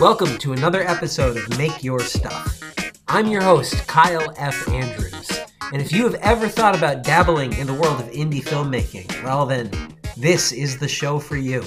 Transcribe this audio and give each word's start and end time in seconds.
Welcome 0.00 0.38
to 0.38 0.52
another 0.52 0.82
episode 0.82 1.36
of 1.36 1.58
Make 1.58 1.82
Your 1.82 1.98
Stuff. 1.98 2.62
I'm 3.08 3.26
your 3.26 3.42
host, 3.42 3.74
Kyle 3.88 4.32
F. 4.36 4.68
Andrews. 4.68 5.28
And 5.72 5.82
if 5.82 5.90
you 5.90 6.04
have 6.04 6.14
ever 6.22 6.46
thought 6.46 6.76
about 6.76 7.02
dabbling 7.02 7.52
in 7.54 7.66
the 7.66 7.74
world 7.74 7.98
of 7.98 8.06
indie 8.12 8.40
filmmaking, 8.40 9.24
well, 9.24 9.44
then 9.44 9.68
this 10.16 10.52
is 10.52 10.78
the 10.78 10.86
show 10.86 11.18
for 11.18 11.36
you. 11.36 11.64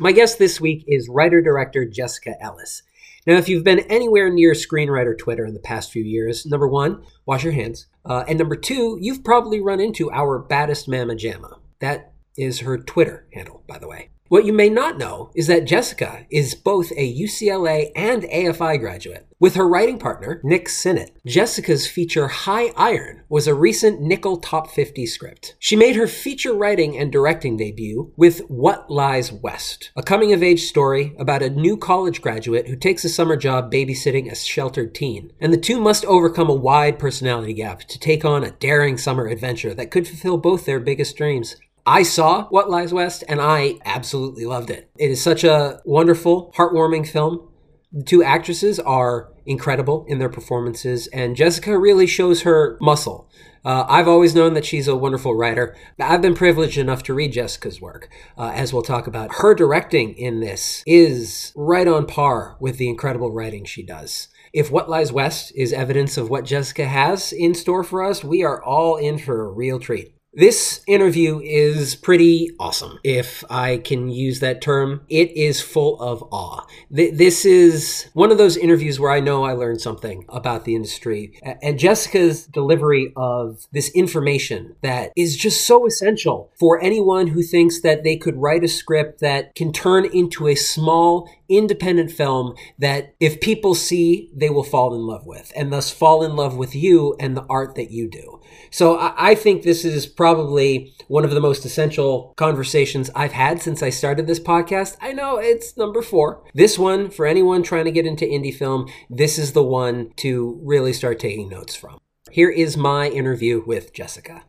My 0.00 0.10
guest 0.10 0.36
this 0.36 0.60
week 0.60 0.84
is 0.88 1.08
writer 1.08 1.40
director 1.40 1.84
Jessica 1.84 2.34
Ellis. 2.40 2.82
Now, 3.24 3.34
if 3.34 3.48
you've 3.48 3.62
been 3.62 3.86
anywhere 3.88 4.30
near 4.30 4.54
screenwriter 4.54 5.16
Twitter 5.16 5.46
in 5.46 5.54
the 5.54 5.60
past 5.60 5.92
few 5.92 6.02
years, 6.02 6.44
number 6.44 6.66
one, 6.66 7.04
wash 7.24 7.44
your 7.44 7.52
hands. 7.52 7.86
Uh, 8.04 8.24
and 8.26 8.36
number 8.36 8.56
two, 8.56 8.98
you've 9.00 9.22
probably 9.22 9.60
run 9.60 9.78
into 9.78 10.10
our 10.10 10.40
baddest 10.40 10.88
mama 10.88 11.14
jamma. 11.14 11.60
That 11.78 12.14
is 12.36 12.60
her 12.60 12.78
Twitter 12.78 13.28
handle, 13.32 13.62
by 13.68 13.78
the 13.78 13.86
way. 13.86 14.10
What 14.34 14.46
you 14.46 14.52
may 14.52 14.68
not 14.68 14.98
know 14.98 15.30
is 15.36 15.46
that 15.46 15.64
Jessica 15.64 16.26
is 16.28 16.56
both 16.56 16.90
a 16.96 17.20
UCLA 17.20 17.92
and 17.94 18.24
AFI 18.24 18.80
graduate. 18.80 19.28
With 19.38 19.54
her 19.54 19.68
writing 19.68 19.96
partner, 19.98 20.40
Nick 20.42 20.68
Sinnott, 20.68 21.16
Jessica's 21.24 21.86
feature 21.86 22.26
High 22.26 22.72
Iron 22.76 23.22
was 23.28 23.46
a 23.46 23.54
recent 23.54 24.00
Nicholl 24.00 24.42
Top 24.42 24.70
50 24.70 25.06
script. 25.06 25.54
She 25.60 25.76
made 25.76 25.94
her 25.94 26.08
feature 26.08 26.52
writing 26.52 26.98
and 26.98 27.12
directing 27.12 27.56
debut 27.56 28.12
with 28.16 28.40
What 28.48 28.90
Lies 28.90 29.30
West, 29.30 29.92
a 29.94 30.02
coming 30.02 30.32
of 30.32 30.42
age 30.42 30.62
story 30.62 31.14
about 31.16 31.42
a 31.42 31.50
new 31.50 31.76
college 31.76 32.20
graduate 32.20 32.66
who 32.66 32.74
takes 32.74 33.04
a 33.04 33.10
summer 33.10 33.36
job 33.36 33.70
babysitting 33.70 34.28
a 34.32 34.34
sheltered 34.34 34.96
teen. 34.96 35.30
And 35.40 35.52
the 35.52 35.58
two 35.58 35.80
must 35.80 36.04
overcome 36.06 36.50
a 36.50 36.54
wide 36.54 36.98
personality 36.98 37.52
gap 37.52 37.82
to 37.82 38.00
take 38.00 38.24
on 38.24 38.42
a 38.42 38.50
daring 38.50 38.98
summer 38.98 39.28
adventure 39.28 39.74
that 39.74 39.92
could 39.92 40.08
fulfill 40.08 40.38
both 40.38 40.64
their 40.64 40.80
biggest 40.80 41.16
dreams. 41.16 41.54
I 41.86 42.02
saw 42.02 42.44
What 42.48 42.70
Lies 42.70 42.94
West 42.94 43.24
and 43.28 43.42
I 43.42 43.74
absolutely 43.84 44.46
loved 44.46 44.70
it. 44.70 44.90
It 44.98 45.10
is 45.10 45.22
such 45.22 45.44
a 45.44 45.82
wonderful, 45.84 46.50
heartwarming 46.56 47.06
film. 47.06 47.50
The 47.92 48.04
two 48.04 48.22
actresses 48.22 48.80
are 48.80 49.30
incredible 49.44 50.06
in 50.08 50.18
their 50.18 50.30
performances, 50.30 51.06
and 51.08 51.36
Jessica 51.36 51.78
really 51.78 52.06
shows 52.06 52.42
her 52.42 52.78
muscle. 52.80 53.28
Uh, 53.66 53.84
I've 53.86 54.08
always 54.08 54.34
known 54.34 54.54
that 54.54 54.64
she's 54.64 54.88
a 54.88 54.96
wonderful 54.96 55.34
writer. 55.34 55.76
But 55.98 56.06
I've 56.10 56.22
been 56.22 56.34
privileged 56.34 56.78
enough 56.78 57.02
to 57.04 57.14
read 57.14 57.32
Jessica's 57.32 57.82
work, 57.82 58.08
uh, 58.38 58.52
as 58.54 58.72
we'll 58.72 58.82
talk 58.82 59.06
about. 59.06 59.34
Her 59.36 59.54
directing 59.54 60.14
in 60.14 60.40
this 60.40 60.82
is 60.86 61.52
right 61.54 61.86
on 61.86 62.06
par 62.06 62.56
with 62.60 62.78
the 62.78 62.88
incredible 62.88 63.30
writing 63.30 63.64
she 63.66 63.82
does. 63.82 64.28
If 64.54 64.70
What 64.70 64.88
Lies 64.88 65.12
West 65.12 65.52
is 65.54 65.72
evidence 65.72 66.16
of 66.16 66.30
what 66.30 66.46
Jessica 66.46 66.86
has 66.86 67.32
in 67.32 67.54
store 67.54 67.84
for 67.84 68.02
us, 68.02 68.24
we 68.24 68.42
are 68.42 68.62
all 68.62 68.96
in 68.96 69.18
for 69.18 69.44
a 69.44 69.52
real 69.52 69.78
treat. 69.78 70.14
This 70.36 70.80
interview 70.88 71.40
is 71.40 71.94
pretty 71.94 72.50
awesome, 72.58 72.98
if 73.04 73.44
I 73.48 73.76
can 73.76 74.08
use 74.08 74.40
that 74.40 74.60
term. 74.60 75.02
It 75.08 75.30
is 75.36 75.60
full 75.60 76.00
of 76.00 76.24
awe. 76.32 76.66
This 76.90 77.44
is 77.44 78.10
one 78.14 78.32
of 78.32 78.38
those 78.38 78.56
interviews 78.56 78.98
where 78.98 79.12
I 79.12 79.20
know 79.20 79.44
I 79.44 79.52
learned 79.52 79.80
something 79.80 80.24
about 80.28 80.64
the 80.64 80.74
industry. 80.74 81.38
And 81.62 81.78
Jessica's 81.78 82.46
delivery 82.46 83.12
of 83.14 83.66
this 83.70 83.90
information 83.90 84.74
that 84.82 85.12
is 85.16 85.36
just 85.36 85.66
so 85.66 85.86
essential 85.86 86.50
for 86.58 86.82
anyone 86.82 87.28
who 87.28 87.42
thinks 87.42 87.80
that 87.82 88.02
they 88.02 88.16
could 88.16 88.36
write 88.36 88.64
a 88.64 88.68
script 88.68 89.20
that 89.20 89.54
can 89.54 89.72
turn 89.72 90.04
into 90.04 90.48
a 90.48 90.56
small, 90.56 91.30
independent 91.48 92.10
film 92.10 92.54
that 92.78 93.14
if 93.20 93.40
people 93.40 93.76
see, 93.76 94.30
they 94.34 94.50
will 94.50 94.64
fall 94.64 94.94
in 94.94 95.06
love 95.06 95.26
with, 95.26 95.52
and 95.54 95.72
thus 95.72 95.92
fall 95.92 96.24
in 96.24 96.34
love 96.34 96.56
with 96.56 96.74
you 96.74 97.14
and 97.20 97.36
the 97.36 97.46
art 97.48 97.76
that 97.76 97.92
you 97.92 98.10
do. 98.10 98.40
So 98.74 98.98
I, 98.98 99.30
I 99.30 99.34
think 99.36 99.62
this 99.62 99.84
is 99.84 100.04
probably 100.04 100.92
one 101.06 101.24
of 101.24 101.30
the 101.30 101.40
most 101.40 101.64
essential 101.64 102.34
conversations 102.36 103.08
I've 103.14 103.30
had 103.30 103.62
since 103.62 103.84
I 103.84 103.90
started 103.90 104.26
this 104.26 104.40
podcast. 104.40 104.96
I 105.00 105.12
know 105.12 105.36
it's 105.36 105.76
number 105.76 106.02
four. 106.02 106.42
This 106.54 106.76
one, 106.76 107.08
for 107.08 107.24
anyone 107.24 107.62
trying 107.62 107.84
to 107.84 107.92
get 107.92 108.04
into 108.04 108.24
indie 108.24 108.52
film, 108.52 108.88
this 109.08 109.38
is 109.38 109.52
the 109.52 109.62
one 109.62 110.10
to 110.16 110.58
really 110.60 110.92
start 110.92 111.20
taking 111.20 111.48
notes 111.48 111.76
from. 111.76 112.00
Here 112.32 112.50
is 112.50 112.76
my 112.76 113.08
interview 113.10 113.62
with 113.64 113.92
Jessica. 113.92 114.42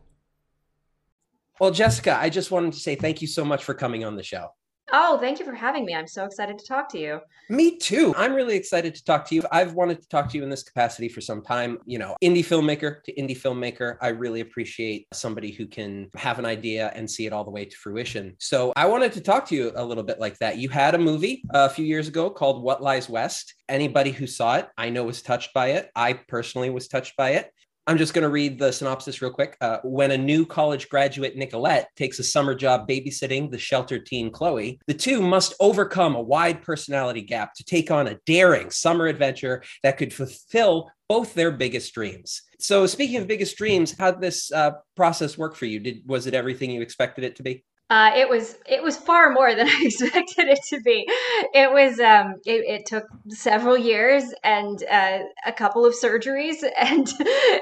Well, 1.60 1.70
Jessica, 1.70 2.18
I 2.20 2.32
just 2.32 2.50
wanted 2.50 2.74
to 2.74 2.80
say 2.80 2.96
thank 2.96 3.22
you 3.22 3.28
so 3.28 3.46
much 3.46 3.64
for 3.64 3.76
coming 3.76 4.04
on 4.04 4.16
the 4.16 4.24
show. 4.24 4.48
Oh, 4.92 5.18
thank 5.18 5.40
you 5.40 5.46
for 5.46 5.54
having 5.54 5.84
me. 5.84 5.96
I'm 5.96 6.08
so 6.08 6.26
excited 6.26 6.60
to 6.60 6.66
talk 6.66 6.90
to 6.90 7.00
you. 7.00 7.20
Me 7.50 7.78
too. 7.78 8.14
I'm 8.16 8.34
really 8.34 8.56
excited 8.56 8.94
to 8.96 9.04
talk 9.04 9.28
to 9.28 9.36
you. 9.36 9.44
I've 9.52 9.74
wanted 9.74 10.02
to 10.02 10.08
talk 10.10 10.30
to 10.30 10.38
you 10.38 10.44
in 10.44 10.50
this 10.50 10.64
capacity 10.64 11.10
for 11.10 11.22
some 11.22 11.42
time. 11.42 11.80
You 11.86 11.98
know, 11.98 12.16
indie 12.24 12.46
filmmaker 12.46 13.04
to 13.04 13.14
indie 13.16 13.38
filmmaker. 13.38 13.98
I 14.02 14.10
really 14.10 14.42
appreciate 14.42 15.08
somebody 15.14 15.52
who 15.52 15.66
can 15.66 16.10
have 16.16 16.38
an 16.38 16.46
idea 16.46 16.92
and 16.96 17.10
see 17.10 17.26
it 17.26 17.34
all 17.34 17.44
the 17.44 17.52
way 17.52 17.66
to 17.66 17.76
fruition. 17.76 18.36
So 18.40 18.74
I 18.76 18.86
wanted 18.86 19.12
to 19.14 19.22
talk 19.22 19.48
to 19.48 19.56
you 19.56 19.72
a 19.76 19.84
little 19.84 20.04
bit 20.04 20.20
like 20.20 20.38
that. 20.40 20.58
You 20.58 20.70
had 20.70 20.94
a 20.94 21.00
movie 21.00 21.44
uh, 21.54 21.68
a 21.70 21.74
few 21.74 21.86
years 21.86 22.08
ago 22.08 22.30
called 22.30 22.62
What 22.62 22.84
Lies 22.84 23.10
West. 23.10 23.56
Anybody 23.68 24.12
who 24.12 24.28
saw 24.28 24.58
it, 24.58 24.70
I 24.78 24.90
know 24.90 25.04
was 25.04 25.24
touched 25.24 25.54
by 25.54 25.72
it. 25.72 25.90
I 25.96 26.14
personally 26.14 26.70
was 26.70 26.88
touched 26.88 27.18
by 27.18 27.32
it. 27.32 27.52
I'm 27.88 28.00
just 28.00 28.16
going 28.16 28.24
to 28.24 28.30
read 28.30 28.58
the 28.58 28.72
synopsis 28.72 29.22
real 29.22 29.32
quick. 29.32 29.58
Uh, 29.62 29.78
when 29.84 30.10
a 30.10 30.18
new 30.18 30.44
college 30.44 30.90
graduate, 30.90 31.36
Nicolette, 31.36 31.90
takes 31.96 32.18
a 32.18 32.24
summer 32.24 32.56
job 32.56 32.88
babysitting 32.88 33.52
the 33.52 33.60
sheltered 33.60 34.08
teen 34.08 34.32
Chloe, 34.32 34.80
the 34.88 34.94
two 34.94 35.22
must 35.22 35.54
overcome 35.60 36.16
a 36.16 36.22
wide 36.22 36.64
personality 36.64 37.22
gap 37.22 37.54
to 37.54 37.64
take 37.64 37.92
on 37.92 38.08
a 38.08 38.18
daring 38.26 38.72
summer 38.72 39.06
adventure 39.06 39.62
that 39.84 39.98
could 39.98 40.12
fulfill 40.12 40.90
both 41.08 41.36
their 41.36 41.52
biggest 41.52 41.94
dreams. 41.94 42.42
So, 42.60 42.88
speaking 42.88 43.18
of 43.18 43.28
biggest 43.28 43.56
dreams, 43.56 43.96
how 43.98 44.12
did 44.12 44.22
this 44.22 44.52
uh, 44.52 44.72
process 44.96 45.38
work 45.38 45.56
for 45.56 45.66
you? 45.66 45.80
Did 45.80 46.02
was 46.08 46.26
it 46.26 46.34
everything 46.34 46.72
you 46.72 46.82
expected 46.82 47.24
it 47.24 47.36
to 47.36 47.44
be? 47.44 47.64
Uh, 47.92 48.12
it 48.16 48.28
was 48.28 48.58
it 48.68 48.82
was 48.82 48.98
far 48.98 49.32
more 49.32 49.54
than 49.54 49.68
I 49.70 49.82
expected 49.84 50.48
it 50.48 50.60
to 50.70 50.82
be. 50.82 51.08
It 51.54 51.72
was 51.72 52.00
um, 52.00 52.36
it, 52.46 52.66
it 52.66 52.86
took 52.88 53.06
several 53.30 53.78
years 53.78 54.24
and 54.44 54.84
uh, 54.90 55.20
a 55.46 55.52
couple 55.52 55.86
of 55.86 55.94
surgeries 55.94 56.64
and 56.78 57.08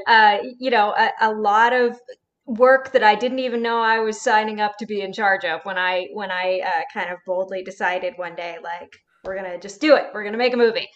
uh, 0.07 0.37
you 0.59 0.71
know 0.71 0.93
a, 0.97 1.11
a, 1.21 1.31
lot 1.33 1.73
of 1.73 1.99
work 2.45 2.93
that 2.93 3.03
I 3.03 3.15
didn't 3.15 3.39
even 3.39 3.61
know 3.61 3.81
I 3.81 3.99
was 3.99 4.21
signing 4.21 4.61
up 4.61 4.77
to 4.77 4.85
be 4.85 5.01
in 5.01 5.11
charge 5.11 5.43
of 5.43 5.61
when 5.63 5.77
I 5.77 6.07
when 6.13 6.31
I 6.31 6.61
uh, 6.65 6.81
kind 6.93 7.11
of 7.11 7.17
boldly 7.25 7.63
decided 7.63 8.13
one 8.15 8.35
day 8.35 8.57
like 8.63 8.93
we're 9.25 9.35
gonna 9.35 9.59
just 9.59 9.81
do 9.81 9.95
it. 9.95 10.05
We're 10.13 10.23
gonna 10.23 10.37
make 10.37 10.53
a 10.53 10.57
movie. 10.57 10.87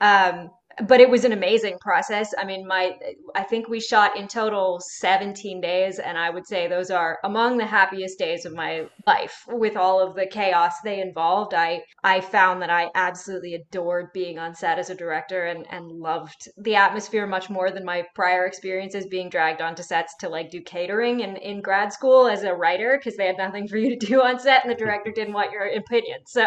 Um, 0.00 0.50
but 0.86 1.00
it 1.00 1.10
was 1.10 1.24
an 1.24 1.32
amazing 1.32 1.78
process. 1.80 2.32
I 2.38 2.44
mean, 2.44 2.66
my 2.66 2.92
I 3.34 3.42
think 3.42 3.68
we 3.68 3.80
shot 3.80 4.16
in 4.16 4.28
total 4.28 4.80
17 4.80 5.60
days 5.60 5.98
and 5.98 6.16
I 6.16 6.30
would 6.30 6.46
say 6.46 6.68
those 6.68 6.90
are 6.90 7.18
among 7.24 7.56
the 7.56 7.66
happiest 7.66 8.18
days 8.18 8.44
of 8.44 8.54
my 8.54 8.86
life 9.06 9.44
with 9.48 9.76
all 9.76 10.00
of 10.00 10.14
the 10.14 10.26
chaos 10.26 10.74
they 10.84 11.00
involved. 11.00 11.54
I 11.54 11.82
I 12.04 12.20
found 12.20 12.62
that 12.62 12.70
I 12.70 12.90
absolutely 12.94 13.54
adored 13.54 14.12
being 14.12 14.38
on 14.38 14.54
set 14.54 14.78
as 14.78 14.90
a 14.90 14.94
director 14.94 15.46
and 15.46 15.66
and 15.70 15.90
loved 15.90 16.48
the 16.58 16.76
atmosphere 16.76 17.26
much 17.26 17.50
more 17.50 17.70
than 17.70 17.84
my 17.84 18.04
prior 18.14 18.46
experiences 18.46 19.06
being 19.06 19.30
dragged 19.30 19.60
onto 19.60 19.82
sets 19.82 20.14
to 20.20 20.28
like 20.28 20.50
do 20.50 20.60
catering 20.62 21.20
in 21.20 21.36
in 21.36 21.60
grad 21.60 21.92
school 21.92 22.26
as 22.26 22.42
a 22.42 22.54
writer 22.54 22.98
because 22.98 23.16
they 23.16 23.26
had 23.26 23.38
nothing 23.38 23.66
for 23.66 23.76
you 23.76 23.98
to 23.98 24.06
do 24.06 24.22
on 24.22 24.38
set 24.38 24.64
and 24.64 24.70
the 24.70 24.76
director 24.76 25.10
didn't 25.12 25.34
want 25.34 25.52
your 25.52 25.66
opinion. 25.66 26.20
So 26.26 26.46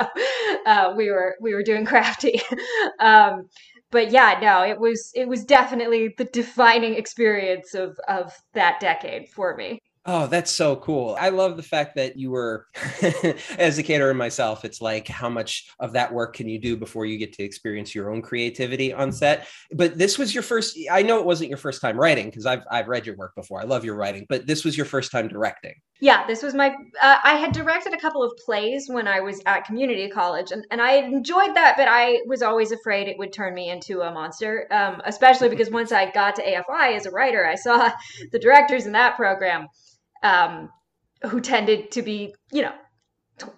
uh, 0.66 0.94
we 0.96 1.10
were 1.10 1.36
we 1.42 1.54
were 1.54 1.64
doing 1.64 1.86
crafty. 1.86 2.42
um, 3.00 3.50
but 3.92 4.12
yeah, 4.12 4.40
no, 4.42 4.64
it 4.64 4.80
was 4.80 5.12
it 5.16 5.28
was 5.28 5.44
definitely 5.46 6.14
the 6.18 6.26
defining 6.26 6.96
experience 6.96 7.74
of 7.74 7.98
of 8.08 8.34
that 8.54 8.80
decade 8.80 9.30
for 9.30 9.56
me. 9.56 9.80
Oh, 10.04 10.26
that's 10.26 10.50
so 10.50 10.78
cool. 10.78 11.16
I 11.20 11.30
love 11.30 11.58
the 11.58 11.64
fact 11.64 11.96
that 11.96 12.18
you 12.18 12.32
were, 12.32 12.66
as 13.60 13.78
a 13.78 13.84
caterer 13.84 14.16
myself, 14.16 14.66
it's 14.66 14.82
like 14.82 15.08
how 15.08 15.30
much 15.30 15.70
of 15.80 15.94
that 15.94 16.12
work 16.12 16.36
can 16.36 16.50
you 16.50 16.58
do 16.58 16.76
before 16.76 17.06
you 17.06 17.20
get 17.20 17.34
to 17.34 17.44
experience 17.44 17.94
your 17.94 18.10
own 18.10 18.24
creativity 18.24 18.92
on 18.92 19.12
set? 19.12 19.48
But 19.72 20.00
this 20.00 20.18
was 20.18 20.34
your 20.34 20.42
first, 20.42 20.76
I 20.90 21.04
know 21.04 21.20
it 21.20 21.26
wasn't 21.26 21.50
your 21.50 21.60
first 21.60 21.82
time 21.82 22.00
writing 22.00 22.26
because 22.26 22.48
I've, 22.48 22.64
I've 22.72 22.88
read 22.88 23.06
your 23.06 23.16
work 23.16 23.36
before. 23.36 23.62
I 23.62 23.66
love 23.66 23.86
your 23.86 23.94
writing, 23.96 24.26
but 24.28 24.48
this 24.48 24.66
was 24.66 24.76
your 24.76 24.88
first 24.88 25.12
time 25.12 25.28
directing. 25.28 25.76
Yeah, 26.00 26.26
this 26.26 26.42
was 26.42 26.56
my, 26.56 26.74
uh, 27.00 27.18
I 27.24 27.36
had 27.36 27.52
directed 27.52 27.94
a 27.94 27.98
couple 28.00 28.24
of 28.24 28.32
plays 28.44 28.88
when 28.90 29.08
I 29.08 29.20
was 29.20 29.40
at 29.46 29.66
community 29.66 30.10
college 30.10 30.52
and, 30.52 30.66
and 30.72 30.82
I 30.82 30.94
enjoyed 30.94 31.56
that, 31.56 31.76
but 31.78 31.88
I 31.88 32.22
was 32.26 32.42
always 32.42 32.72
afraid 32.72 33.08
it 33.08 33.20
would 33.20 33.32
turn 33.32 33.54
me 33.54 33.70
into 33.70 34.02
a 34.02 34.12
monster, 34.12 34.66
um, 34.72 35.00
especially 35.06 35.50
because 35.50 35.70
once 35.70 35.92
I 35.92 36.10
got 36.10 36.36
to 36.38 36.44
AFI 36.44 36.96
as 36.96 37.06
a 37.06 37.12
writer, 37.12 37.46
I 37.46 37.54
saw 37.54 37.92
the 38.32 38.40
directors 38.40 38.88
in 38.88 38.94
that 38.94 39.16
program 39.16 39.68
um, 40.24 40.70
who 41.24 41.40
tended 41.40 41.92
to 41.92 42.02
be, 42.02 42.34
you 42.52 42.62
know, 42.62 42.74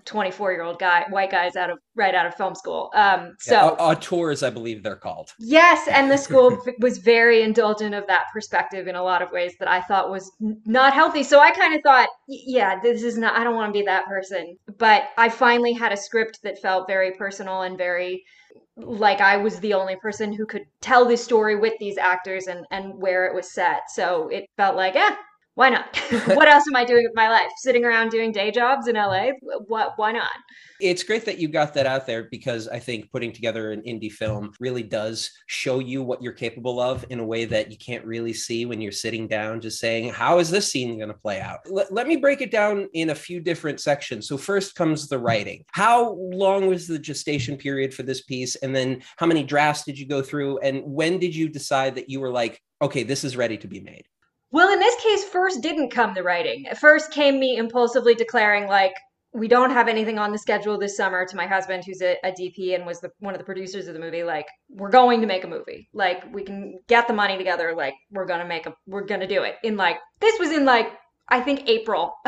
24 0.05 0.51
year 0.51 0.63
old 0.63 0.79
guy, 0.79 1.05
white 1.09 1.31
guys 1.31 1.55
out 1.55 1.69
of 1.69 1.77
right 1.95 2.15
out 2.15 2.25
of 2.25 2.35
film 2.35 2.55
school. 2.55 2.91
Um, 2.95 3.35
so 3.39 3.53
yeah, 3.53 3.69
auteurs, 3.69 4.43
I 4.43 4.49
believe 4.49 4.83
they're 4.83 4.95
called. 4.95 5.31
Yes, 5.39 5.87
and 5.87 6.09
the 6.09 6.17
school 6.17 6.57
was 6.79 6.97
very 6.99 7.41
indulgent 7.41 7.93
of 7.93 8.07
that 8.07 8.25
perspective 8.33 8.87
in 8.87 8.95
a 8.95 9.03
lot 9.03 9.21
of 9.21 9.31
ways 9.31 9.53
that 9.59 9.67
I 9.67 9.81
thought 9.81 10.09
was 10.09 10.31
not 10.39 10.93
healthy. 10.93 11.23
So 11.23 11.39
I 11.39 11.51
kind 11.51 11.75
of 11.75 11.81
thought, 11.81 12.09
yeah, 12.27 12.79
this 12.81 13.03
is 13.03 13.17
not. 13.17 13.35
I 13.35 13.43
don't 13.43 13.55
want 13.55 13.73
to 13.73 13.79
be 13.79 13.85
that 13.85 14.05
person. 14.05 14.57
But 14.77 15.09
I 15.17 15.29
finally 15.29 15.73
had 15.73 15.91
a 15.91 15.97
script 15.97 16.39
that 16.43 16.61
felt 16.61 16.87
very 16.87 17.11
personal 17.11 17.61
and 17.61 17.77
very 17.77 18.23
like 18.75 19.21
I 19.21 19.37
was 19.37 19.59
the 19.59 19.75
only 19.75 19.95
person 19.97 20.33
who 20.33 20.47
could 20.47 20.63
tell 20.81 21.05
this 21.05 21.23
story 21.23 21.55
with 21.55 21.73
these 21.79 21.97
actors 21.97 22.47
and 22.47 22.65
and 22.71 22.93
where 22.95 23.25
it 23.25 23.35
was 23.35 23.53
set. 23.53 23.81
So 23.93 24.29
it 24.29 24.45
felt 24.57 24.75
like, 24.75 24.95
eh, 24.95 25.15
why 25.55 25.69
not? 25.69 25.95
what 26.25 26.47
else 26.47 26.63
am 26.67 26.75
I 26.75 26.83
doing 26.83 27.03
with 27.03 27.15
my 27.15 27.29
life? 27.29 27.51
Sitting 27.57 27.85
around 27.85 28.09
doing 28.09 28.31
day 28.31 28.49
jobs 28.49 28.87
in 28.87 28.95
LA? 28.95 29.29
What? 29.67 29.93
Why 29.97 30.11
not? 30.11 30.31
It's 30.79 31.03
great 31.03 31.25
that 31.25 31.37
you 31.37 31.47
got 31.47 31.73
that 31.75 31.85
out 31.85 32.07
there 32.07 32.27
because 32.29 32.67
I 32.67 32.79
think 32.79 33.11
putting 33.11 33.31
together 33.31 33.71
an 33.71 33.81
indie 33.83 34.11
film 34.11 34.51
really 34.59 34.83
does 34.83 35.31
show 35.47 35.79
you 35.79 36.01
what 36.01 36.21
you're 36.21 36.33
capable 36.33 36.79
of 36.79 37.05
in 37.09 37.19
a 37.19 37.25
way 37.25 37.45
that 37.45 37.71
you 37.71 37.77
can't 37.77 38.05
really 38.05 38.33
see 38.33 38.65
when 38.65 38.81
you're 38.81 38.91
sitting 38.91 39.27
down 39.27 39.61
just 39.61 39.79
saying, 39.79 40.09
How 40.09 40.39
is 40.39 40.49
this 40.49 40.69
scene 40.71 40.97
going 40.97 41.09
to 41.09 41.13
play 41.13 41.39
out? 41.39 41.59
L- 41.67 41.87
let 41.91 42.07
me 42.07 42.15
break 42.15 42.41
it 42.41 42.51
down 42.51 42.89
in 42.93 43.11
a 43.11 43.15
few 43.15 43.39
different 43.39 43.79
sections. 43.79 44.27
So, 44.27 44.37
first 44.37 44.75
comes 44.75 45.07
the 45.07 45.19
writing. 45.19 45.63
How 45.71 46.13
long 46.13 46.67
was 46.67 46.87
the 46.87 46.99
gestation 46.99 47.57
period 47.57 47.93
for 47.93 48.03
this 48.03 48.21
piece? 48.21 48.55
And 48.57 48.75
then, 48.75 49.03
how 49.17 49.27
many 49.27 49.43
drafts 49.43 49.83
did 49.83 49.99
you 49.99 50.07
go 50.07 50.21
through? 50.23 50.59
And 50.59 50.81
when 50.83 51.19
did 51.19 51.35
you 51.35 51.47
decide 51.47 51.95
that 51.95 52.09
you 52.09 52.19
were 52.19 52.31
like, 52.31 52.59
Okay, 52.81 53.03
this 53.03 53.23
is 53.23 53.37
ready 53.37 53.57
to 53.57 53.67
be 53.67 53.79
made? 53.79 54.05
Well, 54.53 54.71
in 54.71 54.79
this 54.79 54.95
case, 55.01 55.23
first 55.25 55.61
didn't 55.61 55.89
come 55.89 56.13
the 56.13 56.21
writing. 56.21 56.67
First 56.79 57.11
came 57.11 57.39
me 57.39 57.57
impulsively 57.57 58.13
declaring, 58.13 58.67
like, 58.67 58.93
we 59.33 59.47
don't 59.47 59.71
have 59.71 59.87
anything 59.87 60.19
on 60.19 60.31
the 60.31 60.37
schedule 60.37 60.77
this 60.77 60.95
summer 60.95 61.25
to 61.25 61.35
my 61.35 61.47
husband 61.47 61.83
who's 61.83 62.03
a, 62.03 62.17
a 62.23 62.31
dp 62.31 62.75
and 62.75 62.85
was 62.85 62.99
the, 62.99 63.09
one 63.17 63.33
of 63.33 63.39
the 63.39 63.45
producers 63.45 63.87
of 63.87 63.95
the 63.95 63.99
movie. 63.99 64.23
Like 64.23 64.45
we're 64.69 64.91
going 64.91 65.21
to 65.21 65.27
make 65.27 65.43
a 65.43 65.47
movie. 65.47 65.89
Like 65.91 66.31
we 66.31 66.43
can 66.43 66.79
get 66.87 67.07
the 67.07 67.15
money 67.15 67.35
together. 67.35 67.73
Like 67.75 67.95
we're 68.11 68.27
gonna 68.27 68.47
make 68.47 68.67
a 68.67 68.75
we're 68.85 69.05
gonna 69.05 69.27
do 69.27 69.41
it. 69.41 69.55
In 69.63 69.75
like 69.75 69.97
this 70.21 70.39
was 70.39 70.51
in 70.51 70.65
like 70.65 70.87
i 71.29 71.41
think 71.41 71.67
april. 71.67 72.13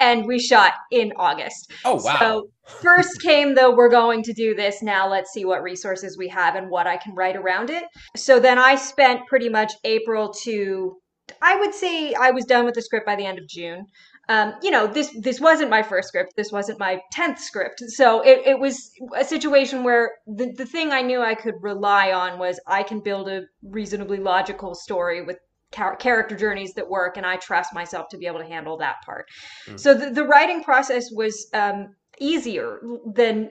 And 0.00 0.24
we 0.26 0.40
shot 0.40 0.72
in 0.90 1.12
august. 1.16 1.70
Oh 1.84 2.00
wow. 2.02 2.16
so 2.18 2.48
first 2.66 3.20
came 3.20 3.54
the 3.54 3.70
we're 3.70 3.90
going 3.90 4.22
to 4.22 4.32
do 4.32 4.54
this. 4.54 4.82
Now 4.82 5.08
let's 5.08 5.30
see 5.30 5.44
what 5.44 5.62
resources 5.62 6.16
we 6.16 6.26
have 6.28 6.56
and 6.56 6.70
what 6.70 6.88
i 6.88 6.96
can 6.96 7.14
write 7.14 7.36
around 7.36 7.70
it. 7.70 7.84
So 8.16 8.40
then 8.40 8.58
i 8.58 8.74
spent 8.74 9.28
pretty 9.28 9.48
much 9.48 9.72
april 9.84 10.32
to 10.42 10.96
I 11.42 11.56
would 11.56 11.74
say 11.74 12.14
I 12.14 12.30
was 12.30 12.44
done 12.44 12.64
with 12.64 12.74
the 12.74 12.82
script 12.82 13.06
by 13.06 13.16
the 13.16 13.26
end 13.26 13.38
of 13.38 13.46
June 13.46 13.86
um, 14.30 14.54
you 14.62 14.70
know, 14.70 14.86
this 14.86 15.12
this 15.18 15.40
wasn't 15.40 15.70
my 15.70 15.82
first 15.82 16.06
script. 16.06 16.34
This 16.36 16.52
wasn't 16.52 16.78
my 16.78 17.00
tenth 17.10 17.40
script. 17.40 17.80
So 17.88 18.20
it, 18.20 18.46
it 18.46 18.60
was 18.60 18.92
a 19.16 19.24
situation 19.24 19.82
where 19.82 20.12
the, 20.24 20.52
the 20.52 20.64
thing 20.64 20.92
I 20.92 21.02
knew 21.02 21.20
I 21.20 21.34
could 21.34 21.56
rely 21.60 22.12
on 22.12 22.38
was 22.38 22.60
I 22.68 22.84
can 22.84 23.00
build 23.00 23.28
a 23.28 23.42
reasonably 23.64 24.18
logical 24.18 24.76
story 24.76 25.24
with 25.24 25.38
char- 25.74 25.96
character 25.96 26.36
journeys 26.36 26.74
that 26.74 26.88
work, 26.88 27.16
and 27.16 27.26
I 27.26 27.38
trust 27.38 27.74
myself 27.74 28.08
to 28.10 28.18
be 28.18 28.28
able 28.28 28.38
to 28.38 28.46
handle 28.46 28.76
that 28.76 28.96
part. 29.04 29.26
Mm. 29.66 29.80
So 29.80 29.94
the, 29.94 30.10
the 30.10 30.24
writing 30.24 30.62
process 30.62 31.10
was 31.10 31.48
um, 31.52 31.96
easier 32.20 32.80
than 33.14 33.50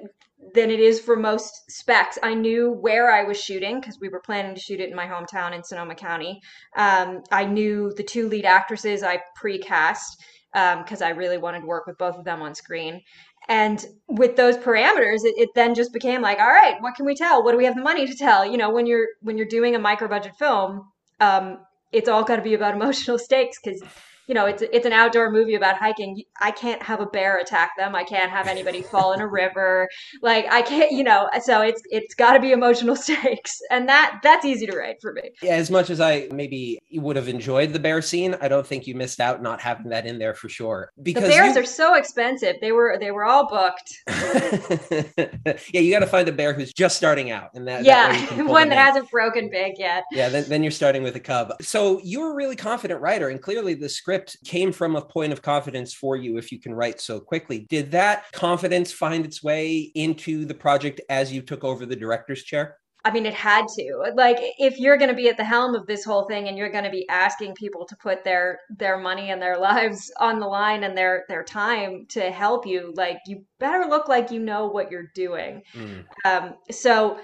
than 0.54 0.72
it 0.72 0.80
is 0.80 1.02
for 1.02 1.18
most 1.18 1.70
specs. 1.70 2.18
I 2.24 2.34
knew 2.34 2.72
where 2.72 3.12
I 3.12 3.24
was 3.24 3.42
shooting 3.42 3.80
because 3.80 4.00
we 4.00 4.10
were 4.10 4.22
planning 4.22 4.56
to 4.56 4.62
shoot 4.62 4.80
it 4.80 4.90
in 4.90 4.96
my 4.96 5.06
hometown 5.06 5.54
in 5.54 5.64
Sonoma 5.64 5.96
County. 5.96 6.40
Um, 6.78 7.22
I 7.32 7.46
knew 7.46 7.92
the 7.98 8.04
two 8.04 8.30
lead 8.30 8.46
actresses 8.46 9.04
I 9.04 9.20
precast 9.42 10.16
because 10.54 11.02
um, 11.02 11.08
I 11.08 11.10
really 11.10 11.38
wanted 11.38 11.62
to 11.62 11.68
work 11.68 11.86
with 11.86 11.98
both 11.98 12.16
of 12.16 12.24
them 12.24 12.42
on 12.42 12.56
screen. 12.56 13.02
And 13.48 13.84
with 14.08 14.36
those 14.36 14.58
parameters, 14.58 15.20
it, 15.24 15.36
it, 15.38 15.50
then 15.56 15.76
just 15.76 15.92
became 15.92 16.22
like, 16.22 16.40
all 16.40 16.48
right, 16.48 16.76
what 16.82 16.96
can 16.96 17.06
we 17.06 17.16
tell? 17.16 17.44
What 17.44 17.52
do 17.52 17.58
we 17.58 17.66
have 17.66 17.76
the 17.76 17.82
money 17.82 18.06
to 18.06 18.16
tell? 18.16 18.50
You 18.50 18.58
know, 18.58 18.70
when 18.70 18.86
you're 18.86 19.08
when 19.22 19.38
you're 19.38 19.48
doing 19.48 19.76
a 19.76 19.80
micro 19.80 20.08
budget 20.08 20.34
film, 20.38 20.84
um, 21.20 21.58
it's 21.92 22.08
all 22.08 22.24
got 22.24 22.38
to 22.38 22.42
be 22.42 22.54
about 22.54 22.76
emotional 22.82 23.18
stakes 23.18 23.58
because 23.62 23.82
you 24.30 24.36
know, 24.36 24.46
it's 24.46 24.62
it's 24.62 24.86
an 24.86 24.94
outdoor 24.94 25.32
movie 25.32 25.56
about 25.56 25.78
hiking. 25.78 26.22
I 26.40 26.52
can't 26.52 26.84
have 26.84 27.02
a 27.02 27.08
bear 27.08 27.40
attack 27.40 27.72
them. 27.80 27.96
I 27.96 28.04
can't 28.04 28.30
have 28.30 28.46
anybody 28.46 28.84
fall 28.84 29.12
in 29.14 29.22
a 29.22 29.28
river. 29.28 29.90
Like 30.22 30.46
I 30.52 30.62
can't, 30.62 30.92
you 30.92 31.04
know. 31.04 31.28
So 31.42 31.64
it's 31.64 31.82
it's 31.86 32.14
got 32.14 32.34
to 32.34 32.40
be 32.40 32.52
emotional 32.52 32.96
stakes, 33.08 33.60
and 33.72 33.90
that 33.90 34.20
that's 34.22 34.46
easy 34.46 34.68
to 34.68 34.78
write 34.78 34.98
for 35.02 35.14
me. 35.14 35.32
Yeah, 35.42 35.56
as 35.56 35.72
much 35.72 35.90
as 35.90 36.00
I 36.00 36.28
maybe 36.32 36.78
would 36.94 37.16
have 37.16 37.28
enjoyed 37.28 37.74
the 37.74 37.80
bear 37.80 38.04
scene, 38.04 38.36
I 38.40 38.48
don't 38.48 38.68
think 38.68 38.86
you 38.86 38.94
missed 38.94 39.20
out 39.20 39.42
not 39.42 39.62
having 39.62 39.90
that 39.90 40.06
in 40.06 40.20
there 40.20 40.36
for 40.36 40.48
sure. 40.48 40.92
Because 41.02 41.24
the 41.24 41.30
bears 41.30 41.56
you... 41.56 41.64
are 41.64 41.66
so 41.66 41.96
expensive. 41.96 42.58
They 42.62 42.72
were 42.72 42.98
they 43.00 43.10
were 43.10 43.26
all 43.26 43.50
booked. 43.50 43.98
yeah, 45.74 45.82
you 45.82 45.92
got 45.92 46.02
to 46.02 46.08
find 46.08 46.30
a 46.30 46.32
bear 46.32 46.54
who's 46.54 46.72
just 46.72 46.98
starting 46.98 47.32
out, 47.32 47.50
and 47.56 47.68
that 47.68 47.84
yeah, 47.84 48.28
that 48.36 48.46
one 48.46 48.70
that 48.70 48.78
in. 48.78 48.86
hasn't 48.86 49.10
broken 49.10 49.50
big 49.50 49.80
yet. 49.80 50.04
Yeah, 50.12 50.30
then 50.30 50.48
then 50.48 50.62
you're 50.62 50.72
starting 50.72 51.02
with 51.02 51.16
a 51.16 51.20
cub. 51.20 51.52
So 51.64 52.00
you're 52.04 52.34
a 52.34 52.36
really 52.36 52.56
confident 52.56 53.02
writer, 53.02 53.30
and 53.30 53.42
clearly 53.42 53.74
the 53.74 53.90
script 53.90 54.19
script 54.20 54.46
came 54.46 54.72
from 54.72 54.96
a 54.96 55.02
point 55.02 55.34
of 55.34 55.42
confidence 55.42 55.94
for 55.94 56.16
you 56.16 56.38
if 56.38 56.52
you 56.52 56.60
can 56.60 56.74
write 56.74 57.00
so 57.00 57.20
quickly. 57.20 57.66
Did 57.70 57.92
that 57.92 58.32
confidence 58.34 58.92
find 58.92 59.26
its 59.26 59.44
way 59.44 59.92
into 59.96 60.46
the 60.46 60.54
project 60.54 61.02
as 61.10 61.32
you 61.32 61.42
took 61.42 61.64
over 61.64 61.86
the 61.86 61.96
director's 61.96 62.44
chair? 62.44 62.78
I 63.06 63.12
mean, 63.12 63.26
it 63.26 63.34
had 63.34 63.66
to. 63.78 64.12
Like, 64.14 64.38
if 64.58 64.78
you're 64.78 64.98
going 64.98 65.10
to 65.10 65.16
be 65.16 65.30
at 65.30 65.38
the 65.38 65.44
helm 65.44 65.74
of 65.74 65.88
this 65.88 66.04
whole 66.04 66.28
thing 66.28 66.50
and 66.50 66.58
you're 66.58 66.70
going 66.70 66.84
to 66.84 66.90
be 66.90 67.08
asking 67.08 67.56
people 67.56 67.86
to 67.86 67.96
put 67.96 68.26
their 68.26 68.60
their 68.78 68.98
money 68.98 69.32
and 69.32 69.42
their 69.42 69.58
lives 69.70 70.12
on 70.20 70.40
the 70.40 70.46
line 70.46 70.84
and 70.84 70.98
their 70.98 71.24
their 71.30 71.44
time 71.44 72.06
to 72.10 72.30
help 72.30 72.68
you, 72.68 72.94
like, 72.98 73.20
you 73.26 73.46
better 73.58 73.86
look 73.86 74.10
like 74.10 74.32
you 74.32 74.40
know 74.40 74.68
what 74.68 74.92
you're 74.92 75.12
doing. 75.16 75.64
Mm. 75.74 76.04
Um, 76.26 76.56
so, 76.70 77.20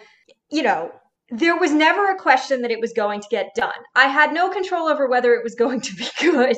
you 0.50 0.64
know, 0.64 0.92
there 1.30 1.58
was 1.58 1.72
never 1.72 2.12
a 2.12 2.20
question 2.20 2.62
that 2.62 2.72
it 2.72 2.80
was 2.80 2.94
going 2.94 3.20
to 3.20 3.28
get 3.30 3.56
done. 3.56 3.74
I 3.96 4.06
had 4.06 4.32
no 4.32 4.50
control 4.50 4.88
over 4.88 5.08
whether 5.08 5.34
it 5.34 5.44
was 5.44 5.56
going 5.56 5.82
to 5.82 5.96
be 5.96 6.08
good. 6.22 6.58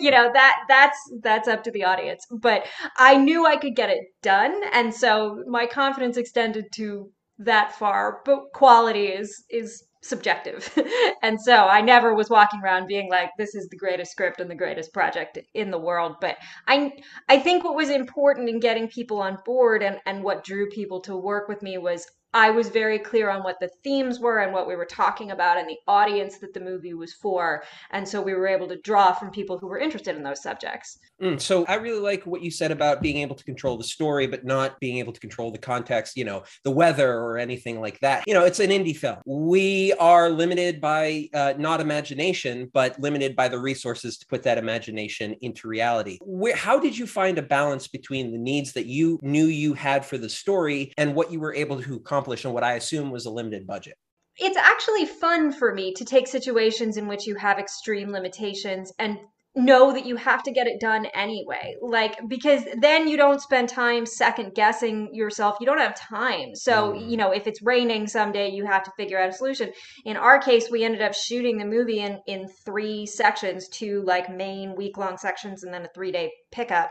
you 0.00 0.10
know, 0.10 0.30
that 0.32 0.56
that's 0.68 0.98
that's 1.22 1.48
up 1.48 1.64
to 1.64 1.70
the 1.70 1.84
audience. 1.84 2.26
But 2.30 2.66
I 2.98 3.16
knew 3.16 3.46
I 3.46 3.56
could 3.56 3.74
get 3.74 3.90
it 3.90 4.04
done, 4.22 4.60
and 4.72 4.94
so 4.94 5.42
my 5.46 5.66
confidence 5.66 6.16
extended 6.16 6.66
to 6.74 7.10
that 7.38 7.74
far. 7.78 8.20
But 8.24 8.52
quality 8.52 9.06
is 9.06 9.44
is 9.48 9.84
subjective. 10.02 10.76
and 11.22 11.40
so 11.40 11.54
I 11.54 11.80
never 11.80 12.14
was 12.14 12.28
walking 12.28 12.60
around 12.62 12.88
being 12.88 13.08
like 13.08 13.30
this 13.38 13.54
is 13.54 13.68
the 13.68 13.76
greatest 13.76 14.10
script 14.10 14.40
and 14.40 14.50
the 14.50 14.54
greatest 14.54 14.92
project 14.92 15.38
in 15.54 15.70
the 15.70 15.78
world, 15.78 16.16
but 16.20 16.36
I 16.66 16.92
I 17.28 17.38
think 17.38 17.64
what 17.64 17.76
was 17.76 17.88
important 17.88 18.50
in 18.50 18.60
getting 18.60 18.88
people 18.88 19.22
on 19.22 19.38
board 19.46 19.82
and 19.82 19.98
and 20.04 20.22
what 20.22 20.44
drew 20.44 20.68
people 20.68 21.00
to 21.02 21.16
work 21.16 21.48
with 21.48 21.62
me 21.62 21.78
was 21.78 22.06
I 22.34 22.50
was 22.50 22.70
very 22.70 22.98
clear 22.98 23.28
on 23.28 23.42
what 23.42 23.60
the 23.60 23.68
themes 23.84 24.18
were 24.18 24.38
and 24.38 24.52
what 24.52 24.66
we 24.66 24.74
were 24.74 24.86
talking 24.86 25.32
about 25.32 25.58
and 25.58 25.68
the 25.68 25.76
audience 25.86 26.38
that 26.38 26.54
the 26.54 26.60
movie 26.60 26.94
was 26.94 27.12
for. 27.12 27.62
And 27.90 28.08
so 28.08 28.22
we 28.22 28.32
were 28.32 28.46
able 28.46 28.66
to 28.68 28.80
draw 28.80 29.12
from 29.12 29.30
people 29.30 29.58
who 29.58 29.66
were 29.66 29.78
interested 29.78 30.16
in 30.16 30.22
those 30.22 30.42
subjects. 30.42 30.98
Mm, 31.20 31.38
so 31.38 31.66
I 31.66 31.74
really 31.74 32.00
like 32.00 32.24
what 32.24 32.40
you 32.42 32.50
said 32.50 32.70
about 32.70 33.02
being 33.02 33.18
able 33.18 33.36
to 33.36 33.44
control 33.44 33.76
the 33.76 33.84
story, 33.84 34.26
but 34.26 34.44
not 34.44 34.80
being 34.80 34.96
able 34.96 35.12
to 35.12 35.20
control 35.20 35.50
the 35.50 35.58
context, 35.58 36.16
you 36.16 36.24
know, 36.24 36.42
the 36.64 36.70
weather 36.70 37.12
or 37.12 37.36
anything 37.36 37.80
like 37.80 38.00
that. 38.00 38.24
You 38.26 38.32
know, 38.32 38.44
it's 38.44 38.60
an 38.60 38.70
indie 38.70 38.96
film. 38.96 39.18
We 39.26 39.92
are 39.94 40.30
limited 40.30 40.80
by 40.80 41.28
uh, 41.34 41.54
not 41.58 41.80
imagination, 41.80 42.70
but 42.72 42.98
limited 42.98 43.36
by 43.36 43.48
the 43.48 43.58
resources 43.58 44.16
to 44.18 44.26
put 44.26 44.42
that 44.44 44.56
imagination 44.56 45.36
into 45.42 45.68
reality. 45.68 46.18
Where, 46.22 46.56
how 46.56 46.78
did 46.78 46.96
you 46.96 47.06
find 47.06 47.36
a 47.36 47.42
balance 47.42 47.88
between 47.88 48.32
the 48.32 48.38
needs 48.38 48.72
that 48.72 48.86
you 48.86 49.20
knew 49.22 49.44
you 49.44 49.74
had 49.74 50.06
for 50.06 50.16
the 50.16 50.30
story 50.30 50.92
and 50.96 51.14
what 51.14 51.30
you 51.30 51.38
were 51.38 51.54
able 51.54 51.82
to 51.82 51.96
accomplish? 51.96 52.21
Accomplish 52.22 52.44
on 52.44 52.52
what 52.52 52.64
I 52.64 52.74
assume 52.74 53.10
was 53.10 53.26
a 53.26 53.30
limited 53.30 53.66
budget. 53.66 53.94
It's 54.38 54.56
actually 54.56 55.06
fun 55.06 55.52
for 55.52 55.74
me 55.74 55.92
to 55.94 56.04
take 56.04 56.26
situations 56.26 56.96
in 56.96 57.06
which 57.06 57.26
you 57.26 57.34
have 57.34 57.58
extreme 57.58 58.10
limitations 58.10 58.92
and 58.98 59.18
know 59.54 59.92
that 59.92 60.06
you 60.06 60.16
have 60.16 60.42
to 60.44 60.50
get 60.50 60.66
it 60.66 60.80
done 60.80 61.04
anyway. 61.12 61.74
Like, 61.82 62.16
because 62.26 62.62
then 62.78 63.06
you 63.06 63.18
don't 63.18 63.42
spend 63.42 63.68
time 63.68 64.06
second 64.06 64.54
guessing 64.54 65.10
yourself. 65.12 65.56
You 65.60 65.66
don't 65.66 65.78
have 65.78 65.94
time. 65.94 66.54
So, 66.54 66.92
mm. 66.92 67.10
you 67.10 67.18
know, 67.18 67.32
if 67.32 67.46
it's 67.46 67.60
raining 67.60 68.06
someday, 68.06 68.48
you 68.48 68.64
have 68.64 68.84
to 68.84 68.92
figure 68.96 69.20
out 69.20 69.28
a 69.28 69.32
solution. 69.32 69.70
In 70.06 70.16
our 70.16 70.38
case, 70.38 70.70
we 70.70 70.84
ended 70.84 71.02
up 71.02 71.12
shooting 71.12 71.58
the 71.58 71.66
movie 71.66 72.00
in, 72.00 72.18
in 72.26 72.48
three 72.64 73.04
sections 73.04 73.68
two 73.68 74.02
like 74.06 74.34
main 74.34 74.74
week 74.74 74.96
long 74.96 75.18
sections 75.18 75.64
and 75.64 75.74
then 75.74 75.84
a 75.84 75.88
three 75.94 76.12
day 76.12 76.30
pickup. 76.50 76.90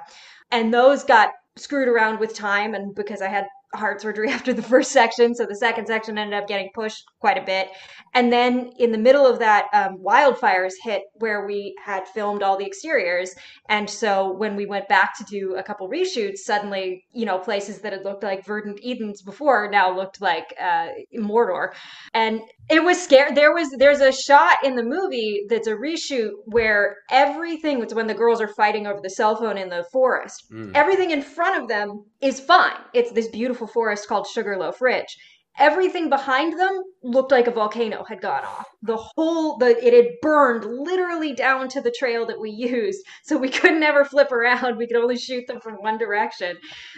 And 0.52 0.72
those 0.72 1.04
got 1.04 1.30
screwed 1.58 1.88
around 1.88 2.20
with 2.20 2.36
time. 2.36 2.76
And 2.76 2.94
because 2.94 3.24
I 3.24 3.30
had 3.30 3.46
heart 3.74 4.02
surgery 4.02 4.30
after 4.32 4.54
the 4.54 4.62
first 4.62 4.92
section. 4.92 5.36
So 5.36 5.46
the 5.46 5.56
second 5.56 5.88
section 5.88 6.18
ended 6.18 6.40
up 6.40 6.48
getting 6.48 6.70
pushed 6.74 7.04
quite 7.20 7.38
a 7.38 7.46
bit. 7.46 7.70
And 8.14 8.32
then 8.32 8.72
in 8.78 8.92
the 8.92 8.98
middle 8.98 9.26
of 9.26 9.40
that, 9.40 9.68
um, 9.74 9.98
wildfires 9.98 10.74
hit 10.84 11.04
where 11.16 11.46
we 11.46 11.76
had 11.84 12.08
filmed 12.08 12.44
all 12.44 12.58
the 12.58 12.66
exteriors. 12.66 13.34
And 13.70 13.90
so 13.90 14.34
when 14.34 14.56
we 14.56 14.66
went 14.66 14.88
back 14.88 15.18
to 15.18 15.24
do 15.24 15.56
a 15.56 15.64
couple 15.64 15.90
reshoots, 15.90 16.40
suddenly, 16.40 17.06
you 17.14 17.26
know, 17.26 17.40
places 17.40 17.80
that 17.82 17.94
had 17.94 18.04
looked 18.04 18.24
like 18.24 18.46
verdant 18.46 18.80
Edens 18.84 19.22
before 19.22 19.70
now 19.70 19.96
looked 19.96 20.22
like 20.22 20.54
uh, 20.60 20.88
Mordor. 21.16 21.74
And 22.14 22.42
it 22.70 22.84
was 22.84 23.02
scary. 23.02 23.34
There 23.34 23.54
was 23.54 23.70
there's 23.78 24.02
a 24.02 24.12
shot 24.12 24.58
in 24.64 24.76
the 24.76 24.84
movie 24.84 25.46
that's 25.50 25.68
a 25.68 25.74
reshoot 25.74 26.32
where 26.46 26.98
everything 27.10 27.82
it's 27.82 27.94
when 27.94 28.08
the 28.08 28.14
girls 28.14 28.42
are 28.42 28.48
fighting 28.48 28.88
over 28.88 29.00
the 29.02 29.10
cell 29.10 29.36
phone 29.36 29.58
in 29.58 29.70
the 29.70 29.86
forest. 29.92 30.52
Mm. 30.52 30.72
Everything 30.76 31.12
in 31.12 31.22
front 31.22 31.62
of 31.62 31.68
them 31.68 32.06
is 32.22 32.40
fine. 32.40 32.78
It's 32.94 33.12
this 33.12 33.28
beautiful 33.28 33.68
forest 33.68 34.08
called 34.08 34.28
Sugarloaf 34.28 34.82
Ridge. 34.82 35.18
Everything 35.58 36.10
behind 36.10 36.60
them 36.60 36.84
looked 37.04 37.32
like 37.32 37.48
a 37.48 37.52
volcano 37.52 38.04
had 38.04 38.22
gone 38.22 38.44
off. 38.44 38.68
The 38.84 38.98
whole 38.98 39.58
the 39.58 39.70
it 39.86 39.94
had 39.94 40.14
burned 40.22 40.66
literally 40.66 41.34
down 41.34 41.68
to 41.70 41.82
the 41.82 41.94
trail 41.98 42.26
that 42.28 42.40
we 42.40 42.52
used, 42.52 43.00
so 43.24 43.38
we 43.38 43.50
could 43.50 43.80
never 43.80 44.06
flip 44.06 44.32
around. 44.32 44.78
We 44.78 44.88
could 44.88 44.98
only 44.98 45.18
shoot 45.18 45.48
them 45.48 45.60
from 45.60 45.76
one 45.76 45.98
direction 45.98 46.58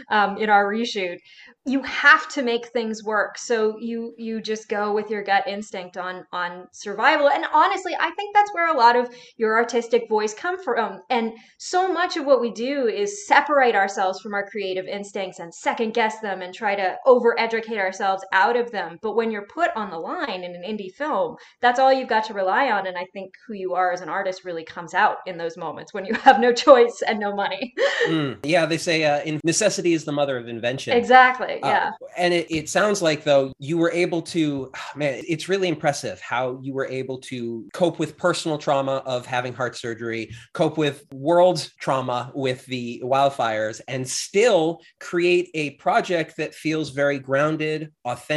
um, 0.10 0.38
in 0.38 0.50
our 0.50 0.72
reshoot. 0.72 1.17
You 1.65 1.81
have 1.83 2.27
to 2.29 2.43
make 2.43 2.67
things 2.67 3.03
work, 3.03 3.38
so 3.38 3.77
you 3.79 4.13
you 4.17 4.41
just 4.41 4.67
go 4.69 4.93
with 4.93 5.10
your 5.10 5.24
gut 5.24 5.48
instinct 5.48 5.98
on 5.98 6.25
on 6.31 6.67
survival. 6.74 7.29
And 7.29 7.45
honestly, 7.53 7.93
I 8.00 8.12
think 8.12 8.36
that's 8.36 8.53
where 8.53 8.74
a 8.74 8.77
lot 8.77 8.95
of 8.95 9.13
your 9.38 9.57
artistic 9.57 10.03
voice 10.10 10.33
come 10.33 10.62
from. 10.62 11.00
And 11.10 11.31
so 11.57 11.91
much 11.91 12.17
of 12.17 12.25
what 12.25 12.41
we 12.41 12.51
do 12.51 12.88
is 12.88 13.25
separate 13.25 13.75
ourselves 13.75 14.19
from 14.19 14.33
our 14.33 14.48
creative 14.50 14.86
instincts 14.86 15.39
and 15.39 15.53
second 15.53 15.93
guess 15.93 16.19
them 16.19 16.41
and 16.41 16.53
try 16.53 16.75
to 16.75 16.98
over 17.05 17.39
educate 17.39 17.79
ourselves 17.79 18.25
out 18.33 18.42
of 18.51 18.71
them. 18.71 19.00
But 19.01 19.15
when 19.15 19.31
you're 19.31 19.47
put 19.47 19.71
on 19.75 19.89
the 19.89 19.97
line 19.97 20.43
in 20.43 20.55
an 20.55 20.63
indie 20.63 20.93
film, 20.93 21.35
that's 21.62 21.79
all 21.79 21.91
you've 21.91 22.09
got 22.09 22.25
to 22.25 22.33
rely 22.33 22.71
on. 22.71 22.88
And 22.88 22.97
I 22.97 23.05
think 23.13 23.33
who 23.47 23.53
you 23.53 23.73
are 23.73 23.91
as 23.91 24.01
an 24.01 24.09
artist 24.09 24.43
really 24.43 24.63
comes 24.63 24.93
out 24.93 25.17
in 25.25 25.38
those 25.38 25.57
moments 25.57 25.93
when 25.93 26.05
you 26.05 26.13
have 26.23 26.39
no 26.39 26.53
choice 26.53 27.01
and 27.07 27.19
no 27.19 27.33
money. 27.33 27.73
mm, 28.07 28.38
yeah, 28.43 28.65
they 28.65 28.77
say 28.77 29.05
uh, 29.05 29.21
in 29.23 29.39
necessity 29.43 29.93
is 29.93 30.03
the 30.03 30.12
mother 30.12 30.38
of 30.38 30.47
invention. 30.47 30.95
Exactly. 30.95 31.62
Uh, 31.63 31.67
yeah. 31.67 31.91
Uh, 32.01 32.05
and 32.17 32.33
it, 32.33 32.51
it 32.51 32.69
sounds 32.69 33.01
like 33.01 33.23
though 33.23 33.53
you 33.59 33.77
were 33.77 33.91
able 33.91 34.21
to, 34.21 34.71
man, 34.95 35.21
it's 35.27 35.50
really 35.50 35.67
impressive 35.67 36.19
how 36.19 36.59
you 36.62 36.73
were 36.73 36.88
able 36.88 37.17
to 37.19 37.67
cope 37.73 38.00
with 38.00 38.17
personal 38.17 38.57
trauma 38.57 39.03
of 39.05 39.25
having 39.25 39.53
heart 39.53 39.77
surgery, 39.77 40.31
cope 40.53 40.77
with 40.77 41.05
world 41.13 41.69
trauma 41.79 42.31
with 42.35 42.65
the 42.65 43.01
wildfires, 43.03 43.81
and 43.88 44.07
still 44.07 44.81
create 45.00 45.50
a 45.53 45.71
project 45.71 46.35
that 46.38 46.53
feels 46.53 46.89
very 46.89 47.19
grounded, 47.19 47.91
authentic, 48.05 48.32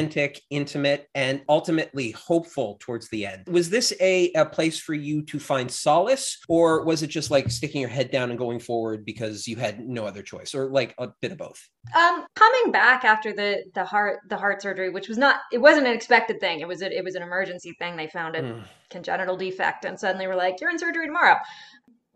intimate, 0.51 1.09
and 1.15 1.43
ultimately 1.49 2.11
hopeful 2.13 2.77
towards 2.81 3.09
the 3.11 3.27
end. 3.27 3.45
Was 3.49 3.71
this 3.71 3.93
a, 4.01 4.33
a 4.33 4.47
place 4.47 4.79
for 4.79 4.95
you 4.95 5.23
to 5.23 5.39
find 5.39 5.71
solace, 5.71 6.39
or 6.49 6.85
was 6.85 7.03
it 7.03 7.09
just 7.09 7.31
like 7.31 7.51
sticking 7.51 7.81
your 7.81 7.91
head 7.91 8.11
down 8.11 8.31
and 8.31 8.39
going 8.39 8.61
forward 8.61 9.05
because 9.05 9.47
you 9.47 9.57
had 9.57 9.81
no 9.81 10.07
other 10.07 10.23
choice, 10.23 10.55
or 10.55 10.71
like 10.71 10.95
a 10.99 11.09
bit 11.21 11.33
of 11.33 11.39
both? 11.39 11.69
Um, 11.97 12.27
coming 12.35 12.73
back 12.73 13.05
after 13.05 13.33
the 13.33 13.65
the 13.75 13.85
heart 13.85 14.21
the 14.29 14.37
heart 14.37 14.63
surgery, 14.63 14.91
which 14.91 15.09
was 15.09 15.19
not 15.19 15.37
it 15.53 15.59
wasn't 15.59 15.87
an 15.87 15.95
expected 15.95 16.41
thing. 16.41 16.61
It 16.61 16.69
was 16.69 16.83
a, 16.83 16.97
it 16.97 17.05
was 17.05 17.15
an 17.15 17.23
emergency 17.23 17.75
thing. 17.79 17.97
They 17.97 18.09
found 18.09 18.37
a 18.37 18.43
mm. 18.43 18.63
congenital 18.91 19.37
defect, 19.37 19.85
and 19.85 19.99
suddenly 19.99 20.27
we're 20.27 20.37
like, 20.37 20.61
"You're 20.61 20.71
in 20.71 20.79
surgery 20.79 21.07
tomorrow." 21.07 21.37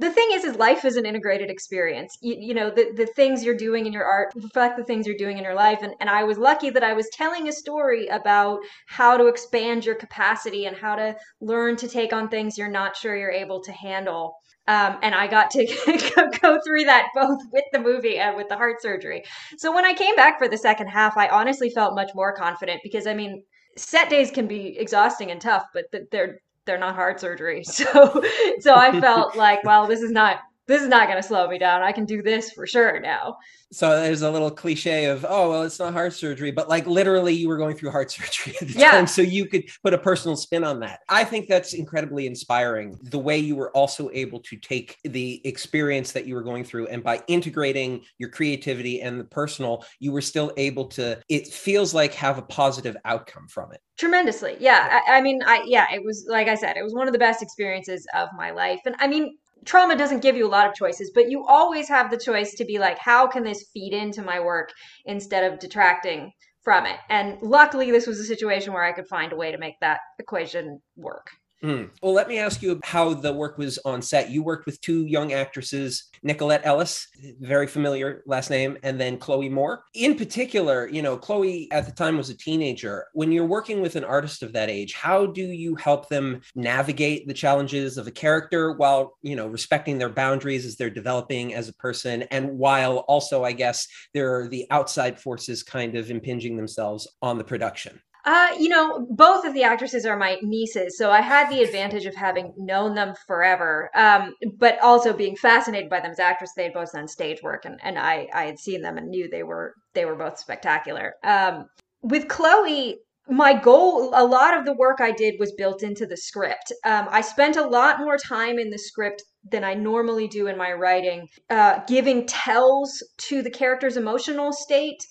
The 0.00 0.10
thing 0.10 0.28
is 0.32 0.44
is 0.44 0.56
life 0.56 0.86
is 0.86 0.96
an 0.96 1.04
integrated 1.04 1.50
experience. 1.50 2.16
You, 2.22 2.34
you, 2.38 2.54
know 2.54 2.70
the, 2.70 2.92
the 2.96 3.06
things 3.06 3.44
you're 3.44 3.56
doing 3.56 3.84
in 3.84 3.92
your 3.92 4.04
art 4.04 4.32
reflect 4.34 4.78
the 4.78 4.84
things 4.84 5.06
you're 5.06 5.16
doing 5.16 5.36
in 5.36 5.44
your 5.44 5.54
life. 5.54 5.80
And, 5.82 5.92
and 6.00 6.08
i 6.08 6.24
was 6.24 6.38
lucky 6.38 6.70
that 6.70 6.82
i 6.82 6.94
was 6.94 7.08
telling 7.12 7.48
a 7.48 7.52
story 7.52 8.06
about 8.06 8.60
how 8.86 9.18
to 9.18 9.26
expand 9.26 9.84
your 9.84 9.94
capacity 9.94 10.64
and 10.64 10.76
how 10.76 10.94
to 10.96 11.14
learn 11.40 11.76
to 11.76 11.88
take 11.88 12.14
on 12.14 12.28
things 12.28 12.56
you're 12.56 12.70
not 12.70 12.96
sure 12.96 13.14
you're 13.16 13.30
able 13.30 13.62
to 13.62 13.72
handle. 13.72 14.34
Um, 14.68 14.96
and 15.02 15.14
i 15.14 15.26
got 15.26 15.50
to 15.52 15.66
go 16.42 16.58
through 16.64 16.84
that 16.84 17.08
both 17.14 17.38
with 17.52 17.64
the 17.72 17.78
movie 17.78 18.18
and 18.18 18.36
with 18.36 18.48
the 18.48 18.56
heart 18.56 18.80
surgery. 18.80 19.22
So 19.58 19.74
when 19.74 19.84
i 19.84 19.92
came 19.92 20.16
back 20.16 20.38
for 20.38 20.48
the 20.48 20.58
second 20.58 20.86
half 20.86 21.18
i 21.18 21.28
honestly 21.28 21.68
felt 21.68 21.94
much 21.94 22.10
more 22.14 22.34
confident 22.34 22.80
because 22.82 23.06
i 23.06 23.12
mean 23.12 23.42
set 23.76 24.08
days 24.08 24.30
can 24.30 24.46
be 24.46 24.78
exhausting 24.78 25.30
and 25.30 25.40
tough 25.40 25.64
but 25.74 25.84
they're 26.10 26.38
they're 26.70 26.78
not 26.78 26.94
heart 26.94 27.18
surgery. 27.18 27.64
So 27.70 28.22
so 28.60 28.74
I 28.76 29.00
felt 29.00 29.34
like, 29.34 29.64
well, 29.64 29.88
this 29.88 30.02
is 30.02 30.12
not 30.12 30.38
this 30.70 30.82
is 30.82 30.88
not 30.88 31.08
going 31.08 31.20
to 31.20 31.26
slow 31.26 31.48
me 31.48 31.58
down. 31.58 31.82
I 31.82 31.90
can 31.90 32.04
do 32.04 32.22
this 32.22 32.52
for 32.52 32.64
sure 32.64 33.00
now. 33.00 33.36
So 33.72 34.00
there's 34.00 34.22
a 34.22 34.30
little 34.30 34.50
cliche 34.50 35.06
of, 35.06 35.26
oh, 35.28 35.50
well, 35.50 35.62
it's 35.62 35.78
not 35.78 35.92
heart 35.92 36.12
surgery, 36.12 36.52
but 36.52 36.68
like 36.68 36.86
literally 36.86 37.34
you 37.34 37.48
were 37.48 37.56
going 37.56 37.76
through 37.76 37.90
heart 37.90 38.10
surgery 38.12 38.54
at 38.60 38.68
the 38.68 38.78
yeah. 38.78 38.92
time. 38.92 39.06
So 39.06 39.20
you 39.20 39.46
could 39.46 39.64
put 39.82 39.94
a 39.94 39.98
personal 39.98 40.36
spin 40.36 40.62
on 40.62 40.78
that. 40.80 41.00
I 41.08 41.24
think 41.24 41.48
that's 41.48 41.74
incredibly 41.74 42.26
inspiring. 42.26 42.98
The 43.02 43.18
way 43.18 43.38
you 43.38 43.56
were 43.56 43.70
also 43.76 44.10
able 44.12 44.38
to 44.40 44.56
take 44.56 44.98
the 45.04 45.40
experience 45.44 46.12
that 46.12 46.26
you 46.26 46.36
were 46.36 46.42
going 46.42 46.62
through 46.62 46.86
and 46.86 47.02
by 47.02 47.20
integrating 47.26 48.02
your 48.18 48.28
creativity 48.28 49.02
and 49.02 49.18
the 49.18 49.24
personal, 49.24 49.84
you 49.98 50.12
were 50.12 50.22
still 50.22 50.52
able 50.56 50.86
to, 50.86 51.20
it 51.28 51.48
feels 51.48 51.92
like 51.94 52.14
have 52.14 52.38
a 52.38 52.42
positive 52.42 52.96
outcome 53.04 53.48
from 53.48 53.72
it. 53.72 53.80
Tremendously. 53.98 54.56
Yeah. 54.60 55.00
I, 55.06 55.18
I 55.18 55.20
mean, 55.20 55.42
I, 55.44 55.64
yeah, 55.66 55.86
it 55.92 56.04
was, 56.04 56.26
like 56.28 56.46
I 56.46 56.54
said, 56.54 56.76
it 56.76 56.82
was 56.82 56.94
one 56.94 57.08
of 57.08 57.12
the 57.12 57.18
best 57.18 57.42
experiences 57.42 58.06
of 58.14 58.28
my 58.36 58.50
life. 58.50 58.80
And 58.86 58.94
I 58.98 59.08
mean, 59.08 59.36
trauma 59.64 59.96
doesn't 59.96 60.20
give 60.22 60.36
you 60.36 60.46
a 60.46 60.48
lot 60.48 60.66
of 60.66 60.74
choices, 60.74 61.10
but 61.14 61.30
you 61.30 61.44
always 61.46 61.88
have 61.88 62.10
the 62.10 62.18
choice 62.18 62.54
to 62.54 62.64
be 62.64 62.78
like, 62.78 62.98
how 62.98 63.26
can 63.26 63.44
this 63.44 63.68
feed 63.72 63.92
into 63.92 64.22
my 64.22 64.40
work 64.40 64.70
instead 65.04 65.50
of 65.50 65.58
detracting 65.58 66.32
from 66.62 66.86
it? 66.86 66.98
And 67.08 67.38
luckily, 67.42 67.90
this 67.90 68.06
was 68.06 68.20
a 68.20 68.24
situation 68.24 68.72
where 68.72 68.84
I 68.84 68.92
could 68.92 69.08
find 69.08 69.32
a 69.32 69.36
way 69.36 69.52
to 69.52 69.58
make 69.58 69.78
that 69.80 70.00
equation 70.18 70.80
work. 70.96 71.28
Mm. 71.62 71.90
Well, 72.02 72.14
let 72.14 72.28
me 72.28 72.38
ask 72.38 72.62
you 72.62 72.80
how 72.84 73.12
the 73.12 73.32
work 73.32 73.58
was 73.58 73.78
on 73.84 74.00
set. 74.00 74.30
You 74.30 74.42
worked 74.42 74.64
with 74.64 74.80
two 74.80 75.04
young 75.04 75.32
actresses, 75.32 76.04
Nicolette 76.22 76.62
Ellis, 76.64 77.06
very 77.40 77.66
familiar 77.66 78.22
last 78.26 78.48
name, 78.48 78.78
and 78.82 78.98
then 78.98 79.18
Chloe 79.18 79.50
Moore. 79.50 79.84
In 79.94 80.16
particular, 80.16 80.88
you 80.88 81.02
know, 81.02 81.16
Chloe 81.16 81.68
at 81.70 81.84
the 81.84 81.92
time 81.92 82.16
was 82.16 82.30
a 82.30 82.36
teenager. 82.36 83.06
When 83.12 83.30
you're 83.30 83.44
working 83.44 83.82
with 83.82 83.96
an 83.96 84.04
artist 84.04 84.42
of 84.42 84.54
that 84.54 84.70
age, 84.70 84.94
how 84.94 85.26
do 85.26 85.42
you 85.42 85.74
help 85.74 86.08
them 86.08 86.40
navigate 86.54 87.28
the 87.28 87.34
challenges 87.34 87.98
of 87.98 88.06
a 88.06 88.12
character 88.12 88.72
while, 88.72 89.18
you 89.22 89.36
know, 89.36 89.46
respecting 89.46 89.98
their 89.98 90.08
boundaries 90.08 90.64
as 90.64 90.76
they're 90.76 90.88
developing 90.88 91.54
as 91.54 91.68
a 91.68 91.74
person 91.74 92.22
and 92.30 92.58
while 92.58 92.98
also, 92.98 93.44
I 93.44 93.52
guess, 93.52 93.86
there 94.14 94.40
are 94.40 94.48
the 94.48 94.66
outside 94.70 95.20
forces 95.20 95.62
kind 95.62 95.96
of 95.96 96.10
impinging 96.10 96.56
themselves 96.56 97.06
on 97.20 97.36
the 97.36 97.44
production? 97.44 98.00
Uh, 98.24 98.48
you 98.58 98.68
know, 98.68 99.06
both 99.10 99.44
of 99.44 99.54
the 99.54 99.62
actresses 99.62 100.04
are 100.04 100.16
my 100.16 100.38
nieces, 100.42 100.96
so 100.98 101.10
I 101.10 101.20
had 101.20 101.50
the 101.50 101.62
advantage 101.62 102.06
of 102.06 102.14
having 102.14 102.52
known 102.56 102.94
them 102.94 103.14
forever, 103.26 103.90
um, 103.94 104.34
but 104.58 104.78
also 104.80 105.12
being 105.12 105.36
fascinated 105.36 105.88
by 105.88 106.00
them 106.00 106.10
as 106.10 106.18
actresses. 106.18 106.54
They 106.54 106.64
had 106.64 106.74
both 106.74 106.92
done 106.92 107.08
stage 107.08 107.42
work, 107.42 107.64
and, 107.64 107.78
and 107.82 107.98
I, 107.98 108.28
I 108.34 108.44
had 108.44 108.58
seen 108.58 108.82
them 108.82 108.98
and 108.98 109.08
knew 109.08 109.28
they 109.28 109.42
were 109.42 109.74
they 109.94 110.04
were 110.04 110.16
both 110.16 110.38
spectacular. 110.38 111.14
Um, 111.24 111.66
with 112.02 112.28
Chloe, 112.28 112.98
my 113.28 113.54
goal, 113.54 114.10
a 114.14 114.24
lot 114.24 114.56
of 114.56 114.64
the 114.64 114.74
work 114.74 115.00
I 115.00 115.12
did 115.12 115.36
was 115.38 115.52
built 115.52 115.82
into 115.82 116.06
the 116.06 116.16
script. 116.16 116.72
Um, 116.84 117.06
I 117.10 117.20
spent 117.20 117.56
a 117.56 117.66
lot 117.66 118.00
more 118.00 118.16
time 118.16 118.58
in 118.58 118.70
the 118.70 118.78
script 118.78 119.22
than 119.50 119.64
I 119.64 119.74
normally 119.74 120.28
do 120.28 120.48
in 120.48 120.58
my 120.58 120.72
writing, 120.72 121.28
uh, 121.48 121.80
giving 121.86 122.26
tells 122.26 123.02
to 123.28 123.42
the 123.42 123.50
character's 123.50 123.96
emotional 123.96 124.52
state 124.52 125.02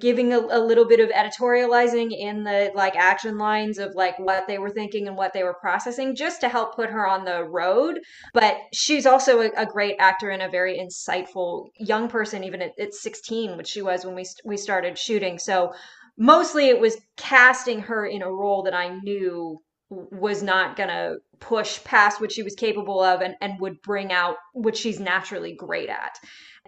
giving 0.00 0.32
a, 0.32 0.38
a, 0.38 0.60
little 0.60 0.84
bit 0.84 1.00
of 1.00 1.08
editorializing 1.10 2.12
in 2.16 2.44
the 2.44 2.70
like 2.74 2.96
action 2.96 3.38
lines 3.38 3.78
of 3.78 3.94
like 3.94 4.18
what 4.18 4.46
they 4.46 4.58
were 4.58 4.70
thinking 4.70 5.08
and 5.08 5.16
what 5.16 5.32
they 5.32 5.42
were 5.42 5.54
processing 5.54 6.14
just 6.14 6.40
to 6.40 6.48
help 6.48 6.76
put 6.76 6.90
her 6.90 7.06
on 7.06 7.24
the 7.24 7.44
road. 7.44 7.98
But 8.34 8.58
she's 8.72 9.06
also 9.06 9.40
a, 9.40 9.50
a 9.56 9.66
great 9.66 9.96
actor 9.98 10.30
and 10.30 10.42
a 10.42 10.48
very 10.48 10.78
insightful 10.78 11.68
young 11.78 12.08
person 12.08 12.44
even 12.44 12.62
at, 12.62 12.78
at 12.78 12.94
16 12.94 13.56
which 13.56 13.68
she 13.68 13.82
was 13.82 14.04
when 14.04 14.14
we 14.14 14.26
we 14.44 14.56
started 14.56 14.98
shooting. 14.98 15.38
So 15.38 15.72
mostly 16.18 16.68
it 16.68 16.80
was 16.80 16.96
casting 17.16 17.80
her 17.80 18.04
in 18.04 18.22
a 18.22 18.30
role 18.30 18.64
that 18.64 18.74
i 18.74 18.88
knew 18.88 19.58
was 19.90 20.42
not 20.42 20.76
going 20.76 20.88
to 20.88 21.16
push 21.40 21.82
past 21.84 22.20
what 22.20 22.32
she 22.32 22.42
was 22.42 22.54
capable 22.54 23.02
of 23.02 23.22
and, 23.22 23.34
and 23.40 23.58
would 23.60 23.80
bring 23.82 24.12
out 24.12 24.36
what 24.52 24.76
she's 24.76 25.00
naturally 25.00 25.54
great 25.54 25.88
at 25.88 26.18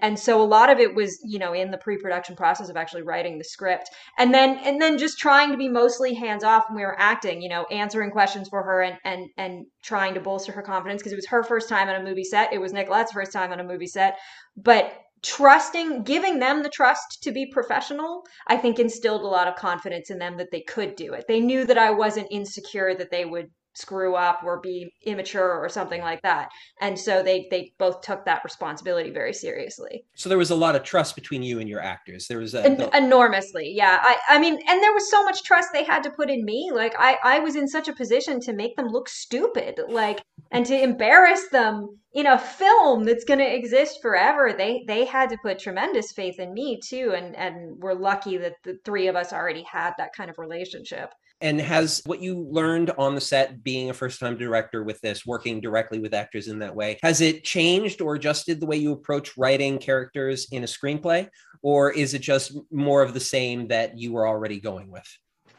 and 0.02 0.18
so 0.18 0.40
a 0.40 0.44
lot 0.44 0.70
of 0.70 0.78
it 0.78 0.94
was 0.94 1.18
you 1.24 1.38
know 1.38 1.52
in 1.52 1.70
the 1.70 1.78
pre-production 1.78 2.36
process 2.36 2.68
of 2.68 2.76
actually 2.76 3.02
writing 3.02 3.38
the 3.38 3.44
script. 3.44 3.90
And 4.18 4.32
then 4.34 4.58
and 4.58 4.80
then 4.80 4.98
just 4.98 5.18
trying 5.18 5.50
to 5.50 5.56
be 5.56 5.68
mostly 5.68 6.14
hands 6.14 6.44
off 6.44 6.64
when 6.68 6.76
we 6.76 6.82
were 6.82 6.98
acting 6.98 7.42
you 7.42 7.48
know 7.48 7.64
answering 7.70 8.10
questions 8.10 8.48
for 8.48 8.62
her 8.62 8.82
and 8.82 8.98
and 9.04 9.28
and 9.36 9.66
trying 9.82 10.14
to 10.14 10.20
bolster 10.20 10.52
her 10.52 10.62
confidence 10.62 11.00
because 11.00 11.12
it 11.12 11.16
was 11.16 11.26
her 11.28 11.42
first 11.42 11.68
time 11.68 11.88
on 11.88 11.96
a 11.96 12.04
movie 12.04 12.24
set. 12.24 12.52
It 12.52 12.60
was 12.60 12.72
nicolette's 12.72 13.12
first 13.12 13.32
time 13.32 13.52
on 13.52 13.60
a 13.60 13.64
movie 13.64 13.86
set. 13.86 14.18
But 14.56 14.92
trusting 15.22 16.02
giving 16.02 16.38
them 16.38 16.62
the 16.62 16.70
trust 16.70 17.22
to 17.22 17.30
be 17.30 17.44
professional 17.52 18.22
i 18.46 18.56
think 18.56 18.78
instilled 18.78 19.20
a 19.20 19.26
lot 19.26 19.46
of 19.46 19.54
confidence 19.54 20.08
in 20.08 20.18
them 20.18 20.38
that 20.38 20.50
they 20.50 20.62
could 20.62 20.96
do 20.96 21.12
it. 21.12 21.26
They 21.28 21.40
knew 21.40 21.66
that 21.66 21.76
i 21.76 21.90
wasn't 21.90 22.28
insecure 22.30 22.94
that 22.94 23.10
they 23.10 23.26
would 23.26 23.50
screw 23.74 24.14
up 24.14 24.42
or 24.44 24.60
be 24.60 24.92
immature 25.04 25.52
or 25.52 25.68
something 25.68 26.00
like 26.00 26.22
that. 26.22 26.48
And 26.80 26.98
so 26.98 27.22
they 27.22 27.46
they 27.50 27.72
both 27.78 28.00
took 28.00 28.24
that 28.24 28.44
responsibility 28.44 29.10
very 29.10 29.32
seriously. 29.32 30.04
So 30.14 30.28
there 30.28 30.38
was 30.38 30.50
a 30.50 30.56
lot 30.56 30.76
of 30.76 30.82
trust 30.82 31.14
between 31.14 31.42
you 31.42 31.60
and 31.60 31.68
your 31.68 31.80
actors. 31.80 32.26
There 32.26 32.38
was 32.38 32.54
a, 32.54 32.64
en- 32.64 32.90
enormously 32.94 33.72
yeah. 33.74 33.98
I 34.02 34.16
i 34.28 34.38
mean 34.38 34.54
and 34.54 34.82
there 34.82 34.92
was 34.92 35.10
so 35.10 35.22
much 35.24 35.42
trust 35.42 35.70
they 35.72 35.84
had 35.84 36.02
to 36.04 36.10
put 36.10 36.30
in 36.30 36.44
me. 36.44 36.70
Like 36.72 36.94
i 36.98 37.18
i 37.24 37.38
was 37.38 37.56
in 37.56 37.68
such 37.68 37.88
a 37.88 37.94
position 37.94 38.40
to 38.40 38.52
make 38.52 38.76
them 38.76 38.88
look 38.88 39.08
stupid 39.08 39.80
like 39.88 40.22
and 40.50 40.66
to 40.66 40.82
embarrass 40.82 41.48
them 41.48 42.00
in 42.12 42.26
a 42.26 42.38
film 42.38 43.04
that's 43.04 43.24
going 43.24 43.38
to 43.38 43.54
exist 43.54 44.00
forever. 44.02 44.52
They 44.52 44.84
they 44.86 45.04
had 45.04 45.30
to 45.30 45.38
put 45.42 45.58
tremendous 45.58 46.12
faith 46.12 46.40
in 46.40 46.52
me 46.52 46.80
too 46.84 47.14
and 47.16 47.36
and 47.36 47.80
we're 47.80 47.94
lucky 47.94 48.36
that 48.38 48.54
the 48.64 48.78
three 48.84 49.06
of 49.06 49.16
us 49.16 49.32
already 49.32 49.62
had 49.62 49.92
that 49.98 50.12
kind 50.16 50.28
of 50.28 50.38
relationship 50.38 51.10
and 51.40 51.60
has 51.60 52.02
what 52.06 52.20
you 52.20 52.46
learned 52.50 52.90
on 52.98 53.14
the 53.14 53.20
set 53.20 53.62
being 53.62 53.90
a 53.90 53.94
first 53.94 54.20
time 54.20 54.36
director 54.36 54.82
with 54.84 55.00
this 55.00 55.24
working 55.26 55.60
directly 55.60 55.98
with 55.98 56.14
actors 56.14 56.48
in 56.48 56.58
that 56.58 56.74
way 56.74 56.98
has 57.02 57.20
it 57.20 57.44
changed 57.44 58.00
or 58.00 58.14
adjusted 58.14 58.60
the 58.60 58.66
way 58.66 58.76
you 58.76 58.92
approach 58.92 59.36
writing 59.36 59.78
characters 59.78 60.46
in 60.52 60.62
a 60.64 60.66
screenplay 60.66 61.28
or 61.62 61.90
is 61.92 62.14
it 62.14 62.22
just 62.22 62.56
more 62.70 63.02
of 63.02 63.14
the 63.14 63.20
same 63.20 63.68
that 63.68 63.98
you 63.98 64.12
were 64.12 64.26
already 64.26 64.60
going 64.60 64.90
with 64.90 65.06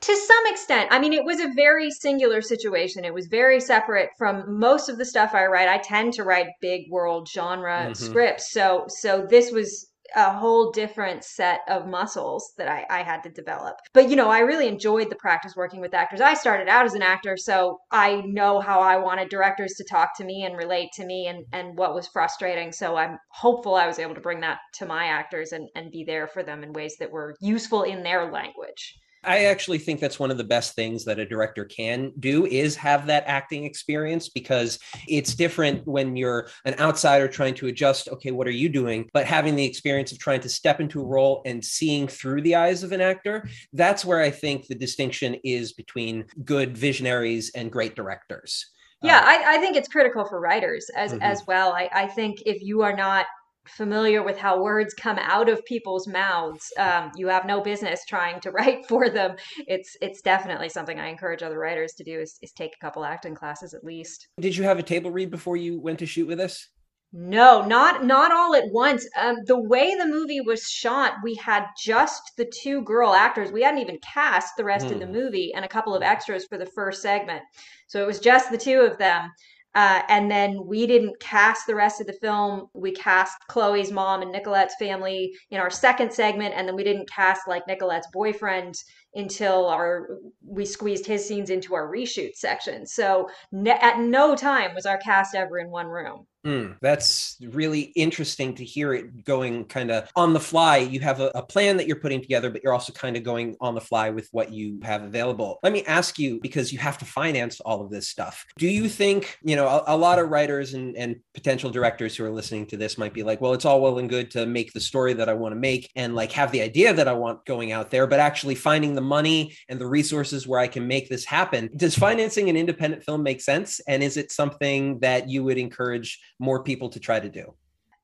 To 0.02 0.16
some 0.16 0.46
extent. 0.48 0.88
I 0.92 1.00
mean, 1.00 1.14
it 1.14 1.24
was 1.26 1.40
a 1.40 1.54
very 1.56 1.92
singular 1.92 2.42
situation. 2.42 3.06
It 3.06 3.14
was 3.14 3.28
very 3.28 3.60
separate 3.60 4.10
from 4.18 4.60
most 4.60 4.90
of 4.90 4.98
the 4.98 5.06
stuff 5.06 5.36
I 5.36 5.46
write. 5.46 5.70
I 5.70 5.78
tend 5.78 6.14
to 6.14 6.24
write 6.24 6.48
big 6.60 6.90
world 6.90 7.28
genre 7.30 7.92
Mhm. 7.92 7.96
scripts. 7.96 8.52
So 8.52 8.86
so 8.88 9.28
this 9.30 9.52
was 9.52 9.91
a 10.16 10.32
whole 10.32 10.72
different 10.72 11.24
set 11.24 11.62
of 11.68 11.88
muscles 11.88 12.54
that 12.58 12.68
I, 12.68 12.86
I 12.90 13.04
had 13.04 13.24
to 13.24 13.30
develop. 13.30 13.76
But 13.94 14.10
you 14.10 14.16
know, 14.16 14.30
I 14.30 14.40
really 14.40 14.68
enjoyed 14.68 15.10
the 15.10 15.16
practice 15.16 15.56
working 15.56 15.82
with 15.82 15.94
actors. 15.94 16.22
I 16.22 16.34
started 16.34 16.68
out 16.68 16.86
as 16.86 16.94
an 16.94 17.02
actor, 17.02 17.38
so 17.38 17.80
I 17.92 18.22
know 18.26 18.60
how 18.60 18.80
I 18.80 18.98
wanted 18.98 19.30
directors 19.30 19.74
to 19.78 19.84
talk 19.84 20.18
to 20.18 20.24
me 20.24 20.44
and 20.44 20.58
relate 20.58 20.90
to 20.94 21.06
me 21.06 21.28
and, 21.28 21.46
and 21.52 21.78
what 21.78 21.96
was 21.96 22.08
frustrating. 22.08 22.72
So 22.72 22.96
I'm 22.96 23.18
hopeful 23.30 23.76
I 23.76 23.88
was 23.88 24.00
able 24.00 24.16
to 24.16 24.22
bring 24.22 24.42
that 24.42 24.60
to 24.76 24.86
my 24.86 25.06
actors 25.06 25.52
and, 25.52 25.70
and 25.76 25.92
be 25.92 26.04
there 26.04 26.28
for 26.28 26.44
them 26.44 26.64
in 26.64 26.74
ways 26.74 26.96
that 27.00 27.12
were 27.12 27.36
useful 27.42 27.84
in 27.84 28.04
their 28.04 28.32
language. 28.32 28.96
I 29.24 29.46
actually 29.46 29.78
think 29.78 30.00
that's 30.00 30.20
one 30.20 30.32
of 30.32 30.38
the 30.38 30.44
best 30.44 30.74
things 30.76 31.06
that 31.06 31.20
a 31.20 31.26
director 31.26 31.66
can 31.66 32.12
do 32.20 32.46
is 32.46 32.76
have 32.78 33.06
that 33.08 33.24
acting 33.28 33.66
experience 33.66 34.30
because 34.30 34.80
it's 35.08 35.36
different 35.36 35.86
when 35.86 36.16
you're 36.16 36.48
an 36.66 36.76
outsider 36.80 37.28
trying 37.28 37.54
to 37.56 37.68
adjust, 37.68 38.10
okay, 38.10 38.32
what 38.32 38.48
are 38.48 38.52
you 38.52 38.68
doing? 38.70 39.10
But 39.14 39.26
having 39.26 39.56
the 39.56 39.66
experience 39.66 40.12
of 40.12 40.20
trying 40.20 40.42
to 40.42 40.50
step 40.50 40.80
into 40.80 41.02
a 41.02 41.06
role 41.06 41.44
and 41.46 41.64
seeing 41.64 42.08
through 42.08 42.42
the 42.42 42.56
eyes 42.56 42.84
of 42.84 42.92
an 42.92 43.02
actor, 43.02 43.48
that's 43.74 44.04
where 44.04 44.22
I 44.22 44.32
think 44.32 44.68
the 44.68 44.76
distinction 44.76 45.36
is 45.44 45.74
between 45.74 46.26
good 46.44 46.76
visionaries 46.76 47.52
and 47.54 47.72
great 47.72 47.96
directors. 47.96 48.68
Yeah, 49.04 49.18
Uh, 49.18 49.24
I, 49.26 49.56
I 49.56 49.58
think 49.60 49.78
it's 49.78 49.88
critical 49.88 50.26
for 50.26 50.40
writers 50.40 50.90
as 50.96 51.14
Mhm. 51.14 51.22
as 51.22 51.46
well. 51.48 51.74
I, 51.74 51.90
I 51.92 52.08
think 52.08 52.44
if 52.46 52.62
you 52.62 52.82
are 52.82 52.96
not 52.96 53.26
familiar 53.68 54.24
with 54.24 54.38
how 54.38 54.62
words 54.62 54.94
come 54.94 55.18
out 55.20 55.50
of 55.50 55.64
people's 55.66 56.08
mouths, 56.08 56.72
um, 56.78 57.12
you 57.16 57.28
have 57.28 57.46
no 57.46 57.62
business 57.62 58.06
trying 58.06 58.40
to 58.42 58.52
write 58.58 58.86
for 58.88 59.10
them. 59.10 59.36
It's 59.68 59.96
it's 60.02 60.22
definitely 60.22 60.70
something 60.70 61.00
I 61.00 61.08
encourage 61.08 61.44
other 61.44 61.60
writers 61.60 61.94
to 61.94 62.04
do 62.04 62.20
is, 62.20 62.38
is 62.42 62.52
take 62.54 62.74
a 62.76 62.86
couple 62.86 63.06
acting 63.06 63.36
classes 63.36 63.74
at 63.74 63.84
least. 63.84 64.28
did 64.40 64.58
you 64.58 64.64
have 64.66 64.80
a 64.80 64.84
table 64.84 65.12
read 65.12 65.30
before 65.32 65.56
you 65.58 65.80
went 65.80 66.00
to 66.00 66.06
shoot 66.06 66.28
with 66.28 66.40
us? 66.40 66.68
No, 67.14 67.62
not 67.66 68.06
not 68.06 68.32
all 68.32 68.56
at 68.56 68.70
once. 68.72 69.06
Um, 69.18 69.38
the 69.46 69.60
way 69.60 69.96
the 69.96 70.06
movie 70.06 70.40
was 70.42 70.64
shot, 70.70 71.16
we 71.24 71.36
had 71.36 71.66
just 71.78 72.22
the 72.38 72.50
two 72.62 72.82
girl 72.84 73.14
actors. 73.14 73.52
We 73.52 73.64
hadn't 73.64 73.82
even 73.82 74.00
cast 74.00 74.56
the 74.56 74.64
rest 74.64 74.92
of 74.92 75.00
the 75.00 75.06
Hmm. 75.06 75.12
movie 75.12 75.54
and 75.54 75.66
a 75.66 75.70
couple 75.70 75.94
of 75.94 76.04
extras 76.04 76.46
for 76.46 76.58
the 76.58 76.66
first 76.66 77.02
segment. 77.02 77.42
So 77.88 78.02
it 78.02 78.08
was 78.08 78.20
just 78.20 78.50
the 78.50 78.58
two 78.58 78.80
of 78.82 78.98
them. 78.98 79.30
Uh, 79.74 80.02
and 80.10 80.30
then 80.30 80.66
we 80.66 80.86
didn't 80.86 81.20
cast 81.20 81.66
the 81.66 81.76
rest 81.76 82.02
of 82.02 82.08
the 82.08 82.14
film. 82.14 82.68
We 82.74 82.92
cast 82.92 83.38
Chloe's 83.48 83.92
mom 83.92 84.22
and 84.22 84.32
Nicolette's 84.32 84.76
family 84.78 85.34
in 85.50 85.60
our 85.60 85.70
second 85.70 86.12
segment, 86.12 86.54
and 86.56 86.68
then 86.68 86.76
we 86.76 86.84
didn't 86.84 87.10
cast 87.10 87.48
like 87.48 87.68
Nicolette's 87.68 88.08
boyfriend 88.12 88.76
until 89.16 89.68
our 89.68 90.20
we 90.46 90.66
squeezed 90.66 91.06
his 91.06 91.26
scenes 91.26 91.50
into 91.50 91.76
our 91.76 91.88
reshoot 91.92 92.36
section. 92.36 92.86
So 92.86 93.30
ne- 93.52 93.72
at 93.72 94.00
no 94.00 94.36
time 94.36 94.76
was 94.76 94.86
our 94.86 94.98
cast 94.98 95.36
ever 95.36 95.60
in 95.60 95.70
one 95.70 95.88
room. 95.88 96.28
Mm, 96.44 96.76
that's 96.82 97.38
really 97.52 97.82
interesting 97.96 98.56
to 98.56 98.66
hear 98.66 98.96
it 98.96 99.24
going 99.26 99.64
kind 99.66 99.92
of 99.92 100.10
on 100.16 100.34
the 100.34 100.40
fly. 100.40 100.78
You 100.78 101.00
have 101.02 101.20
a, 101.20 101.32
a 101.36 101.44
plan 101.44 101.78
that 101.78 101.86
you're 101.86 102.00
putting 102.00 102.20
together, 102.20 102.50
but 102.50 102.64
you're 102.64 102.74
also 102.74 102.92
kind 102.94 103.16
of 103.16 103.22
going 103.22 103.56
on 103.62 103.76
the 103.76 103.82
fly 103.82 104.10
with 104.10 104.28
what 104.32 104.52
you 104.52 104.80
have 104.82 105.04
available. 105.04 105.60
Let 105.62 105.72
me 105.72 105.84
ask 105.86 106.18
you, 106.18 106.40
because 106.42 106.74
you 106.74 106.80
have 106.80 106.98
to 106.98 107.06
finance 107.06 107.60
all 107.60 107.82
of 107.82 107.92
this 107.92 108.08
stuff. 108.08 108.44
Do 108.58 108.68
you 108.68 108.90
think, 108.90 109.38
you 109.44 109.56
know, 109.56 109.68
a, 109.68 109.96
a 109.96 109.98
lot 109.98 110.18
of 110.18 110.30
writers 110.30 110.74
and, 110.74 110.98
and 110.98 111.18
potential 111.36 111.70
directors 111.70 112.16
who 112.16 112.26
are 112.26 112.32
listening 112.32 112.66
to 112.68 112.78
this 112.78 112.98
might 112.98 113.14
be 113.14 113.22
like, 113.22 113.40
well, 113.40 113.54
it's 113.54 113.66
all 113.66 113.80
well 113.80 114.00
and 114.00 114.10
good 114.10 114.32
to 114.32 114.48
make 114.48 114.74
the 114.74 114.80
story 114.80 115.14
that 115.14 115.30
I 115.30 115.34
want 115.34 115.54
to 115.54 115.60
make 115.60 115.92
and 115.96 116.16
like 116.16 116.32
have 116.32 116.52
the 116.52 116.64
idea 116.64 116.92
that 116.92 117.08
I 117.08 117.14
want 117.14 117.46
going 117.46 117.72
out 117.72 117.92
there, 117.92 118.08
but 118.08 118.20
actually 118.20 118.56
finding 118.56 118.96
the 118.96 119.01
money 119.02 119.56
and 119.70 119.80
the 119.80 119.88
resources 119.88 120.48
where 120.48 120.60
I 120.60 120.68
can 120.68 120.88
make 120.88 121.10
this 121.10 121.26
happen. 121.26 121.70
Does 121.76 121.98
financing 121.98 122.50
an 122.50 122.58
independent 122.58 123.04
film 123.04 123.24
make 123.24 123.42
sense? 123.42 123.80
And 123.88 124.04
is 124.04 124.18
it 124.18 124.32
something 124.32 125.00
that 125.00 125.30
you 125.30 125.44
would 125.44 125.58
encourage 125.58 126.20
more 126.40 126.64
people 126.64 126.90
to 126.90 127.00
try 127.00 127.20
to 127.20 127.30
do? 127.30 127.54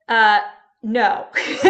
Uh, 0.08 0.40
no. 0.82 1.26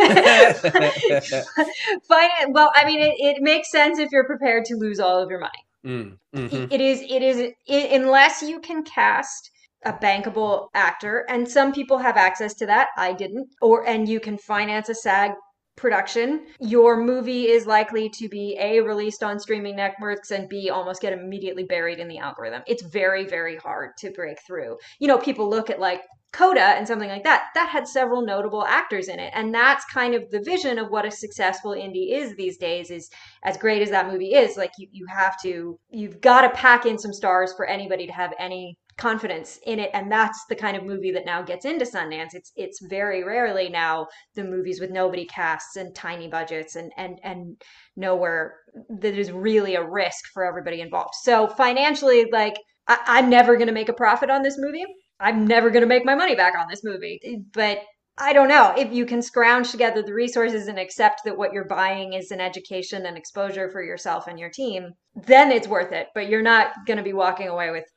Fine. 2.08 2.52
Well, 2.52 2.70
I 2.74 2.84
mean, 2.84 3.00
it, 3.00 3.14
it 3.18 3.42
makes 3.42 3.70
sense 3.70 3.98
if 3.98 4.10
you're 4.12 4.26
prepared 4.26 4.64
to 4.66 4.76
lose 4.76 5.00
all 5.00 5.22
of 5.22 5.30
your 5.30 5.40
money. 5.40 5.64
Mm, 5.86 6.18
mhm. 6.34 6.72
It 6.72 6.80
is. 6.80 7.00
It 7.02 7.22
is. 7.22 7.52
It, 7.66 8.00
unless 8.00 8.42
you 8.42 8.60
can 8.60 8.82
cast 8.82 9.50
a 9.84 9.92
bankable 9.92 10.68
actor, 10.74 11.24
and 11.28 11.48
some 11.48 11.72
people 11.72 11.98
have 11.98 12.16
access 12.16 12.52
to 12.54 12.66
that. 12.66 12.88
I 12.96 13.12
didn't. 13.12 13.48
Or 13.62 13.86
and 13.86 14.08
you 14.08 14.20
can 14.20 14.36
finance 14.36 14.88
a 14.88 14.94
SAG 14.94 15.32
production. 15.78 16.46
Your 16.60 16.96
movie 16.96 17.48
is 17.48 17.66
likely 17.66 18.10
to 18.10 18.28
be 18.28 18.56
a 18.60 18.80
released 18.80 19.22
on 19.22 19.38
streaming 19.38 19.76
networks 19.76 20.30
and 20.30 20.48
b 20.48 20.70
almost 20.70 21.00
get 21.00 21.12
immediately 21.12 21.64
buried 21.64 21.98
in 21.98 22.08
the 22.08 22.18
algorithm. 22.18 22.62
It's 22.66 22.82
very 22.82 23.24
very 23.26 23.56
hard 23.56 23.96
to 23.98 24.10
break 24.10 24.38
through. 24.46 24.76
You 24.98 25.08
know, 25.08 25.18
people 25.18 25.48
look 25.48 25.70
at 25.70 25.80
like 25.80 26.02
Coda 26.32 26.60
and 26.60 26.86
something 26.86 27.08
like 27.08 27.24
that, 27.24 27.46
that 27.54 27.70
had 27.70 27.88
several 27.88 28.20
notable 28.20 28.64
actors 28.66 29.08
in 29.08 29.18
it. 29.18 29.32
And 29.34 29.54
that's 29.54 29.84
kind 29.86 30.14
of 30.14 30.30
the 30.30 30.42
vision 30.42 30.78
of 30.78 30.90
what 30.90 31.06
a 31.06 31.10
successful 31.10 31.70
indie 31.70 32.12
is 32.12 32.36
these 32.36 32.58
days 32.58 32.90
is 32.90 33.08
as 33.44 33.56
great 33.56 33.80
as 33.80 33.90
that 33.90 34.12
movie 34.12 34.34
is, 34.34 34.56
like 34.56 34.72
you, 34.78 34.88
you 34.92 35.06
have 35.06 35.40
to, 35.42 35.78
you've 35.88 36.20
got 36.20 36.42
to 36.42 36.50
pack 36.50 36.84
in 36.84 36.98
some 36.98 37.14
stars 37.14 37.54
for 37.56 37.64
anybody 37.64 38.06
to 38.06 38.12
have 38.12 38.34
any 38.38 38.76
confidence 38.98 39.58
in 39.64 39.78
it. 39.78 39.90
And 39.94 40.10
that's 40.10 40.44
the 40.48 40.56
kind 40.56 40.76
of 40.76 40.84
movie 40.84 41.12
that 41.12 41.24
now 41.24 41.40
gets 41.40 41.64
into 41.64 41.84
Sundance. 41.84 42.34
It's, 42.34 42.52
it's 42.56 42.80
very 42.82 43.24
rarely 43.24 43.68
now 43.68 44.08
the 44.34 44.44
movies 44.44 44.80
with 44.80 44.90
nobody 44.90 45.24
casts 45.24 45.76
and 45.76 45.94
tiny 45.94 46.28
budgets 46.28 46.76
and, 46.76 46.92
and, 46.96 47.18
and 47.22 47.60
nowhere 47.96 48.56
that 49.00 49.14
is 49.14 49.32
really 49.32 49.76
a 49.76 49.88
risk 49.88 50.26
for 50.34 50.44
everybody 50.44 50.80
involved. 50.80 51.14
So 51.22 51.48
financially, 51.48 52.26
like, 52.30 52.56
I, 52.86 52.98
I'm 53.06 53.30
never 53.30 53.56
going 53.56 53.68
to 53.68 53.72
make 53.72 53.88
a 53.88 53.94
profit 53.94 54.30
on 54.30 54.42
this 54.42 54.58
movie. 54.58 54.84
I'm 55.20 55.46
never 55.46 55.70
going 55.70 55.82
to 55.82 55.88
make 55.88 56.04
my 56.04 56.14
money 56.14 56.34
back 56.34 56.54
on 56.58 56.66
this 56.68 56.84
movie. 56.84 57.20
But 57.54 57.78
I 58.20 58.32
don't 58.32 58.48
know 58.48 58.74
if 58.76 58.92
you 58.92 59.06
can 59.06 59.22
scrounge 59.22 59.70
together 59.70 60.02
the 60.02 60.12
resources 60.12 60.66
and 60.66 60.78
accept 60.78 61.20
that 61.24 61.38
what 61.38 61.52
you're 61.52 61.68
buying 61.68 62.14
is 62.14 62.32
an 62.32 62.40
education 62.40 63.06
and 63.06 63.16
exposure 63.16 63.70
for 63.70 63.82
yourself 63.82 64.26
and 64.26 64.40
your 64.40 64.50
team, 64.50 64.90
then 65.14 65.52
it's 65.52 65.68
worth 65.68 65.92
it. 65.92 66.08
But 66.14 66.28
you're 66.28 66.42
not 66.42 66.72
going 66.86 66.96
to 66.96 67.04
be 67.04 67.12
walking 67.12 67.46
away 67.46 67.70
with 67.70 67.78
with 67.78 67.88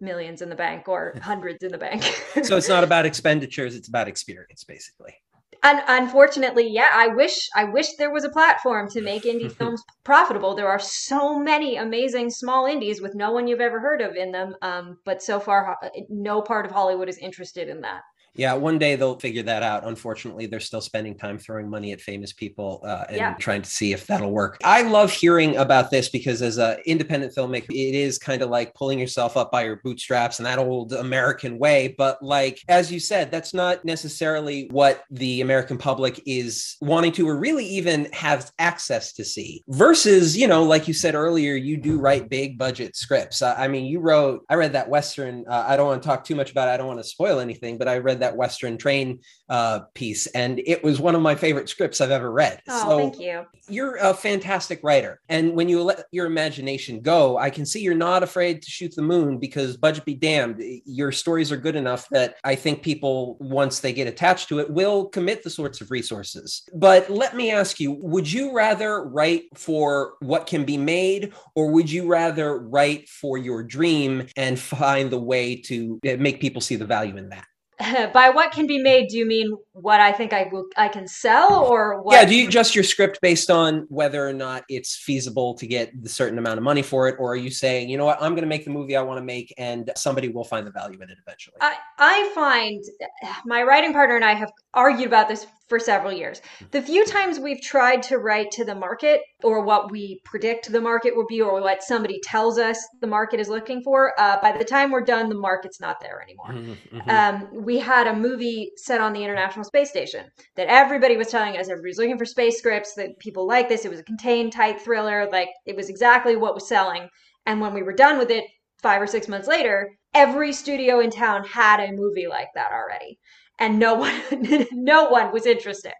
millions 0.00 0.42
in 0.42 0.48
the 0.48 0.56
bank 0.56 0.88
or 0.88 1.14
hundreds 1.22 1.62
in 1.62 1.72
the 1.72 1.78
bank. 1.78 2.02
so 2.42 2.56
it's 2.56 2.68
not 2.68 2.84
about 2.84 3.06
expenditures; 3.06 3.74
it's 3.74 3.88
about 3.88 4.08
experience, 4.08 4.64
basically. 4.64 5.14
Un- 5.62 5.82
unfortunately, 5.88 6.68
yeah, 6.68 6.88
I 6.92 7.08
wish 7.08 7.48
I 7.54 7.64
wish 7.64 7.96
there 7.96 8.12
was 8.12 8.24
a 8.24 8.30
platform 8.30 8.88
to 8.90 9.02
make 9.02 9.24
indie 9.24 9.52
films 9.58 9.82
profitable. 10.04 10.54
There 10.54 10.68
are 10.68 10.78
so 10.78 11.38
many 11.38 11.76
amazing 11.76 12.30
small 12.30 12.66
indies 12.66 13.02
with 13.02 13.14
no 13.14 13.32
one 13.32 13.46
you've 13.46 13.60
ever 13.60 13.78
heard 13.78 14.00
of 14.00 14.16
in 14.16 14.32
them, 14.32 14.54
um, 14.62 14.98
but 15.04 15.22
so 15.22 15.38
far, 15.38 15.76
no 16.08 16.40
part 16.40 16.64
of 16.64 16.72
Hollywood 16.72 17.08
is 17.08 17.18
interested 17.18 17.68
in 17.68 17.82
that. 17.82 18.00
Yeah, 18.34 18.54
one 18.54 18.78
day 18.78 18.96
they'll 18.96 19.18
figure 19.18 19.42
that 19.42 19.62
out. 19.62 19.84
Unfortunately, 19.84 20.46
they're 20.46 20.60
still 20.60 20.80
spending 20.80 21.16
time 21.16 21.36
throwing 21.38 21.68
money 21.68 21.92
at 21.92 22.00
famous 22.00 22.32
people 22.32 22.80
uh, 22.84 23.04
and 23.08 23.16
Yeah. 23.16 23.34
trying 23.34 23.62
to 23.62 23.70
see 23.70 23.92
if 23.92 24.06
that'll 24.06 24.30
work. 24.30 24.58
I 24.64 24.82
love 24.82 25.10
hearing 25.12 25.56
about 25.56 25.90
this 25.90 26.08
because, 26.08 26.40
as 26.40 26.58
an 26.58 26.78
independent 26.86 27.34
filmmaker, 27.34 27.70
it 27.70 27.94
is 27.94 28.18
kind 28.18 28.42
of 28.42 28.50
like 28.50 28.72
pulling 28.74 28.98
yourself 28.98 29.36
up 29.36 29.50
by 29.50 29.64
your 29.64 29.80
bootstraps 29.82 30.38
in 30.38 30.44
that 30.44 30.58
old 30.58 30.92
American 30.92 31.58
way. 31.58 31.94
But, 31.98 32.22
like, 32.22 32.60
as 32.68 32.92
you 32.92 33.00
said, 33.00 33.30
that's 33.30 33.52
not 33.52 33.84
necessarily 33.84 34.68
what 34.70 35.02
the 35.10 35.40
American 35.40 35.76
public 35.76 36.22
is 36.24 36.76
wanting 36.80 37.12
to 37.12 37.28
or 37.28 37.36
really 37.36 37.66
even 37.66 38.08
have 38.12 38.52
access 38.58 39.12
to 39.14 39.24
see. 39.24 39.62
Versus, 39.68 40.36
you 40.36 40.46
know, 40.46 40.62
like 40.62 40.86
you 40.86 40.94
said 40.94 41.14
earlier, 41.14 41.54
you 41.54 41.76
do 41.76 41.98
write 41.98 42.28
big 42.28 42.56
budget 42.58 42.94
scripts. 42.96 43.42
Uh, 43.42 43.54
I 43.58 43.66
mean, 43.66 43.86
you 43.86 43.98
wrote, 43.98 44.44
I 44.48 44.54
read 44.54 44.72
that 44.74 44.88
Western, 44.88 45.44
uh, 45.48 45.64
I 45.66 45.76
don't 45.76 45.86
want 45.88 46.02
to 46.02 46.06
talk 46.08 46.24
too 46.24 46.36
much 46.36 46.50
about 46.52 46.68
it, 46.68 46.72
I 46.72 46.76
don't 46.76 46.86
want 46.86 47.00
to 47.00 47.04
spoil 47.04 47.40
anything, 47.40 47.76
but 47.76 47.88
I 47.88 47.98
read 47.98 48.19
that 48.20 48.36
Western 48.36 48.78
train 48.78 49.20
uh, 49.48 49.80
piece 49.94 50.26
and 50.28 50.60
it 50.66 50.82
was 50.82 51.00
one 51.00 51.14
of 51.14 51.22
my 51.22 51.34
favorite 51.34 51.68
scripts 51.68 52.00
I've 52.00 52.10
ever 52.10 52.30
read. 52.30 52.62
Oh, 52.68 52.82
so 52.82 52.98
thank 52.98 53.20
you. 53.20 53.46
you're 53.68 53.96
a 53.96 54.14
fantastic 54.14 54.80
writer. 54.82 55.20
And 55.28 55.54
when 55.54 55.68
you 55.68 55.82
let 55.82 56.04
your 56.12 56.26
imagination 56.26 57.00
go, 57.00 57.36
I 57.38 57.50
can 57.50 57.66
see 57.66 57.80
you're 57.80 57.94
not 57.94 58.22
afraid 58.22 58.62
to 58.62 58.70
shoot 58.70 58.94
the 58.94 59.02
moon 59.02 59.38
because 59.38 59.76
budget 59.76 60.04
be 60.04 60.14
damned. 60.14 60.62
Your 60.84 61.12
stories 61.12 61.50
are 61.50 61.56
good 61.56 61.76
enough 61.76 62.08
that 62.10 62.36
I 62.44 62.54
think 62.54 62.82
people, 62.82 63.36
once 63.40 63.80
they 63.80 63.92
get 63.92 64.06
attached 64.06 64.48
to 64.48 64.60
it, 64.60 64.70
will 64.70 65.06
commit 65.06 65.42
the 65.42 65.50
sorts 65.50 65.80
of 65.80 65.90
resources. 65.90 66.62
But 66.74 67.10
let 67.10 67.36
me 67.36 67.50
ask 67.50 67.80
you, 67.80 67.92
would 67.92 68.30
you 68.30 68.52
rather 68.52 69.04
write 69.04 69.44
for 69.56 70.14
what 70.20 70.46
can 70.46 70.64
be 70.64 70.76
made 70.76 71.32
or 71.54 71.70
would 71.70 71.90
you 71.90 72.06
rather 72.06 72.58
write 72.58 73.08
for 73.08 73.38
your 73.38 73.62
dream 73.62 74.26
and 74.36 74.58
find 74.58 75.10
the 75.10 75.20
way 75.20 75.56
to 75.56 75.98
uh, 76.06 76.16
make 76.18 76.40
people 76.40 76.60
see 76.60 76.76
the 76.76 76.86
value 76.86 77.16
in 77.16 77.30
that? 77.30 77.46
By 78.12 78.30
what 78.30 78.52
can 78.52 78.66
be 78.66 78.78
made, 78.78 79.08
do 79.08 79.16
you 79.16 79.26
mean 79.26 79.52
what 79.72 80.00
I 80.00 80.12
think 80.12 80.32
I 80.32 80.48
will 80.52 80.66
I 80.76 80.88
can 80.88 81.08
sell, 81.08 81.64
or 81.64 82.02
what? 82.02 82.14
Yeah, 82.14 82.24
do 82.24 82.34
you 82.34 82.48
adjust 82.48 82.74
your 82.74 82.84
script 82.84 83.20
based 83.22 83.50
on 83.50 83.86
whether 83.88 84.26
or 84.26 84.32
not 84.32 84.64
it's 84.68 84.96
feasible 84.96 85.54
to 85.54 85.66
get 85.66 85.90
the 86.02 86.08
certain 86.08 86.38
amount 86.38 86.58
of 86.58 86.64
money 86.64 86.82
for 86.82 87.08
it, 87.08 87.16
or 87.18 87.32
are 87.32 87.36
you 87.36 87.50
saying, 87.50 87.88
you 87.88 87.96
know 87.96 88.04
what, 88.04 88.20
I'm 88.20 88.32
going 88.32 88.42
to 88.42 88.48
make 88.48 88.64
the 88.64 88.70
movie 88.70 88.96
I 88.96 89.02
want 89.02 89.18
to 89.18 89.24
make, 89.24 89.54
and 89.56 89.90
somebody 89.96 90.28
will 90.28 90.44
find 90.44 90.66
the 90.66 90.70
value 90.70 91.00
in 91.00 91.08
it 91.08 91.18
eventually? 91.26 91.56
I, 91.60 91.76
I 91.98 92.30
find 92.34 92.82
my 93.46 93.62
writing 93.62 93.92
partner 93.92 94.16
and 94.16 94.24
I 94.24 94.34
have 94.34 94.50
argued 94.74 95.06
about 95.08 95.28
this 95.28 95.46
for 95.70 95.78
several 95.78 96.12
years. 96.12 96.42
The 96.72 96.82
few 96.82 97.06
times 97.06 97.38
we've 97.38 97.62
tried 97.62 98.02
to 98.02 98.18
write 98.18 98.50
to 98.50 98.64
the 98.64 98.74
market 98.74 99.22
or 99.44 99.62
what 99.62 99.90
we 99.90 100.20
predict 100.24 100.70
the 100.70 100.80
market 100.80 101.16
will 101.16 101.26
be 101.28 101.40
or 101.40 101.62
what 101.62 101.82
somebody 101.82 102.20
tells 102.24 102.58
us 102.58 102.76
the 103.00 103.06
market 103.06 103.38
is 103.38 103.48
looking 103.48 103.80
for, 103.82 104.12
uh, 104.18 104.38
by 104.42 104.50
the 104.50 104.64
time 104.64 104.90
we're 104.90 105.00
done, 105.00 105.28
the 105.28 105.34
market's 105.36 105.80
not 105.80 106.00
there 106.00 106.20
anymore. 106.20 106.48
Mm-hmm, 106.48 106.98
mm-hmm. 106.98 107.10
Um, 107.10 107.64
we 107.64 107.78
had 107.78 108.08
a 108.08 108.14
movie 108.14 108.72
set 108.76 109.00
on 109.00 109.12
the 109.12 109.22
International 109.22 109.64
Space 109.64 109.88
Station 109.88 110.26
that 110.56 110.66
everybody 110.66 111.16
was 111.16 111.28
telling 111.28 111.56
us 111.56 111.68
everybody's 111.68 111.98
looking 111.98 112.18
for 112.18 112.26
space 112.26 112.58
scripts, 112.58 112.94
that 112.94 113.16
people 113.20 113.46
like 113.46 113.68
this. 113.68 113.84
It 113.84 113.90
was 113.90 114.00
a 114.00 114.04
contained, 114.04 114.52
tight 114.52 114.80
thriller. 114.80 115.28
Like 115.30 115.50
it 115.66 115.76
was 115.76 115.88
exactly 115.88 116.34
what 116.34 116.54
was 116.54 116.68
selling. 116.68 117.08
And 117.46 117.60
when 117.60 117.72
we 117.72 117.82
were 117.82 117.94
done 117.94 118.18
with 118.18 118.30
it, 118.30 118.44
five 118.82 119.00
or 119.00 119.06
six 119.06 119.28
months 119.28 119.46
later, 119.46 119.90
every 120.14 120.52
studio 120.52 120.98
in 120.98 121.10
town 121.10 121.44
had 121.44 121.78
a 121.78 121.92
movie 121.92 122.26
like 122.26 122.48
that 122.56 122.72
already 122.72 123.18
and 123.60 123.78
no 123.78 123.94
one 123.94 124.20
no 124.72 125.08
one 125.08 125.32
was 125.32 125.46
interested. 125.46 125.92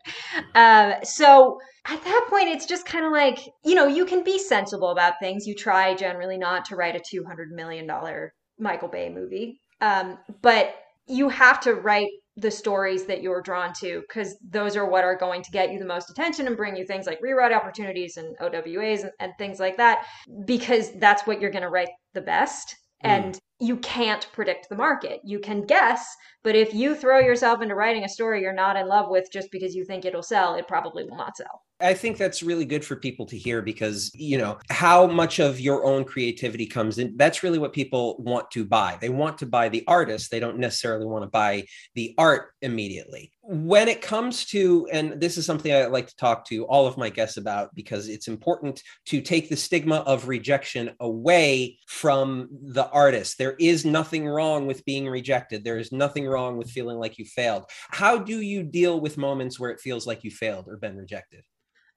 Uh, 0.55 0.95
so 1.03 1.59
at 1.87 2.03
that 2.03 2.27
point 2.29 2.49
it's 2.49 2.67
just 2.67 2.87
kind 2.87 3.05
of 3.05 3.13
like 3.13 3.39
you 3.65 3.75
know 3.75 3.87
you 3.87 4.05
can 4.05 4.25
be 4.25 4.39
sensible 4.39 4.91
about 4.91 5.15
things. 5.21 5.47
You 5.47 5.55
try 5.55 5.95
generally 5.95 6.39
not 6.39 6.65
to 6.67 6.77
write 6.77 6.97
a 6.97 7.01
200 7.09 7.51
million 7.53 7.87
dollar 7.87 8.33
michael 8.59 8.89
bay 8.89 9.09
movie. 9.09 9.61
Um, 9.81 10.19
but 10.43 10.75
you 11.07 11.29
have 11.29 11.61
to 11.61 11.75
write 11.75 12.11
the 12.37 12.51
stories 12.51 13.05
that 13.05 13.23
you're 13.23 13.43
drawn 13.43 13.73
to 13.81 14.03
because 14.09 14.37
those 14.49 14.77
are 14.77 14.89
what 14.89 15.05
are 15.05 15.17
going 15.17 15.43
to 15.43 15.51
get 15.51 15.73
you 15.73 15.79
the 15.79 15.85
most 15.85 16.11
attention 16.11 16.47
and 16.47 16.57
bring 16.57 16.77
you 16.77 16.87
things 16.87 17.07
like 17.07 17.21
rewrite 17.21 17.53
opportunities 17.53 18.17
and 18.17 18.37
OWAs 18.39 19.03
and, 19.03 19.11
and 19.19 19.33
things 19.37 19.59
like 19.59 19.77
that 19.77 20.07
because 20.47 20.93
that's 20.99 21.27
what 21.27 21.41
you're 21.41 21.51
going 21.51 21.63
to 21.63 21.69
write 21.69 21.91
the 22.15 22.21
best 22.21 22.77
mm. 23.05 23.09
and 23.09 23.41
you 23.59 23.77
can't 23.77 24.27
predict 24.33 24.69
the 24.69 24.77
market. 24.77 25.21
You 25.25 25.39
can 25.39 25.63
guess, 25.67 26.17
but 26.43 26.55
if 26.55 26.73
you 26.75 26.95
throw 26.95 27.19
yourself 27.19 27.63
into 27.63 27.75
writing 27.75 28.05
a 28.05 28.09
story 28.09 28.43
you're 28.43 28.53
not 28.53 28.77
in 28.77 28.89
love 28.89 29.11
with 29.11 29.31
just 29.33 29.51
because 29.51 29.75
you 29.75 29.85
think 29.85 30.05
it'll 30.05 30.23
sell, 30.23 30.55
it 30.55 30.67
probably 30.67 31.05
will 31.05 31.17
not 31.17 31.37
sell. 31.37 31.63
I 31.81 31.95
think 31.95 32.19
that's 32.19 32.43
really 32.43 32.65
good 32.65 32.85
for 32.85 32.97
people 32.97 33.27
to 33.27 33.39
hear 33.39 33.63
because, 33.63 34.11
you 34.15 34.37
know, 34.37 34.59
how 34.69 35.07
much 35.07 35.39
of 35.39 35.59
your 35.61 35.85
own 35.85 36.05
creativity 36.05 36.67
comes 36.67 36.99
in. 36.99 37.17
That's 37.17 37.43
really 37.43 37.59
what 37.59 37.73
people 37.73 38.17
want 38.19 38.51
to 38.53 38.65
buy. 38.65 38.99
They 39.01 39.09
want 39.09 39.39
to 39.39 39.47
buy 39.47 39.69
the 39.69 39.85
artist. 39.87 40.31
They 40.31 40.41
don't 40.41 40.59
necessarily 40.59 41.07
want 41.07 41.25
to 41.25 41.31
buy 41.31 41.65
the 41.95 42.15
art 42.19 42.53
immediately. 42.61 43.33
When 43.43 43.89
it 43.89 44.03
comes 44.03 44.45
to, 44.47 44.87
and 44.93 45.21
this 45.21 45.39
is 45.39 45.47
something 45.47 45.73
I 45.73 45.87
like 45.87 46.07
to 46.09 46.17
talk 46.17 46.45
to 46.47 46.65
all 46.67 46.87
of 46.87 46.99
my 46.99 47.09
guests 47.09 47.37
about 47.37 47.75
because 47.75 48.09
it's 48.09 48.29
important 48.29 48.83
to 49.07 49.21
take 49.21 49.49
the 49.49 49.57
stigma 49.57 49.97
of 49.97 50.29
rejection 50.29 50.93
away 51.01 51.79
from 51.89 52.49
the 52.53 52.89
artist. 52.91 53.39
There 53.39 53.57
is 53.59 53.85
nothing 53.85 54.29
wrong 54.29 54.67
with 54.67 54.85
being 54.85 55.09
rejected, 55.09 55.65
there 55.65 55.79
is 55.79 55.91
nothing 55.91 56.27
wrong 56.27 56.59
with 56.59 56.71
feeling 56.71 56.99
like 56.99 57.19
you 57.19 57.25
failed. 57.25 57.65
How 57.89 58.19
do 58.19 58.41
you 58.41 58.63
deal 58.63 59.01
with 59.01 59.19
moments 59.19 59.59
where 59.59 59.71
it 59.71 59.81
feels 59.81 60.07
like 60.07 60.23
you 60.23 60.31
failed 60.31 60.67
or 60.69 60.77
been 60.77 60.97
rejected? 60.97 61.43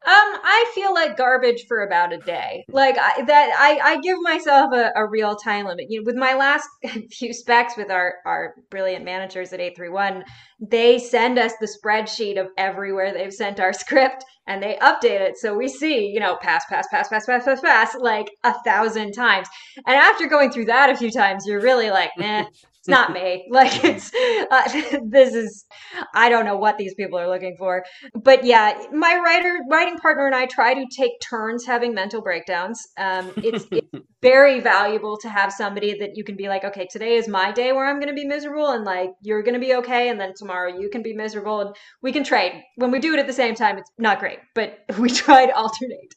Um, 0.05 0.37
I 0.43 0.69
feel 0.75 0.93
like 0.93 1.15
garbage 1.15 1.65
for 1.65 1.83
about 1.83 2.11
a 2.11 2.17
day. 2.17 2.65
Like 2.67 2.97
I, 2.97 3.23
that, 3.23 3.55
I, 3.57 3.91
I 3.91 4.01
give 4.01 4.17
myself 4.21 4.73
a, 4.73 4.91
a 4.97 5.07
real 5.07 5.37
time 5.37 5.65
limit. 5.65 5.85
You 5.89 6.01
know, 6.01 6.05
with 6.05 6.17
my 6.17 6.33
last 6.33 6.67
few 7.11 7.31
specs 7.33 7.77
with 7.77 7.89
our 7.89 8.15
our 8.25 8.55
brilliant 8.69 9.05
managers 9.05 9.53
at 9.53 9.61
eight 9.61 9.77
three 9.77 9.87
one, 9.87 10.25
they 10.59 10.99
send 10.99 11.39
us 11.39 11.53
the 11.61 11.67
spreadsheet 11.67 12.37
of 12.37 12.47
everywhere 12.57 13.13
they've 13.13 13.33
sent 13.33 13.61
our 13.61 13.71
script, 13.83 14.25
and 14.45 14.61
they 14.61 14.77
update 14.81 15.21
it 15.21 15.37
so 15.37 15.55
we 15.55 15.69
see, 15.69 16.07
you 16.07 16.19
know, 16.19 16.37
pass, 16.41 16.65
pass, 16.69 16.85
pass, 16.91 17.07
pass, 17.07 17.25
pass, 17.25 17.45
pass, 17.45 17.61
pass, 17.61 17.95
like 17.95 18.27
a 18.43 18.53
thousand 18.63 19.13
times. 19.13 19.47
And 19.87 19.95
after 19.95 20.27
going 20.27 20.51
through 20.51 20.65
that 20.65 20.89
a 20.89 20.97
few 20.97 21.11
times, 21.11 21.45
you're 21.47 21.61
really 21.61 21.91
like, 21.91 22.11
nah, 22.17 22.45
it's 22.84 22.89
not 22.89 23.13
me. 23.13 23.48
Like 23.50 23.84
it's 23.84 24.12
uh, 24.52 25.00
this 25.06 25.34
is 25.34 25.65
I 26.13 26.28
don't 26.28 26.46
know 26.46 26.58
what 26.58 26.78
these 26.78 26.93
people 26.96 27.17
are 27.17 27.30
looking 27.30 27.56
for. 27.58 27.86
But 28.13 28.43
yeah, 28.43 28.78
my 28.91 29.15
writer 29.24 29.60
writing 29.69 29.98
partner 29.98 30.26
and 30.26 30.36
I 30.36 30.48
try 30.48 30.74
to 30.74 30.86
take 30.96 31.13
turns 31.22 31.65
having 31.65 31.93
mental 31.93 32.22
breakdowns. 32.22 32.86
Um, 32.98 33.32
it's, 33.38 33.65
it's 33.72 33.88
very 34.22 34.60
valuable 34.60 35.17
to 35.19 35.30
have 35.30 35.54
somebody 35.54 35.98
that 36.00 36.17
you 36.17 36.26
can 36.26 36.36
be 36.36 36.50
like, 36.50 36.65
okay, 36.65 36.88
today 36.91 37.15
is 37.15 37.28
my 37.28 37.54
day 37.54 37.72
where 37.72 37.86
I'm 37.86 38.00
going 38.00 38.10
to 38.10 38.13
be 38.13 38.26
miserable, 38.26 38.72
and 38.72 38.84
like 38.84 39.12
you're 39.22 39.43
going 39.43 39.54
to 39.54 39.60
be 39.60 39.76
okay, 39.76 40.10
and 40.10 40.19
then 40.19 40.34
tomorrow 40.36 40.78
you 40.78 40.89
can 40.89 41.04
be 41.04 41.13
miserable, 41.13 41.62
and 41.62 41.76
we 42.02 42.12
can 42.12 42.24
trade. 42.24 42.63
When 42.76 42.91
we 42.91 43.00
do 43.00 43.13
it 43.13 43.19
at 43.19 43.28
the 43.28 43.34
same 43.34 43.56
time, 43.56 43.78
it's 43.78 43.91
not 43.98 44.19
great, 44.19 44.39
but 44.56 44.80
we 45.00 45.10
try 45.10 45.46
to 45.46 45.56
alternate. 45.56 46.13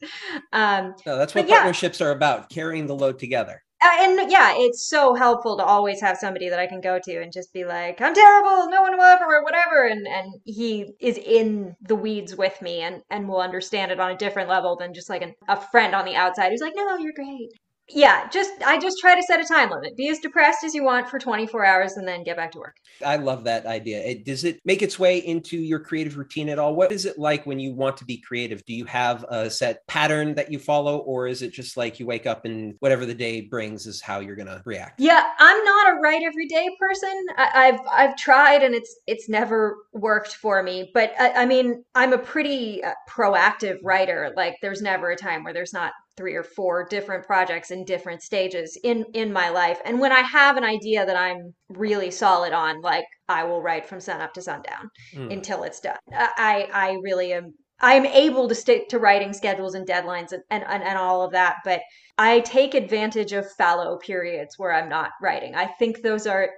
Um, 0.51 0.95
no, 1.05 1.17
that's 1.17 1.33
what 1.33 1.47
partnerships 1.47 2.01
yeah. 2.01 2.07
are 2.07 2.11
about: 2.11 2.49
carrying 2.49 2.87
the 2.87 2.95
load 2.95 3.19
together. 3.19 3.63
Uh, 3.81 3.89
and 4.01 4.31
yeah, 4.31 4.53
it's 4.55 4.87
so 4.89 5.13
helpful 5.13 5.55
to 5.57 5.63
always 5.63 6.01
have 6.01 6.17
somebody 6.17 6.49
that 6.49 6.59
I 6.59 6.65
can 6.67 6.81
go 6.81 6.99
to 6.99 7.21
and 7.21 7.31
just 7.31 7.53
be 7.53 7.63
like, 7.63 8.01
"I'm 8.01 8.13
terrible. 8.13 8.69
No 8.69 8.81
one 8.81 8.95
will 8.97 9.03
ever," 9.03 9.25
or 9.25 9.43
whatever, 9.43 9.85
and 9.87 10.07
and 10.07 10.33
he 10.45 10.93
is 10.99 11.17
in 11.17 11.75
the 11.81 11.95
weeds 11.95 12.35
with 12.35 12.59
me 12.61 12.81
and 12.81 13.03
and 13.11 13.27
will 13.29 13.39
understand 13.41 13.91
it 13.91 13.99
on 13.99 14.11
a 14.11 14.17
different 14.17 14.49
level 14.49 14.75
than 14.77 14.93
just 14.93 15.09
like 15.09 15.21
an, 15.21 15.35
a 15.47 15.59
friend 15.71 15.93
on 15.95 16.05
the 16.05 16.15
outside 16.15 16.51
who's 16.51 16.61
like, 16.61 16.73
"No, 16.75 16.97
you're 16.97 17.13
great." 17.13 17.49
Yeah 17.89 18.27
just 18.29 18.51
i 18.65 18.77
just 18.77 18.97
try 18.99 19.15
to 19.15 19.23
set 19.23 19.39
a 19.39 19.45
time 19.45 19.69
limit. 19.69 19.95
Be 19.95 20.09
as 20.09 20.19
depressed 20.19 20.63
as 20.63 20.73
you 20.73 20.83
want 20.83 21.09
for 21.09 21.19
24 21.19 21.65
hours 21.65 21.97
and 21.97 22.07
then 22.07 22.23
get 22.23 22.35
back 22.35 22.51
to 22.51 22.59
work. 22.59 22.75
I 23.05 23.17
love 23.17 23.43
that 23.45 23.65
idea. 23.65 23.99
It, 23.99 24.25
does 24.25 24.43
it 24.43 24.59
make 24.65 24.81
its 24.81 24.99
way 24.99 25.19
into 25.19 25.57
your 25.57 25.79
creative 25.79 26.17
routine 26.17 26.49
at 26.49 26.59
all? 26.59 26.75
What 26.75 26.91
is 26.91 27.05
it 27.05 27.17
like 27.17 27.45
when 27.45 27.59
you 27.59 27.73
want 27.73 27.97
to 27.97 28.05
be 28.05 28.17
creative? 28.17 28.63
Do 28.65 28.73
you 28.73 28.85
have 28.85 29.25
a 29.29 29.49
set 29.49 29.85
pattern 29.87 30.35
that 30.35 30.51
you 30.51 30.59
follow 30.59 30.99
or 30.99 31.27
is 31.27 31.41
it 31.41 31.51
just 31.51 31.77
like 31.77 31.99
you 31.99 32.05
wake 32.05 32.25
up 32.25 32.45
and 32.45 32.75
whatever 32.79 33.05
the 33.05 33.13
day 33.13 33.41
brings 33.41 33.85
is 33.85 34.01
how 34.01 34.19
you're 34.19 34.35
gonna 34.35 34.61
react? 34.65 34.99
Yeah 34.99 35.23
i'm 35.39 35.63
not 35.63 35.93
a 35.93 35.99
write 35.99 36.23
every 36.23 36.47
day 36.47 36.69
person. 36.79 37.25
I, 37.37 37.65
have 37.65 37.81
i've 37.91 38.17
tried 38.17 38.63
and 38.63 38.75
it's 38.75 38.99
it's 39.07 39.29
never 39.29 39.77
worked 39.93 40.35
for 40.35 40.61
me 40.63 40.91
but 40.93 41.13
I, 41.19 41.43
I 41.43 41.45
mean 41.45 41.83
i'm 41.95 42.13
a 42.13 42.17
pretty 42.17 42.83
uh, 42.83 42.93
proactive 43.09 43.79
writer. 43.83 44.31
Like 44.35 44.57
there's 44.61 44.81
never 44.81 45.11
a 45.11 45.15
time 45.15 45.43
where 45.43 45.53
there's 45.53 45.73
not 45.73 45.93
three 46.17 46.35
or 46.35 46.43
four 46.43 46.85
different 46.89 47.25
projects 47.25 47.71
in 47.71 47.85
different 47.85 48.21
stages 48.21 48.77
in 48.83 49.05
in 49.13 49.31
my 49.31 49.49
life. 49.49 49.79
And 49.85 49.99
when 49.99 50.11
i 50.11 50.21
have 50.21 50.57
an 50.57 50.63
idea 50.63 51.05
that 51.05 51.15
i'm 51.15 51.53
really 51.69 52.11
solid 52.11 52.53
on 52.53 52.81
like 52.81 53.05
i 53.29 53.43
will 53.43 53.61
write 53.61 53.85
from 53.85 54.01
sun 54.01 54.19
up 54.19 54.33
to 54.33 54.41
sundown 54.41 54.89
mm. 55.13 55.31
until 55.31 55.63
it's 55.63 55.79
done. 55.79 55.97
I 56.11 56.67
i 56.73 56.97
really 57.03 57.33
am 57.33 57.53
i'm 57.79 58.05
able 58.05 58.47
to 58.47 58.55
stick 58.55 58.89
to 58.89 58.99
writing 58.99 59.33
schedules 59.33 59.75
and 59.75 59.87
deadlines 59.87 60.31
and, 60.31 60.43
and, 60.49 60.63
and 60.83 60.97
all 60.97 61.21
of 61.21 61.31
that 61.31 61.57
but 61.63 61.81
i 62.17 62.39
take 62.39 62.73
advantage 62.73 63.33
of 63.33 63.51
fallow 63.53 63.97
periods 63.97 64.55
where 64.57 64.73
i'm 64.73 64.89
not 64.89 65.11
writing. 65.21 65.55
I 65.55 65.67
think 65.67 66.01
those 66.01 66.25
are 66.25 66.49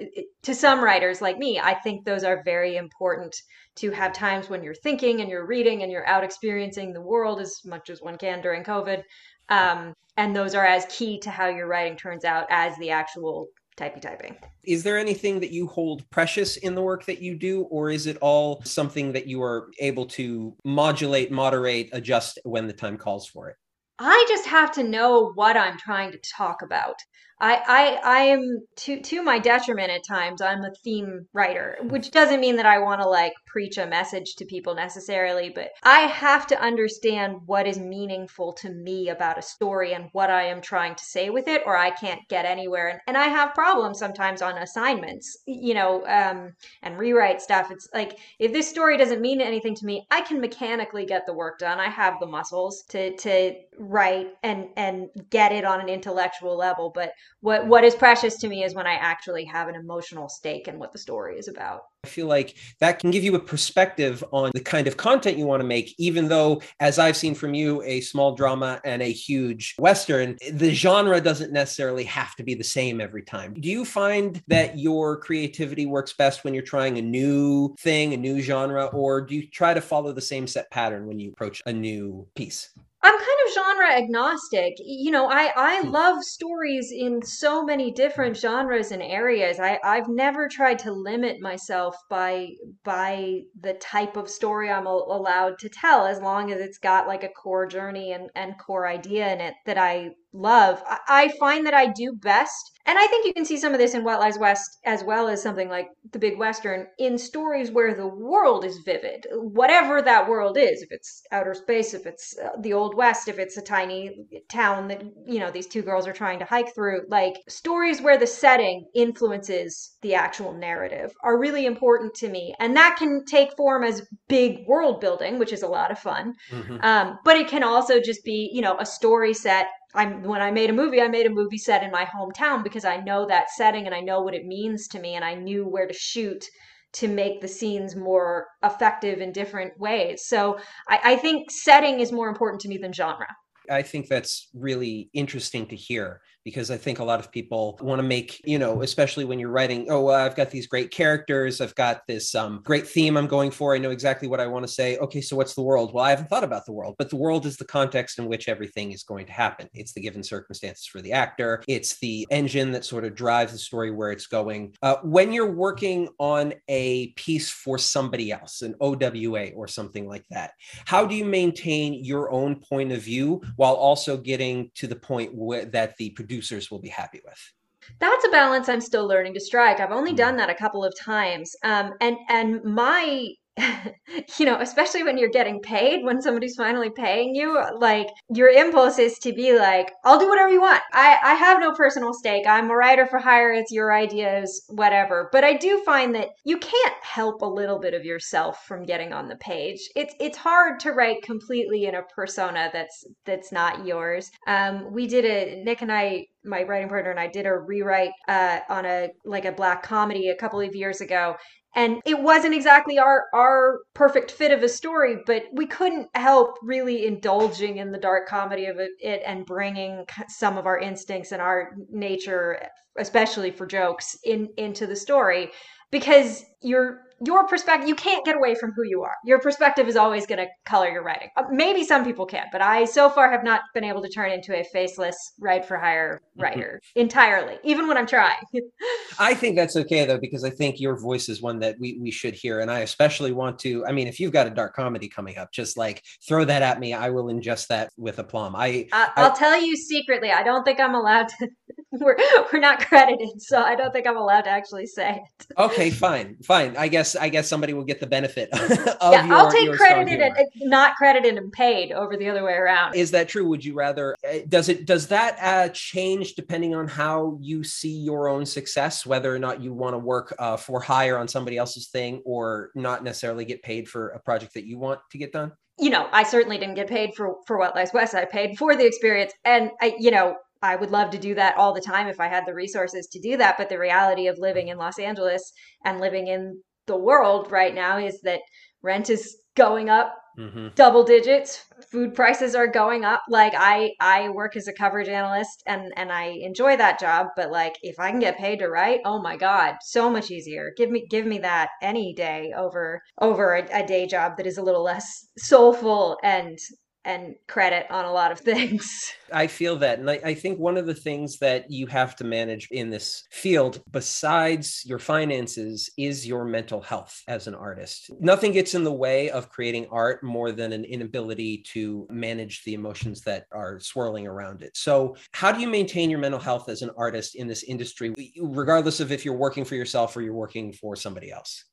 to 0.44 0.56
some 0.56 0.82
writers 0.82 1.22
like 1.22 1.38
me 1.38 1.60
i 1.60 1.74
think 1.74 2.06
those 2.06 2.24
are 2.24 2.44
very 2.44 2.78
important 2.78 3.36
to 3.76 3.92
have 3.92 4.12
times 4.14 4.50
when 4.50 4.64
you're 4.64 4.76
thinking 4.76 5.22
and 5.22 5.30
you're 5.30 5.46
reading 5.46 5.84
and 5.84 5.92
you're 5.92 6.08
out 6.08 6.24
experiencing 6.24 6.94
the 6.94 7.02
world 7.02 7.40
as 7.40 7.62
much 7.66 7.90
as 7.90 8.02
one 8.02 8.18
can 8.18 8.42
during 8.42 8.64
covid 8.64 9.04
um, 9.50 9.94
and 10.18 10.36
those 10.36 10.56
are 10.56 10.66
as 10.66 10.86
key 10.90 11.20
to 11.20 11.30
how 11.30 11.48
your 11.48 11.68
writing 11.68 11.98
turns 11.98 12.26
out 12.26 12.46
as 12.50 12.78
the 12.78 12.90
actual 12.90 13.48
typey 13.78 14.02
typing. 14.02 14.36
Is 14.64 14.84
there 14.84 14.98
anything 14.98 15.40
that 15.40 15.52
you 15.52 15.68
hold 15.68 16.10
precious 16.10 16.58
in 16.58 16.76
the 16.76 16.82
work 16.82 17.06
that 17.06 17.22
you 17.22 17.38
do, 17.38 17.64
or 17.64 17.90
is 17.90 18.06
it 18.08 18.18
all 18.22 18.62
something 18.66 19.14
that 19.14 19.28
you 19.28 19.42
are 19.42 19.70
able 19.80 20.06
to 20.08 20.56
modulate, 20.66 21.32
moderate, 21.32 21.90
adjust 21.94 22.40
when 22.44 22.68
the 22.68 22.74
time 22.74 22.98
calls 22.98 23.28
for 23.28 23.50
it? 23.50 23.56
I 24.00 24.26
just 24.30 24.46
have 24.46 24.72
to 24.74 24.84
know 24.84 25.32
what 25.36 25.58
I'm 25.58 25.78
trying 25.78 26.12
to 26.12 26.20
talk 26.38 26.62
about. 26.62 26.96
I, 27.42 27.62
I 27.68 28.00
I 28.04 28.20
am 28.24 28.68
to 28.78 29.00
to 29.00 29.24
my 29.24 29.40
detriment 29.40 29.92
at 29.92 30.06
times. 30.06 30.42
I'm 30.42 30.64
a 30.66 30.74
theme 30.84 31.26
writer, 31.32 31.78
which 31.84 32.12
doesn't 32.12 32.42
mean 32.42 32.58
that 32.58 32.66
I 32.66 32.80
want 32.80 33.02
to 33.02 33.08
like 33.08 33.32
preach 33.46 33.78
a 33.78 33.88
message 33.88 34.36
to 34.36 34.46
people 34.46 34.76
necessarily, 34.76 35.50
but 35.50 35.70
I 35.84 36.02
have 36.02 36.48
to 36.48 36.62
understand 36.62 37.38
what 37.46 37.66
is 37.66 37.80
meaningful 37.80 38.54
to 38.54 38.70
me 38.70 39.10
about 39.10 39.38
a 39.38 39.42
story 39.42 39.94
and 39.94 40.10
what 40.12 40.30
I 40.30 40.44
am 40.44 40.62
trying 40.62 40.96
to 40.96 41.04
say 41.04 41.30
with 41.30 41.48
it, 41.48 41.64
or 41.66 41.78
I 41.78 41.92
can't 41.92 42.28
get 42.28 42.46
anywhere. 42.46 42.90
And, 42.90 43.00
and 43.08 43.18
I 43.18 43.28
have 43.28 43.54
problems 43.54 44.00
sometimes 44.00 44.42
on 44.42 44.58
assignments, 44.58 45.38
you 45.46 45.74
know, 45.74 46.06
um, 46.08 46.52
and 46.82 46.98
rewrite 46.98 47.42
stuff. 47.42 47.72
It's 47.72 47.88
like 47.94 48.20
if 48.40 48.52
this 48.52 48.68
story 48.70 48.98
doesn't 48.98 49.22
mean 49.22 49.40
anything 49.40 49.76
to 49.76 49.86
me, 49.86 50.06
I 50.12 50.22
can 50.22 50.42
mechanically 50.42 51.06
get 51.06 51.26
the 51.26 51.34
work 51.34 51.60
done. 51.60 51.80
I 51.80 51.90
have 51.90 52.20
the 52.20 52.28
muscles 52.28 52.84
to 52.90 53.16
to 53.16 53.56
write 53.78 54.28
and 54.44 54.68
and 54.76 55.08
get 55.30 55.54
it 55.54 55.64
on 55.64 55.80
an 55.80 55.88
intellectual 55.88 56.58
level, 56.58 56.92
but 56.94 57.14
what 57.42 57.68
what 57.68 57.84
is 57.84 57.96
precious 57.96 58.38
to 58.38 58.48
me 58.48 58.64
is 58.64 58.74
when 58.74 58.88
I 58.88 58.94
actually 58.94 59.46
have 59.46 59.68
an 59.68 59.76
emotional 59.76 60.28
stake 60.28 60.68
in 60.68 60.78
what 60.78 60.92
the 60.92 60.98
story 60.98 61.38
is 61.38 61.48
about. 61.48 61.84
I 62.06 62.08
feel 62.08 62.28
like 62.28 62.56
that 62.80 63.00
can 63.00 63.12
give 63.12 63.24
you 63.26 63.36
a 63.36 63.40
perspective 63.40 64.24
on 64.32 64.52
the 64.54 64.62
kind 64.62 64.88
of 64.88 64.96
content 64.96 65.38
you 65.38 65.46
want 65.46 65.62
to 65.62 65.68
make, 65.68 65.94
even 65.98 66.30
though, 66.30 66.62
as 66.80 66.98
I've 66.98 67.18
seen 67.18 67.36
from 67.36 67.54
you, 67.54 67.82
a 67.84 68.00
small 68.00 68.36
drama 68.36 68.80
and 68.86 69.02
a 69.02 69.12
huge 69.12 69.76
Western, 69.78 70.38
the 70.54 70.74
genre 70.74 71.20
doesn't 71.20 71.52
necessarily 71.52 72.06
have 72.06 72.36
to 72.36 72.44
be 72.44 72.56
the 72.56 72.64
same 72.64 73.02
every 73.02 73.24
time. 73.24 73.54
Do 73.54 73.70
you 73.70 73.84
find 73.84 74.42
that 74.48 74.80
your 74.80 75.18
creativity 75.18 75.86
works 75.86 76.14
best 76.14 76.46
when 76.46 76.54
you're 76.54 76.64
trying 76.64 76.98
a 76.98 77.02
new 77.02 77.76
thing, 77.80 78.14
a 78.14 78.18
new 78.18 78.42
genre, 78.42 78.86
or 78.86 79.20
do 79.20 79.36
you 79.36 79.50
try 79.50 79.74
to 79.74 79.82
follow 79.82 80.14
the 80.14 80.22
same 80.22 80.48
set 80.48 80.72
pattern 80.72 81.06
when 81.06 81.20
you 81.20 81.32
approach 81.32 81.62
a 81.66 81.74
new 81.74 82.28
piece? 82.36 82.70
I'm 83.02 83.18
kind 83.18 83.40
of 83.46 83.54
genre 83.54 83.94
agnostic. 83.94 84.74
You 84.80 85.12
know, 85.12 85.28
I 85.30 85.52
I 85.56 85.82
Hmm. 85.82 85.90
love 85.90 86.24
stories 86.24 86.92
in 86.92 87.22
so 87.22 87.64
many 87.64 87.92
different 87.92 88.36
genres 88.38 88.92
and 88.92 89.02
areas. 89.02 89.60
I 89.60 89.80
I've 89.84 90.08
never 90.10 90.48
tried 90.50 90.80
to 90.80 90.92
limit 90.92 91.40
myself 91.42 91.96
by 92.10 92.50
by 92.84 93.42
the 93.60 93.74
type 93.76 94.18
of 94.18 94.30
story 94.30 94.70
I'm 94.70 94.88
al- 94.88 95.08
allowed 95.12 95.60
to 95.60 95.70
tell 95.70 96.06
as 96.06 96.22
long 96.22 96.52
as 96.52 96.60
it's 96.60 96.78
got 96.78 97.08
like 97.08 97.24
a 97.24 97.30
core 97.30 97.66
journey 97.66 98.12
and 98.14 98.30
and 98.36 98.58
core 98.60 98.86
idea 98.88 99.32
in 99.34 99.40
it 99.42 99.56
that 99.66 99.78
I 99.78 100.12
love. 100.34 100.82
I, 100.88 101.00
I 101.08 101.28
find 101.40 101.66
that 101.66 101.74
I 101.74 101.88
do 101.88 102.14
best, 102.14 102.72
and 102.86 102.98
I 102.98 103.06
think 103.08 103.26
you 103.26 103.34
can 103.34 103.46
see 103.46 103.58
some 103.58 103.74
of 103.74 103.80
this 103.80 103.94
in 103.94 104.04
What 104.04 104.20
Lies 104.20 104.40
West 104.40 104.80
as 104.86 105.04
well 105.04 105.28
as 105.28 105.44
something 105.44 105.70
like 105.70 105.88
The 106.12 106.20
Big 106.20 106.40
Western 106.40 106.88
in 106.98 107.18
stories 107.18 107.72
where 107.72 107.94
the 107.94 108.08
world 108.08 108.66
is 108.66 108.80
vivid, 108.80 109.28
whatever 109.32 110.02
that 110.02 110.28
world 110.28 110.58
is. 110.58 110.82
If 110.82 110.92
it's 110.92 111.22
outer 111.32 111.54
space, 111.54 111.94
if 111.94 112.06
it's 112.08 112.36
uh, 112.44 112.50
the 112.62 112.74
Old 112.74 112.96
West, 112.96 113.28
if 113.28 113.38
it's 113.38 113.58
a 113.58 113.62
tiny 113.62 114.26
town 114.50 114.88
that, 114.88 115.04
you 115.28 115.40
know, 115.40 115.52
these 115.52 115.68
two 115.68 115.84
girls 115.84 116.08
are 116.08 116.14
trying 116.14 116.40
to 116.40 116.46
hike 116.46 116.74
through, 116.74 117.02
like 117.10 117.36
stories 117.48 118.02
where 118.02 118.18
the 118.18 118.28
setting 118.28 118.86
influences 118.96 119.98
the 120.02 120.16
actual 120.16 120.54
narrative 120.54 121.12
are 121.24 121.40
really 121.40 121.66
important 121.66 122.14
to 122.16 122.30
me. 122.30 122.56
And 122.60 122.76
that 122.76 122.96
can 122.98 123.24
take 123.26 123.56
form 123.56 123.84
as 123.84 124.08
big 124.28 124.66
world 124.68 125.00
building, 125.02 125.38
which 125.38 125.54
is 125.54 125.62
a 125.62 125.68
lot 125.68 125.92
of 125.92 126.00
fun. 126.00 126.34
Mhm. 126.52 126.84
Um, 126.84 127.20
but 127.24 127.36
it 127.36 127.48
can 127.48 127.64
also 127.64 128.00
just 128.00 128.24
be, 128.24 128.50
you 128.54 128.62
know, 128.62 128.78
a 128.80 128.86
story 128.86 129.34
set. 129.34 129.68
I'm 129.94 130.24
when 130.24 130.42
I 130.42 130.52
made 130.52 130.70
a 130.70 130.74
movie, 130.74 131.02
I 131.02 131.08
made 131.08 131.26
a 131.26 131.32
movie 131.32 131.58
set 131.58 131.84
in 131.84 131.92
my 131.92 132.06
hometown 132.06 132.64
because 132.64 132.86
I 132.86 132.98
know 132.98 133.26
that 133.28 133.50
setting 133.50 133.86
and 133.86 133.96
I 133.96 134.02
know 134.02 134.22
what 134.22 134.36
it 134.36 134.46
means 134.46 134.88
to 134.90 135.00
me 135.00 135.16
and 135.16 135.26
I 135.26 135.34
knew 135.34 135.68
where 135.68 135.88
to 135.88 135.94
shoot 135.94 136.46
to 136.92 137.08
make 137.08 137.42
the 137.42 137.48
scenes 137.48 137.96
more 137.96 138.48
effective 138.64 139.20
in 139.20 139.32
different 139.32 139.80
ways. 139.80 140.26
So 140.26 140.60
I, 140.88 141.00
I 141.04 141.16
think 141.18 141.52
setting 141.52 142.00
is 142.00 142.12
more 142.12 142.30
important 142.30 142.62
to 142.62 142.68
me 142.68 142.78
than 142.78 142.94
genre. 142.94 143.28
I 143.70 143.84
think 143.84 144.08
that's 144.08 144.50
really 144.54 145.10
interesting 145.14 145.68
to 145.68 145.76
hear 145.76 146.22
because 146.44 146.72
I 146.72 146.78
think 146.78 147.00
a 147.00 147.04
lot 147.04 147.20
of 147.20 147.32
people 147.32 147.78
want 147.82 148.00
to 148.00 148.04
make, 148.08 148.42
you 148.46 148.60
know, 148.60 148.82
especially 148.82 149.26
when 149.26 149.40
you're 149.40 149.50
writing, 149.50 149.88
oh, 149.90 150.02
well, 150.04 150.26
I've 150.26 150.36
got 150.36 150.50
these 150.50 150.68
great 150.68 150.92
characters, 150.92 151.62
I've 151.62 151.76
got 151.76 152.02
this 152.08 152.36
um, 152.36 152.62
great 152.64 152.88
theme 152.88 153.18
I'm 153.18 153.28
going 153.28 153.52
for, 153.52 153.76
I 153.76 153.78
know 153.78 153.92
exactly 153.92 154.28
what 154.28 154.40
I 154.40 154.48
want 154.48 154.66
to 154.66 154.72
say. 154.72 154.98
Okay, 154.98 155.22
so 155.22 155.36
what's 155.36 155.56
the 155.56 155.62
world? 155.62 155.94
Well, 155.94 156.06
I 156.06 156.10
haven't 156.12 156.30
thought 156.30 156.44
about 156.44 156.66
the 156.66 156.72
world, 156.72 156.96
but 156.98 157.10
the 157.10 157.16
world 157.16 157.46
is 157.46 157.58
the 157.58 157.66
context 157.66 158.20
in 158.20 158.28
which 158.28 158.48
everything 158.48 158.92
is 158.92 159.04
going 159.04 159.26
to 159.26 159.32
happen. 159.32 159.68
It's 159.74 159.94
the 159.94 160.02
given 160.02 160.24
circumstances 160.24 160.86
for 160.86 161.02
the 161.02 161.12
actor, 161.12 161.64
it's 161.68 162.00
the 162.00 162.28
engine 162.32 162.72
that 162.72 162.86
sort 162.86 163.06
of 163.06 163.16
drives 163.16 163.52
the 163.52 163.58
story 163.58 163.92
where 163.92 164.12
it's 164.12 164.28
going. 164.28 164.74
Uh, 164.82 164.96
when 165.04 165.34
you're 165.34 165.52
working 165.52 166.10
on 166.20 166.54
a 166.68 167.08
piece 167.14 167.50
for 167.50 167.78
somebody 167.78 168.32
else, 168.32 168.62
an 168.62 168.76
OWA 168.82 169.50
or 169.56 169.68
something 169.68 170.08
like 170.08 170.26
that, 170.30 170.52
how 170.86 171.06
do 171.06 171.16
you 171.16 171.26
maintain 171.26 172.04
your 172.04 172.32
own 172.32 172.56
point 172.56 172.92
of 172.92 173.02
view 173.02 173.42
while 173.56 173.74
also 173.74 174.18
getting 174.18 174.72
to 174.76 174.88
the 174.88 174.96
point 174.96 175.34
where, 175.34 175.66
that 175.66 175.96
the 175.98 176.10
producers 176.30 176.70
will 176.70 176.80
be 176.80 176.90
happy 176.90 177.22
with? 177.26 177.54
That's 178.00 178.26
a 178.26 178.30
balance 178.30 178.70
I'm 178.70 178.82
still 178.82 179.08
learning 179.08 179.34
to 179.34 179.40
strike. 179.40 179.80
I've 179.80 179.92
only 179.92 180.14
Mm. 180.14 180.18
done 180.18 180.38
that 180.38 180.50
a 180.50 180.56
couple 180.56 180.84
of 180.84 180.94
times. 181.00 181.56
Um, 181.64 181.94
and 182.02 182.18
and 182.30 182.64
my 182.64 183.30
you 184.40 184.46
know, 184.46 184.60
especially 184.60 185.04
when 185.04 185.18
you're 185.18 185.30
getting 185.30 185.60
paid, 185.62 186.04
when 186.04 186.22
somebody's 186.22 186.56
finally 186.56 186.90
paying 186.90 187.36
you, 187.36 187.62
like 187.78 188.08
your 188.34 188.50
impulse 188.50 189.00
is 189.00 189.18
to 189.20 189.34
be 189.34 189.58
like, 189.58 189.92
I'll 190.04 190.20
do 190.20 190.30
whatever 190.30 190.50
you 190.50 190.62
want. 190.62 190.82
I, 190.94 191.18
I 191.24 191.34
have 191.34 191.60
no 191.60 191.74
personal 191.74 192.14
stake. 192.14 192.46
I'm 192.48 192.70
a 192.70 192.76
writer 192.76 193.06
for 193.06 193.20
hire. 193.20 193.52
It's 193.52 193.72
your 193.72 193.94
ideas, 193.94 194.66
whatever. 194.70 195.30
But 195.32 195.44
I 195.44 195.54
do 195.54 195.82
find 195.86 196.14
that 196.16 196.30
you 196.46 196.58
can't 196.58 196.96
help 197.02 197.42
a 197.42 197.46
little 197.46 197.80
bit 197.80 197.94
of 197.94 198.06
yourself 198.06 198.66
from 198.66 198.86
getting 198.86 199.14
on 199.14 199.28
the 199.28 199.38
page. 199.38 199.80
It's 199.96 200.14
it's 200.20 200.38
hard 200.38 200.80
to 200.82 200.92
write 200.92 201.22
completely 201.24 201.86
in 201.86 201.96
a 201.96 202.04
persona 202.04 202.70
that's 202.72 203.04
that's 203.26 203.52
not 203.52 203.86
yours. 203.86 204.32
Um, 204.48 204.92
we 204.94 205.08
did 205.08 205.26
a 205.26 205.64
Nick 205.64 205.82
and 205.82 205.92
I 205.92 206.26
my 206.44 206.64
writing 206.64 206.88
partner 206.88 207.12
and 207.12 207.20
I 207.20 207.28
did 207.28 207.46
a 207.46 207.58
rewrite 207.58 208.12
uh, 208.28 208.60
on 208.70 208.86
a 208.86 209.10
like 209.26 209.46
a 209.46 209.52
black 209.52 209.84
comedy 209.84 210.30
a 210.30 210.36
couple 210.36 210.62
of 210.62 210.76
years 210.76 211.02
ago, 211.02 211.36
and 211.76 212.02
it 212.06 212.20
wasn't 212.20 212.54
exactly 212.54 212.98
our 212.98 213.26
our 213.34 213.80
perfect 213.94 214.32
fit 214.32 214.52
of 214.52 214.64
a 214.64 214.70
story 214.70 215.18
but 215.26 215.44
we 215.54 215.66
couldn't 215.66 216.08
help 216.16 216.58
really 216.64 217.06
indulging 217.06 217.78
in 217.78 217.92
the 217.92 217.98
dark 217.98 218.28
comedy 218.28 218.66
of 218.66 218.78
it, 218.80 219.22
and 219.26 219.46
bringing 219.46 220.06
some 220.28 220.58
of 220.58 220.66
our 220.66 220.80
instincts 220.80 221.32
and 221.32 221.42
our 221.42 221.72
nature 221.92 222.60
especially 223.00 223.52
for 223.52 223.66
jokes 223.66 224.18
in 224.24 224.50
into 224.58 224.86
the 224.86 224.96
story. 224.96 225.52
Because 225.92 226.46
your 226.62 227.02
your 227.26 227.48
perspective 227.48 227.88
you 227.88 227.96
can't 227.96 228.26
get 228.26 228.36
away 228.36 228.56
from 228.56 228.72
who 228.76 228.84
you 228.84 229.02
are 229.04 229.16
your 229.26 229.40
perspective 229.40 229.88
is 229.88 229.96
always 229.96 230.26
going 230.26 230.40
to 230.40 230.48
color 230.66 230.90
your 230.90 231.04
writing 231.04 231.30
Uh, 231.38 231.44
maybe 231.52 231.84
some 231.84 232.04
people 232.04 232.26
can 232.26 232.46
but 232.52 232.62
i 232.62 232.86
so 232.86 233.10
far 233.10 233.32
have 233.32 233.44
not 233.44 233.62
been 233.74 233.84
able 233.84 234.02
to 234.02 234.10
turn 234.10 234.32
into 234.32 234.58
a 234.58 234.64
faceless 234.64 235.16
write 235.40 235.66
for 235.66 235.78
hire 235.78 236.22
writer 236.38 236.80
entirely 236.96 237.58
even 237.64 237.88
when 237.88 237.98
i'm 237.98 238.08
trying 238.08 238.38
I 239.20 239.34
think 239.34 239.56
that's 239.56 239.76
okay 239.76 240.06
though, 240.06 240.18
because 240.18 240.44
I 240.44 240.50
think 240.50 240.80
your 240.80 241.00
voice 241.00 241.30
is 241.30 241.42
one 241.42 241.60
that 241.60 241.76
we 241.80 241.98
we 242.02 242.12
should 242.12 242.34
hear, 242.34 242.60
and 242.60 242.72
I 242.72 242.80
especially 242.80 243.32
want 243.32 243.60
to. 243.60 243.86
I 243.86 243.92
mean, 243.92 244.08
if 244.08 244.20
you've 244.20 244.32
got 244.32 244.48
a 244.48 244.50
dark 244.50 244.76
comedy 244.76 245.10
coming 245.10 245.38
up, 245.38 245.52
just 245.52 245.78
like 245.78 246.04
throw 246.28 246.46
that 246.46 246.62
at 246.62 246.80
me. 246.80 246.94
I 246.94 247.10
will 247.10 247.26
ingest 247.26 247.68
that 247.68 247.92
with 247.98 248.20
aplomb. 248.20 248.56
I 248.56 248.88
I, 248.94 249.12
I'll 249.18 249.36
tell 249.36 249.62
you 249.62 249.76
secretly. 249.76 250.32
I 250.32 250.44
don't 250.44 250.64
think 250.64 250.80
I'm 250.80 250.96
allowed 250.96 251.28
to. 251.30 251.48
We're 251.92 252.18
we're 252.54 252.60
not 252.60 252.86
credited, 252.86 253.42
so 253.42 253.60
I 253.64 253.76
don't 253.76 253.92
think 253.92 254.06
I'm 254.06 254.16
allowed 254.16 254.42
to 254.42 254.52
actually 254.52 254.86
say 254.86 255.24
it. 255.40 255.48
okay, 255.58 255.90
fine, 255.90 256.38
fine. 256.44 256.78
I 256.78 256.88
guess 256.88 257.09
I 257.16 257.30
guess 257.30 257.48
somebody 257.48 257.74
will 257.74 257.84
get 257.84 258.00
the 258.00 258.08
benefit 258.08 258.50
of 258.54 259.14
yeah, 259.14 259.26
your. 259.26 259.36
I'll 259.36 259.52
take 259.52 259.72
credited 259.72 260.22
and 260.22 260.36
not 260.62 260.96
credited 260.96 261.38
and 261.38 261.52
paid 261.52 261.92
over 261.92 262.18
the 262.18 262.30
other 262.30 262.44
way 262.44 262.54
around. 262.54 262.96
Is 262.96 263.12
that 263.12 263.30
true? 263.30 263.48
Would 263.48 263.64
you 263.64 263.74
rather? 263.74 264.16
uh, 264.28 264.40
Does 264.48 264.70
it? 264.70 264.86
Does 264.86 265.08
that 265.08 265.38
uh, 265.42 265.70
change 265.74 266.36
depending 266.36 266.76
on 266.76 266.88
how 266.88 267.38
you 267.42 267.64
see 267.64 267.98
your 267.98 268.28
own 268.28 268.46
success? 268.46 269.06
Whether 269.06 269.34
or 269.34 269.40
not 269.40 269.62
you 269.62 269.74
want 269.74 269.94
to 269.94 270.00
work 270.00 270.36
uh, 270.40 270.58
for 270.58 270.80
hire 270.80 271.18
on 271.18 271.28
somebody 271.28 271.58
else's 271.58 271.90
thing, 271.90 272.22
or 272.26 272.72
not 272.76 273.04
necessarily 273.04 273.46
get 273.46 273.64
paid 273.64 273.88
for 273.88 274.10
a 274.10 274.20
project 274.20 274.54
that 274.54 274.66
you 274.66 274.78
want 274.78 275.00
to 275.12 275.18
get 275.18 275.32
done? 275.32 275.52
you 275.80 275.90
know, 275.90 276.10
I 276.12 276.24
certainly 276.24 276.58
didn't 276.58 276.76
get 276.76 276.88
paid 276.88 277.16
for 277.16 277.38
for 277.48 277.58
What 277.58 277.76
Lies 277.76 277.94
West. 277.94 278.14
I 278.14 278.26
paid 278.26 278.58
for 278.58 278.76
the 278.76 278.86
experience, 278.86 279.32
and 279.46 279.72
I, 279.82 279.96
you 279.98 280.12
know, 280.12 280.36
I 280.62 280.76
would 280.76 280.92
love 280.92 281.12
to 281.12 281.18
do 281.18 281.36
that 281.36 281.56
all 281.58 281.74
the 281.74 281.82
time 281.82 282.08
if 282.08 282.20
I 282.20 282.28
had 282.28 282.46
the 282.46 282.54
resources 282.54 283.08
to 283.14 283.20
do 283.20 283.38
that. 283.38 283.56
But 283.58 283.70
the 283.70 283.80
reality 283.80 284.28
of 284.28 284.38
living 284.38 284.68
in 284.68 284.78
Los 284.78 285.00
Angeles 285.00 285.54
and 285.86 286.02
living 286.02 286.28
in 286.28 286.62
the 286.90 286.98
world 286.98 287.52
right 287.52 287.74
now 287.74 287.98
is 287.98 288.20
that 288.24 288.42
rent 288.82 289.10
is 289.10 289.38
going 289.56 289.90
up 289.90 290.14
Mm-hmm. 290.40 290.68
double 290.76 291.04
digits. 291.04 291.66
Food 291.92 292.16
prices 292.16 292.56
are 292.56 292.68
going 292.68 293.04
up. 293.04 293.22
Like 293.28 293.52
i 293.58 293.92
i 294.00 294.30
work 294.30 294.56
as 294.56 294.70
a 294.70 294.74
coverage 294.74 295.10
analyst 295.10 295.62
and 295.68 295.92
and 295.98 296.14
i 296.14 296.28
enjoy 296.50 296.78
that 296.78 296.98
job 296.98 297.28
but 297.36 297.52
like 297.52 297.76
if 297.82 298.00
i 298.00 298.10
can 298.10 298.20
get 298.22 298.38
paid 298.38 298.60
to 298.60 298.70
write 298.70 299.02
oh 299.06 299.22
my 299.22 299.36
god 299.36 299.76
so 299.82 300.10
much 300.10 300.32
easier. 300.32 300.72
Give 300.78 300.90
me 300.92 301.06
give 301.10 301.26
me 301.26 301.40
that 301.40 301.70
any 301.82 302.14
day 302.14 302.54
over 302.56 303.02
over 303.20 303.56
a, 303.56 303.82
a 303.82 303.86
day 303.86 304.08
job 304.08 304.38
that 304.38 304.48
is 304.48 304.58
a 304.58 304.64
little 304.64 304.84
less 304.84 305.28
soulful 305.38 306.18
and 306.24 306.58
and 307.06 307.36
credit 307.48 307.88
on 307.90 308.06
a 308.06 308.12
lot 308.12 308.32
of 308.32 308.40
things 308.40 309.14
I 309.32 309.48
feel 309.48 309.76
that. 309.78 310.00
And 310.00 310.10
I, 310.10 310.20
I 310.24 310.34
think 310.34 310.60
one 310.60 310.78
of 310.78 310.86
the 310.86 310.94
things 310.94 311.38
that 311.40 311.70
you 311.70 311.88
have 311.88 312.16
to 312.18 312.24
manage 312.24 312.68
in 312.72 312.90
this 312.90 313.24
field, 313.32 313.82
besides 313.92 314.84
your 314.86 315.00
finances, 315.00 315.90
is 315.98 316.28
your 316.28 316.46
mental 316.46 316.82
health 316.82 317.22
as 317.28 317.48
an 317.48 317.56
artist. 317.56 318.10
Nothing 318.20 318.52
gets 318.52 318.76
in 318.76 318.84
the 318.84 318.94
way 318.94 319.30
of 319.30 319.50
creating 319.50 319.88
art 319.92 320.24
more 320.24 320.52
than 320.52 320.74
an 320.74 320.84
inability 320.84 321.64
to 321.74 322.08
manage 322.10 322.64
the 322.64 322.74
emotions 322.74 323.22
that 323.22 323.46
are 323.52 323.80
swirling 323.80 324.28
around 324.28 324.62
it. 324.62 324.76
So, 324.76 325.16
how 325.34 325.52
do 325.52 325.62
you 325.62 325.68
maintain 325.68 326.10
your 326.10 326.20
mental 326.20 326.40
health 326.40 326.70
as 326.70 326.82
an 326.82 326.92
artist 326.98 327.36
in 327.36 327.48
this 327.48 327.64
industry, 327.64 328.14
regardless 328.42 329.00
of 329.00 329.12
if 329.12 329.26
you're 329.26 329.36
working 329.36 329.66
for 329.66 329.76
yourself 329.76 330.16
or 330.16 330.22
you're 330.22 330.34
working 330.34 330.74
for 330.74 330.96
somebody 330.96 331.32
else? 331.32 331.66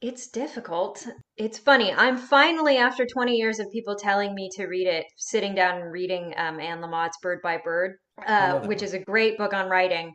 It's 0.00 0.28
difficult. 0.28 1.06
It's 1.36 1.58
funny. 1.58 1.92
I'm 1.92 2.16
finally, 2.16 2.76
after 2.76 3.04
20 3.04 3.34
years 3.34 3.58
of 3.58 3.70
people 3.72 3.96
telling 3.96 4.34
me 4.34 4.50
to 4.54 4.66
read 4.66 4.86
it, 4.86 5.06
sitting 5.16 5.54
down 5.54 5.80
and 5.80 5.90
reading 5.90 6.32
um, 6.36 6.60
Anne 6.60 6.80
Lamott's 6.80 7.18
Bird 7.20 7.40
by 7.42 7.58
Bird, 7.58 7.96
uh, 8.24 8.60
which 8.60 8.82
is 8.82 8.94
a 8.94 9.00
great 9.00 9.36
book 9.36 9.52
on 9.52 9.68
writing 9.68 10.12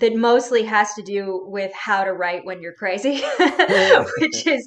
that 0.00 0.14
mostly 0.14 0.62
has 0.62 0.94
to 0.94 1.02
do 1.02 1.44
with 1.46 1.72
how 1.74 2.04
to 2.04 2.12
write 2.12 2.44
when 2.44 2.60
you're 2.60 2.74
crazy, 2.74 3.20
which 4.18 4.46
is 4.46 4.66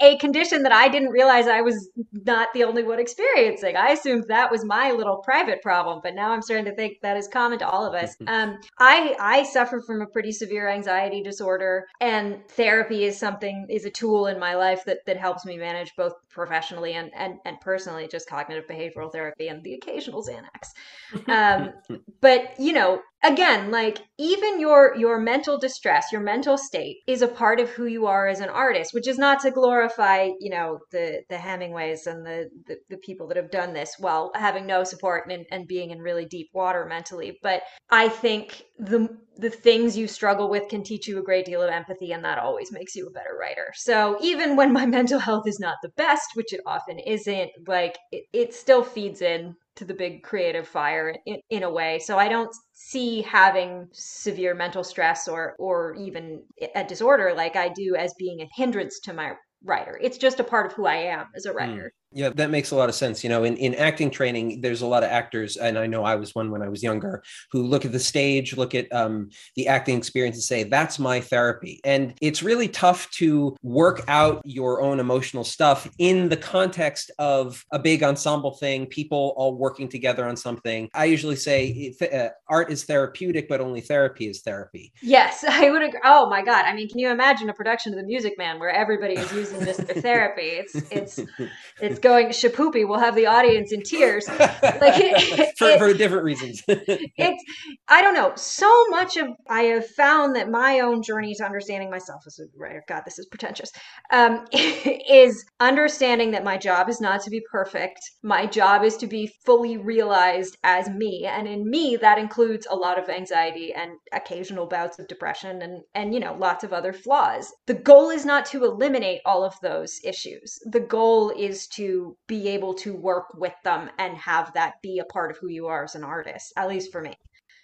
a 0.00 0.16
condition 0.18 0.62
that 0.62 0.72
I 0.72 0.88
didn't 0.88 1.10
realize 1.10 1.46
I 1.46 1.60
was 1.60 1.88
not 2.12 2.48
the 2.54 2.64
only 2.64 2.82
one 2.82 2.98
experiencing. 2.98 3.76
I 3.76 3.90
assumed 3.90 4.24
that 4.28 4.50
was 4.50 4.64
my 4.64 4.92
little 4.92 5.18
private 5.18 5.62
problem, 5.62 6.00
but 6.02 6.14
now 6.14 6.32
I'm 6.32 6.42
starting 6.42 6.66
to 6.66 6.74
think 6.74 6.98
that 7.02 7.16
is 7.16 7.28
common 7.28 7.58
to 7.60 7.68
all 7.68 7.86
of 7.86 7.94
us. 7.94 8.16
Um, 8.34 8.58
I 8.80 9.14
I 9.20 9.42
suffer 9.44 9.80
from 9.80 10.00
a 10.00 10.06
pretty 10.06 10.32
severe 10.32 10.68
anxiety 10.68 11.22
disorder, 11.22 11.86
and 12.00 12.38
therapy 12.48 13.04
is 13.04 13.16
something 13.18 13.66
is 13.68 13.84
a 13.84 13.90
tool 13.90 14.26
in 14.26 14.40
my 14.40 14.54
life 14.54 14.84
that 14.86 14.98
that 15.06 15.18
helps 15.18 15.44
me 15.44 15.56
manage 15.56 15.94
both 15.94 16.14
professionally 16.34 16.94
and 16.94 17.10
and 17.14 17.38
and 17.44 17.60
personally. 17.60 18.08
Just 18.08 18.28
cognitive 18.28 18.64
behavioral 18.68 19.10
therapy 19.10 19.48
and 19.48 19.62
the 19.62 19.74
occasional 19.74 20.24
Xanax. 20.24 21.28
Um, 21.28 21.72
but 22.20 22.58
you 22.58 22.72
know 22.72 23.00
again 23.24 23.70
like 23.70 24.00
even 24.18 24.60
your 24.60 24.94
your 24.96 25.18
mental 25.18 25.58
distress 25.58 26.12
your 26.12 26.20
mental 26.20 26.58
state 26.58 26.98
is 27.06 27.22
a 27.22 27.28
part 27.28 27.58
of 27.58 27.70
who 27.70 27.86
you 27.86 28.06
are 28.06 28.28
as 28.28 28.40
an 28.40 28.48
artist 28.48 28.92
which 28.92 29.08
is 29.08 29.18
not 29.18 29.40
to 29.40 29.50
glorify 29.50 30.28
you 30.40 30.50
know 30.50 30.78
the 30.92 31.22
the 31.30 31.38
hemingways 31.38 32.06
and 32.06 32.24
the 32.24 32.48
the, 32.66 32.76
the 32.90 32.96
people 32.98 33.26
that 33.26 33.36
have 33.36 33.50
done 33.50 33.72
this 33.72 33.94
while 33.98 34.30
having 34.34 34.66
no 34.66 34.84
support 34.84 35.30
and, 35.30 35.46
and 35.50 35.66
being 35.66 35.90
in 35.90 35.98
really 36.00 36.26
deep 36.26 36.48
water 36.52 36.84
mentally 36.86 37.38
but 37.42 37.62
i 37.90 38.08
think 38.08 38.62
the 38.78 39.08
the 39.36 39.50
things 39.50 39.96
you 39.96 40.06
struggle 40.06 40.48
with 40.48 40.68
can 40.68 40.82
teach 40.82 41.08
you 41.08 41.18
a 41.18 41.22
great 41.22 41.44
deal 41.44 41.62
of 41.62 41.70
empathy 41.70 42.12
and 42.12 42.24
that 42.24 42.38
always 42.38 42.70
makes 42.72 42.94
you 42.94 43.06
a 43.06 43.10
better 43.10 43.36
writer 43.38 43.72
so 43.74 44.16
even 44.20 44.56
when 44.56 44.72
my 44.72 44.86
mental 44.98 45.18
health 45.18 45.46
is 45.46 45.58
not 45.58 45.76
the 45.82 45.90
best 45.96 46.30
which 46.34 46.52
it 46.52 46.60
often 46.66 46.98
isn't 46.98 47.50
like 47.66 47.98
it, 48.12 48.24
it 48.32 48.54
still 48.54 48.82
feeds 48.82 49.22
in 49.22 49.54
to 49.76 49.84
the 49.84 49.94
big 49.94 50.22
creative 50.22 50.68
fire 50.68 51.16
in, 51.26 51.40
in 51.50 51.62
a 51.62 51.70
way. 51.70 51.98
So 51.98 52.18
I 52.18 52.28
don't 52.28 52.54
see 52.72 53.22
having 53.22 53.88
severe 53.92 54.54
mental 54.54 54.84
stress 54.84 55.26
or 55.28 55.54
or 55.58 55.94
even 55.96 56.42
a 56.74 56.84
disorder 56.84 57.34
like 57.34 57.56
I 57.56 57.68
do 57.68 57.96
as 57.96 58.14
being 58.18 58.40
a 58.40 58.48
hindrance 58.54 59.00
to 59.00 59.12
my 59.12 59.32
writer. 59.64 59.98
It's 60.00 60.18
just 60.18 60.40
a 60.40 60.44
part 60.44 60.66
of 60.66 60.72
who 60.72 60.86
I 60.86 60.96
am 60.96 61.26
as 61.34 61.46
a 61.46 61.50
hmm. 61.50 61.56
writer. 61.56 61.92
Mm. 61.92 62.03
Yeah, 62.14 62.30
that 62.36 62.50
makes 62.50 62.70
a 62.70 62.76
lot 62.76 62.88
of 62.88 62.94
sense. 62.94 63.24
You 63.24 63.30
know, 63.30 63.42
in, 63.42 63.56
in 63.56 63.74
acting 63.74 64.10
training, 64.10 64.60
there's 64.60 64.82
a 64.82 64.86
lot 64.86 65.02
of 65.02 65.10
actors, 65.10 65.56
and 65.56 65.76
I 65.76 65.86
know 65.86 66.04
I 66.04 66.14
was 66.14 66.34
one 66.34 66.50
when 66.52 66.62
I 66.62 66.68
was 66.68 66.82
younger, 66.82 67.24
who 67.50 67.62
look 67.64 67.84
at 67.84 67.90
the 67.90 67.98
stage, 67.98 68.56
look 68.56 68.74
at 68.74 68.92
um, 68.92 69.30
the 69.56 69.66
acting 69.66 69.98
experience, 69.98 70.36
and 70.36 70.44
say, 70.44 70.62
that's 70.62 71.00
my 71.00 71.20
therapy. 71.20 71.80
And 71.84 72.14
it's 72.20 72.40
really 72.42 72.68
tough 72.68 73.10
to 73.12 73.56
work 73.62 74.02
out 74.06 74.42
your 74.44 74.80
own 74.80 75.00
emotional 75.00 75.42
stuff 75.42 75.90
in 75.98 76.28
the 76.28 76.36
context 76.36 77.10
of 77.18 77.64
a 77.72 77.78
big 77.78 78.04
ensemble 78.04 78.52
thing, 78.52 78.86
people 78.86 79.34
all 79.36 79.56
working 79.56 79.88
together 79.88 80.26
on 80.26 80.36
something. 80.36 80.88
I 80.94 81.06
usually 81.06 81.36
say 81.36 81.94
uh, 82.00 82.28
art 82.48 82.70
is 82.70 82.84
therapeutic, 82.84 83.48
but 83.48 83.60
only 83.60 83.80
therapy 83.80 84.28
is 84.28 84.42
therapy. 84.42 84.92
Yes, 85.02 85.44
I 85.48 85.70
would 85.70 85.82
agree. 85.82 86.00
Oh 86.04 86.28
my 86.28 86.44
God. 86.44 86.64
I 86.64 86.74
mean, 86.74 86.88
can 86.88 87.00
you 87.00 87.10
imagine 87.10 87.48
a 87.50 87.54
production 87.54 87.92
of 87.92 87.98
The 87.98 88.06
Music 88.06 88.34
Man 88.38 88.60
where 88.60 88.70
everybody 88.70 89.14
is 89.14 89.32
using 89.32 89.60
this 89.60 89.78
for 89.78 89.94
therapy? 90.00 90.42
It's, 90.42 90.74
it's, 90.92 91.20
it's 91.80 91.98
going 92.04 92.28
shapoopy 92.28 92.86
will 92.86 92.98
have 92.98 93.16
the 93.16 93.26
audience 93.26 93.72
in 93.72 93.82
tears. 93.82 94.28
Like 94.28 95.00
it, 95.00 95.56
for, 95.58 95.70
it, 95.70 95.78
for 95.78 95.94
different 95.94 96.24
reasons. 96.24 96.62
it's 96.68 97.42
i 97.88 98.02
don't 98.02 98.14
know. 98.14 98.32
So 98.36 98.70
much 98.88 99.16
of 99.16 99.28
i 99.48 99.62
have 99.62 99.86
found 99.86 100.36
that 100.36 100.50
my 100.50 100.80
own 100.80 101.02
journey 101.02 101.34
to 101.34 101.44
understanding 101.44 101.90
myself 101.90 102.22
is 102.26 102.38
a 102.38 102.44
writer 102.56 102.84
god 102.88 103.02
this 103.04 103.18
is 103.18 103.26
pretentious 103.26 103.70
um, 104.12 104.44
is 104.52 105.44
understanding 105.60 106.30
that 106.32 106.44
my 106.44 106.56
job 106.58 106.88
is 106.88 107.00
not 107.00 107.22
to 107.22 107.30
be 107.30 107.42
perfect. 107.50 108.00
My 108.22 108.46
job 108.46 108.84
is 108.84 108.96
to 108.98 109.06
be 109.06 109.32
fully 109.46 109.76
realized 109.78 110.58
as 110.62 110.88
me. 110.90 111.26
And 111.26 111.48
in 111.48 111.68
me 111.68 111.96
that 111.96 112.18
includes 112.18 112.66
a 112.70 112.76
lot 112.76 112.98
of 112.98 113.08
anxiety 113.08 113.72
and 113.72 113.92
occasional 114.12 114.66
bouts 114.66 114.98
of 114.98 115.08
depression 115.08 115.62
and 115.62 115.82
and 115.94 116.12
you 116.12 116.20
know 116.20 116.36
lots 116.38 116.64
of 116.64 116.72
other 116.72 116.92
flaws. 116.92 117.50
The 117.66 117.80
goal 117.92 118.10
is 118.10 118.26
not 118.26 118.44
to 118.46 118.64
eliminate 118.64 119.20
all 119.24 119.42
of 119.42 119.54
those 119.62 119.98
issues. 120.04 120.58
The 120.70 120.80
goal 120.80 121.30
is 121.30 121.66
to 121.68 121.93
be 122.26 122.48
able 122.48 122.74
to 122.74 122.94
work 122.94 123.34
with 123.34 123.54
them 123.64 123.90
and 123.98 124.16
have 124.16 124.52
that 124.54 124.74
be 124.82 124.98
a 124.98 125.04
part 125.04 125.30
of 125.30 125.38
who 125.38 125.48
you 125.48 125.66
are 125.66 125.84
as 125.84 125.94
an 125.94 126.04
artist, 126.04 126.52
at 126.56 126.68
least 126.68 126.92
for 126.92 127.00
me. 127.00 127.14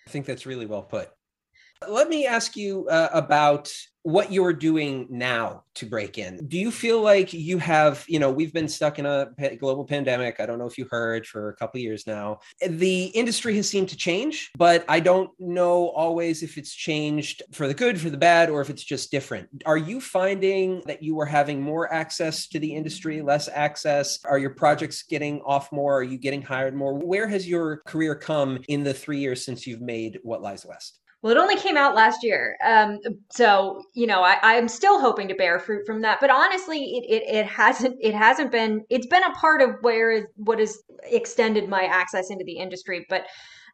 I 0.07 0.11
think 0.11 0.27
that's 0.27 0.47
really 0.47 0.67
well 0.67 0.83
put. 0.83 1.11
Let 1.89 2.11
me 2.11 2.27
ask 2.27 2.57
you 2.57 2.87
uh, 2.89 3.09
about 3.15 3.73
what 4.03 4.31
you're 4.31 4.53
doing 4.53 5.07
now 5.11 5.65
to 5.75 5.87
break 5.87 6.19
in. 6.19 6.47
Do 6.47 6.59
you 6.59 6.71
feel 6.71 7.01
like 7.01 7.33
you 7.33 7.57
have, 7.57 8.05
you 8.07 8.19
know, 8.19 8.31
we've 8.31 8.53
been 8.53 8.69
stuck 8.69 8.99
in 8.99 9.07
a 9.07 9.29
global 9.59 9.87
pandemic. 9.87 10.41
I 10.41 10.47
don't 10.47 10.59
know 10.59 10.67
if 10.67 10.77
you 10.77 10.87
heard 10.91 11.27
for 11.27 11.49
a 11.49 11.57
couple 11.57 11.81
years 11.81 12.07
now. 12.07 12.41
The 12.67 13.07
industry 13.07 13.57
has 13.57 13.69
seemed 13.69 13.89
to 13.91 13.97
change, 13.97 14.51
but 14.59 14.85
I 14.89 15.01
don't 15.01 15.31
know 15.39 15.89
always 15.89 16.43
if 16.43 16.59
it's 16.59 16.75
changed 16.75 17.43
for 17.53 17.67
the 17.67 17.75
good, 17.75 17.99
for 17.99 18.11
the 18.11 18.17
bad, 18.19 18.51
or 18.51 18.61
if 18.61 18.69
it's 18.69 18.85
just 18.85 19.11
different. 19.11 19.49
Are 19.65 19.79
you 19.79 20.03
finding 20.03 20.83
that 20.87 21.03
you 21.03 21.19
are 21.21 21.27
having 21.27 21.63
more 21.63 21.93
access 21.93 22.47
to 22.49 22.59
the 22.59 22.75
industry, 22.75 23.23
less 23.23 23.49
access? 23.49 24.23
Are 24.25 24.39
your 24.39 24.51
projects 24.51 25.03
getting 25.03 25.41
off 25.43 25.73
more? 25.73 25.99
Are 25.99 26.03
you 26.03 26.19
getting 26.19 26.43
hired 26.43 26.75
more? 26.75 26.95
Where 26.95 27.27
has 27.27 27.49
your 27.49 27.79
career 27.87 28.15
come 28.15 28.61
in 28.69 28.85
the 28.85 28.95
three 28.95 29.19
years 29.19 29.45
since 29.45 29.67
you've 29.67 29.83
made 29.83 30.21
What 30.23 30.43
Lies 30.43 30.67
West? 30.67 31.01
Well, 31.23 31.33
it 31.33 31.39
only 31.39 31.57
came 31.57 31.77
out 31.77 31.95
last 31.95 32.25
year, 32.25 32.57
um, 32.65 32.99
so 33.31 33.83
you 33.93 34.07
know 34.07 34.23
I, 34.23 34.55
am 34.55 34.69
still 34.69 34.99
hoping 34.99 35.29
to 35.29 35.35
bear 35.35 35.59
fruit 35.59 35.85
from 35.85 36.01
that. 36.01 36.19
But 36.19 36.31
honestly, 36.31 36.79
it, 36.79 37.23
it, 37.23 37.37
it 37.37 37.47
hasn't 37.47 37.97
it 38.01 38.15
hasn't 38.15 38.51
been. 38.51 38.85
It's 38.89 39.07
been 39.07 39.23
a 39.25 39.33
part 39.33 39.61
of 39.61 39.77
where 39.83 40.29
what 40.37 40.59
has 40.59 40.79
extended 41.05 41.69
my 41.69 41.83
access 41.83 42.31
into 42.31 42.45
the 42.45 42.57
industry, 42.57 43.05
but 43.11 43.27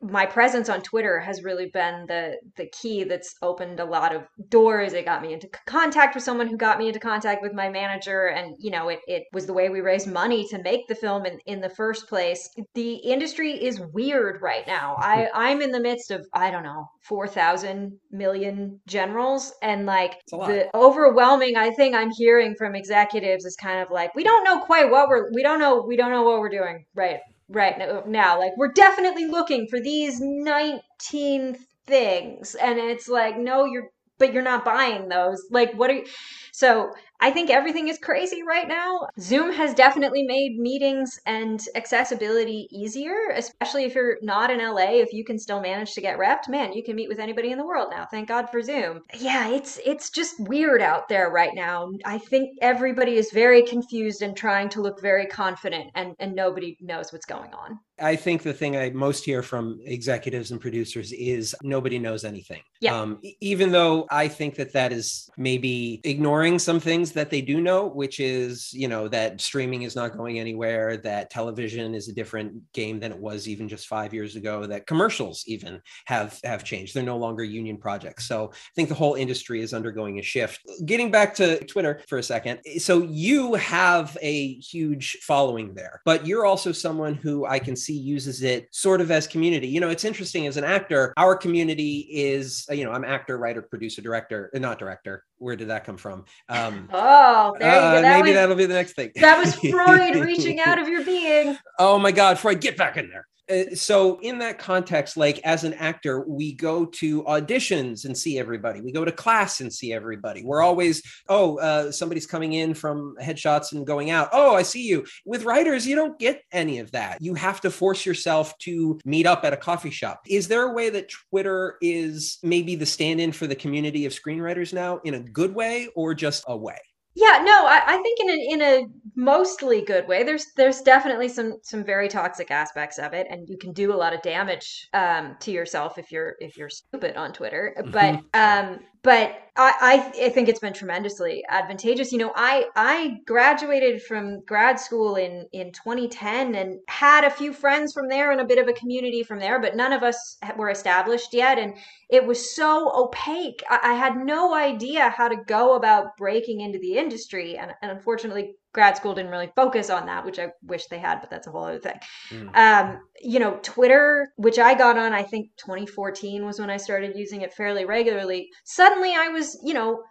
my 0.02 0.26
presence 0.26 0.68
on 0.68 0.82
Twitter 0.82 1.18
has 1.20 1.42
really 1.42 1.66
been 1.66 2.06
the 2.06 2.36
the 2.56 2.66
key 2.66 3.04
that's 3.04 3.34
opened 3.42 3.80
a 3.80 3.84
lot 3.84 4.14
of 4.14 4.22
doors. 4.48 4.92
It 4.92 5.04
got 5.04 5.22
me 5.22 5.32
into 5.32 5.48
contact 5.66 6.14
with 6.14 6.24
someone 6.24 6.48
who 6.48 6.56
got 6.56 6.78
me 6.78 6.88
into 6.88 7.00
contact 7.00 7.42
with 7.42 7.52
my 7.52 7.68
manager, 7.68 8.26
and 8.26 8.56
you 8.58 8.70
know, 8.70 8.88
it 8.88 9.00
it 9.06 9.24
was 9.32 9.46
the 9.46 9.52
way 9.52 9.68
we 9.68 9.80
raised 9.80 10.06
money 10.06 10.46
to 10.48 10.62
make 10.62 10.86
the 10.88 10.94
film 10.94 11.26
in 11.26 11.38
in 11.46 11.60
the 11.60 11.70
first 11.70 12.08
place. 12.08 12.48
The 12.74 12.94
industry 12.96 13.52
is 13.52 13.80
weird 13.92 14.42
right 14.42 14.66
now. 14.66 14.96
I 14.98 15.28
I'm 15.34 15.62
in 15.62 15.72
the 15.72 15.80
midst 15.80 16.10
of 16.10 16.26
I 16.32 16.50
don't 16.50 16.64
know 16.64 16.86
four 17.02 17.28
thousand 17.28 17.98
million 18.10 18.80
generals, 18.86 19.52
and 19.62 19.86
like 19.86 20.20
the 20.30 20.68
overwhelming 20.74 21.56
I 21.56 21.70
think 21.70 21.94
I'm 21.94 22.10
hearing 22.10 22.54
from 22.56 22.74
executives 22.74 23.44
is 23.44 23.56
kind 23.56 23.80
of 23.80 23.90
like 23.90 24.14
we 24.14 24.24
don't 24.24 24.44
know 24.44 24.60
quite 24.60 24.90
what 24.90 25.08
we're 25.08 25.32
we 25.32 25.42
don't 25.42 25.58
know 25.58 25.82
we 25.86 25.96
don't 25.96 26.10
know 26.10 26.22
what 26.22 26.40
we're 26.40 26.48
doing 26.48 26.84
right 26.94 27.20
right 27.48 28.06
now. 28.06 28.38
Like 28.38 28.56
we're 28.56 28.72
definitely 28.72 29.26
looking 29.26 29.66
for 29.68 29.80
these 29.80 30.18
19 30.20 31.56
things. 31.86 32.54
And 32.56 32.78
it's 32.78 33.08
like, 33.08 33.38
no, 33.38 33.64
you're 33.64 33.90
but 34.18 34.32
you're 34.32 34.42
not 34.42 34.64
buying 34.64 35.08
those. 35.08 35.42
Like 35.50 35.74
what 35.74 35.90
are 35.90 35.94
you 35.94 36.06
so 36.52 36.90
I 37.20 37.30
think 37.30 37.50
everything 37.50 37.88
is 37.88 37.98
crazy 37.98 38.42
right 38.42 38.68
now. 38.68 39.08
Zoom 39.18 39.52
has 39.52 39.74
definitely 39.74 40.22
made 40.24 40.58
meetings 40.58 41.18
and 41.26 41.62
accessibility 41.74 42.68
easier, 42.70 43.30
especially 43.34 43.84
if 43.84 43.94
you're 43.94 44.18
not 44.22 44.50
in 44.50 44.58
LA. 44.58 45.00
If 45.00 45.12
you 45.12 45.24
can 45.24 45.38
still 45.38 45.60
manage 45.60 45.94
to 45.94 46.00
get 46.00 46.18
repped, 46.18 46.48
man, 46.48 46.72
you 46.72 46.82
can 46.82 46.96
meet 46.96 47.08
with 47.08 47.18
anybody 47.18 47.50
in 47.52 47.58
the 47.58 47.66
world 47.66 47.88
now. 47.90 48.06
Thank 48.10 48.28
God 48.28 48.50
for 48.50 48.62
Zoom. 48.62 49.02
Yeah, 49.18 49.48
it's 49.48 49.78
it's 49.84 50.10
just 50.10 50.38
weird 50.40 50.82
out 50.82 51.08
there 51.08 51.30
right 51.30 51.54
now. 51.54 51.90
I 52.04 52.18
think 52.18 52.58
everybody 52.60 53.16
is 53.16 53.30
very 53.32 53.62
confused 53.62 54.22
and 54.22 54.36
trying 54.36 54.68
to 54.70 54.80
look 54.80 55.00
very 55.00 55.26
confident, 55.26 55.90
and 55.94 56.14
and 56.18 56.34
nobody 56.34 56.76
knows 56.80 57.12
what's 57.12 57.26
going 57.26 57.52
on. 57.54 57.78
I 57.98 58.16
think 58.16 58.42
the 58.42 58.52
thing 58.52 58.76
I 58.76 58.90
most 58.90 59.24
hear 59.24 59.42
from 59.42 59.80
executives 59.84 60.50
and 60.50 60.60
producers 60.60 61.12
is 61.12 61.54
nobody 61.62 61.98
knows 61.98 62.24
anything. 62.24 62.60
Yeah. 62.80 63.00
Um, 63.00 63.20
even 63.40 63.72
though 63.72 64.06
I 64.10 64.28
think 64.28 64.56
that 64.56 64.74
that 64.74 64.92
is 64.92 65.30
maybe 65.38 66.00
ignoring 66.04 66.58
some 66.58 66.78
things 66.78 67.05
that 67.12 67.30
they 67.30 67.40
do 67.40 67.60
know, 67.60 67.86
which 67.86 68.20
is, 68.20 68.72
you 68.72 68.88
know, 68.88 69.08
that 69.08 69.40
streaming 69.40 69.82
is 69.82 69.96
not 69.96 70.16
going 70.16 70.38
anywhere, 70.38 70.96
that 70.98 71.30
television 71.30 71.94
is 71.94 72.08
a 72.08 72.12
different 72.12 72.54
game 72.72 73.00
than 73.00 73.12
it 73.12 73.18
was 73.18 73.48
even 73.48 73.68
just 73.68 73.86
five 73.86 74.12
years 74.12 74.36
ago, 74.36 74.66
that 74.66 74.86
commercials 74.86 75.44
even 75.46 75.80
have 76.06 76.38
have 76.44 76.64
changed. 76.64 76.94
They're 76.94 77.02
no 77.02 77.16
longer 77.16 77.44
union 77.44 77.76
projects. 77.76 78.26
So 78.26 78.50
I 78.52 78.74
think 78.74 78.88
the 78.88 78.94
whole 78.94 79.14
industry 79.14 79.60
is 79.60 79.74
undergoing 79.74 80.18
a 80.18 80.22
shift. 80.22 80.60
Getting 80.84 81.10
back 81.10 81.34
to 81.36 81.64
Twitter 81.64 82.02
for 82.08 82.18
a 82.18 82.22
second. 82.22 82.60
So 82.78 83.02
you 83.02 83.54
have 83.54 84.16
a 84.22 84.54
huge 84.54 85.18
following 85.22 85.74
there, 85.74 86.00
but 86.04 86.26
you're 86.26 86.46
also 86.46 86.72
someone 86.72 87.14
who 87.14 87.46
I 87.46 87.58
can 87.58 87.76
see 87.76 87.96
uses 87.96 88.42
it 88.42 88.68
sort 88.72 89.00
of 89.00 89.10
as 89.10 89.26
community. 89.26 89.68
You 89.68 89.80
know, 89.80 89.90
it's 89.90 90.04
interesting 90.04 90.46
as 90.46 90.56
an 90.56 90.64
actor, 90.64 91.12
our 91.16 91.36
community 91.36 92.08
is, 92.10 92.66
you 92.70 92.84
know, 92.84 92.92
I'm 92.92 93.04
actor, 93.04 93.38
writer, 93.38 93.62
producer, 93.62 94.02
director, 94.02 94.50
uh, 94.54 94.58
not 94.58 94.78
director. 94.78 95.24
Where 95.38 95.56
did 95.56 95.68
that 95.68 95.84
come 95.84 95.96
from? 95.96 96.24
Um, 96.48 96.88
oh, 96.96 97.56
there 97.58 97.74
you 97.74 97.80
go. 97.80 97.86
Uh, 97.86 98.00
that 98.00 98.16
maybe 98.16 98.30
was, 98.30 98.34
that'll 98.34 98.56
be 98.56 98.66
the 98.66 98.74
next 98.74 98.92
thing. 98.92 99.12
That 99.16 99.38
was 99.38 99.54
Freud 99.70 100.16
reaching 100.16 100.60
out 100.60 100.78
of 100.78 100.88
your 100.88 101.04
being. 101.04 101.56
Oh 101.78 101.98
my 101.98 102.12
God, 102.12 102.38
Freud, 102.38 102.60
get 102.60 102.76
back 102.76 102.96
in 102.96 103.08
there. 103.08 103.26
Uh, 103.50 103.74
so 103.74 104.18
in 104.20 104.38
that 104.38 104.58
context 104.58 105.16
like 105.16 105.38
as 105.44 105.62
an 105.62 105.72
actor 105.74 106.24
we 106.26 106.52
go 106.52 106.84
to 106.84 107.22
auditions 107.24 108.04
and 108.04 108.16
see 108.16 108.38
everybody. 108.38 108.80
We 108.80 108.92
go 108.92 109.04
to 109.04 109.12
class 109.12 109.60
and 109.60 109.72
see 109.72 109.92
everybody. 109.92 110.44
We're 110.44 110.62
always 110.62 111.02
oh 111.28 111.58
uh, 111.58 111.92
somebody's 111.92 112.26
coming 112.26 112.54
in 112.54 112.74
from 112.74 113.16
headshots 113.22 113.72
and 113.72 113.86
going 113.86 114.10
out. 114.10 114.30
Oh 114.32 114.54
i 114.54 114.62
see 114.62 114.86
you. 114.86 115.06
With 115.24 115.44
writers 115.44 115.86
you 115.86 115.94
don't 115.94 116.18
get 116.18 116.42
any 116.52 116.78
of 116.80 116.90
that. 116.92 117.18
You 117.20 117.34
have 117.34 117.60
to 117.62 117.70
force 117.70 118.04
yourself 118.04 118.56
to 118.58 118.98
meet 119.04 119.26
up 119.26 119.44
at 119.44 119.52
a 119.52 119.56
coffee 119.56 119.90
shop. 119.90 120.22
Is 120.28 120.48
there 120.48 120.62
a 120.62 120.72
way 120.72 120.90
that 120.90 121.10
twitter 121.30 121.76
is 121.80 122.38
maybe 122.42 122.74
the 122.74 122.86
stand-in 122.86 123.32
for 123.32 123.46
the 123.46 123.54
community 123.54 124.06
of 124.06 124.12
screenwriters 124.12 124.72
now 124.72 124.98
in 125.04 125.14
a 125.14 125.20
good 125.20 125.54
way 125.54 125.88
or 125.94 126.14
just 126.14 126.44
a 126.48 126.56
way 126.56 126.78
yeah, 127.16 127.42
no, 127.42 127.66
I, 127.66 127.82
I 127.86 128.02
think 128.02 128.20
in 128.20 128.30
a 128.30 128.52
in 128.52 128.62
a 128.62 128.86
mostly 129.14 129.80
good 129.80 130.06
way. 130.06 130.22
There's 130.22 130.52
there's 130.54 130.82
definitely 130.82 131.28
some 131.28 131.54
some 131.62 131.82
very 131.82 132.08
toxic 132.08 132.50
aspects 132.50 132.98
of 132.98 133.14
it, 133.14 133.26
and 133.30 133.48
you 133.48 133.56
can 133.56 133.72
do 133.72 133.92
a 133.92 133.96
lot 133.96 134.12
of 134.12 134.20
damage 134.20 134.88
um, 134.92 135.34
to 135.40 135.50
yourself 135.50 135.96
if 135.96 136.12
you're 136.12 136.36
if 136.40 136.58
you're 136.58 136.68
stupid 136.68 137.16
on 137.16 137.32
Twitter. 137.32 137.74
But 137.90 138.20
um, 138.34 138.80
but 139.06 139.38
I, 139.56 140.12
I 140.20 140.28
think 140.30 140.48
it's 140.48 140.58
been 140.58 140.72
tremendously 140.72 141.44
advantageous. 141.48 142.10
You 142.10 142.18
know, 142.18 142.32
I 142.34 142.66
I 142.74 143.18
graduated 143.24 144.02
from 144.02 144.40
grad 144.44 144.80
school 144.80 145.14
in 145.14 145.46
in 145.52 145.70
2010 145.70 146.56
and 146.56 146.80
had 146.88 147.22
a 147.22 147.30
few 147.30 147.52
friends 147.52 147.92
from 147.92 148.08
there 148.08 148.32
and 148.32 148.40
a 148.40 148.44
bit 148.44 148.58
of 148.58 148.66
a 148.66 148.72
community 148.72 149.22
from 149.22 149.38
there, 149.38 149.60
but 149.60 149.76
none 149.76 149.92
of 149.92 150.02
us 150.02 150.38
were 150.56 150.70
established 150.70 151.32
yet, 151.32 151.56
and 151.56 151.74
it 152.10 152.26
was 152.26 152.54
so 152.56 152.90
opaque. 152.96 153.62
I, 153.70 153.78
I 153.84 153.94
had 153.94 154.16
no 154.16 154.52
idea 154.52 155.08
how 155.08 155.28
to 155.28 155.36
go 155.46 155.76
about 155.76 156.16
breaking 156.18 156.60
into 156.62 156.80
the 156.80 156.98
industry, 156.98 157.56
and, 157.56 157.72
and 157.82 157.92
unfortunately, 157.92 158.56
grad 158.76 158.94
school 158.94 159.14
didn't 159.14 159.30
really 159.30 159.50
focus 159.56 159.88
on 159.88 160.04
that, 160.04 160.22
which 160.22 160.38
I 160.38 160.48
wish 160.62 160.86
they 160.86 160.98
had, 160.98 161.20
but 161.22 161.30
that's 161.30 161.46
a 161.46 161.50
whole 161.50 161.64
other 161.64 161.78
thing. 161.78 161.98
Mm. 162.30 162.54
Um, 162.54 163.00
you 163.22 163.38
know, 163.40 163.58
Twitter, 163.62 164.28
which 164.36 164.58
I 164.58 164.74
got 164.74 164.98
on, 164.98 165.14
I 165.14 165.22
think 165.22 165.48
2014 165.56 166.44
was 166.44 166.60
when 166.60 166.68
I 166.68 166.76
started 166.76 167.16
using 167.16 167.40
it 167.40 167.54
fairly 167.54 167.86
regularly. 167.86 168.50
Suddenly 168.64 169.14
I 169.16 169.28
was, 169.28 169.58
you 169.64 169.72
know, 169.72 170.02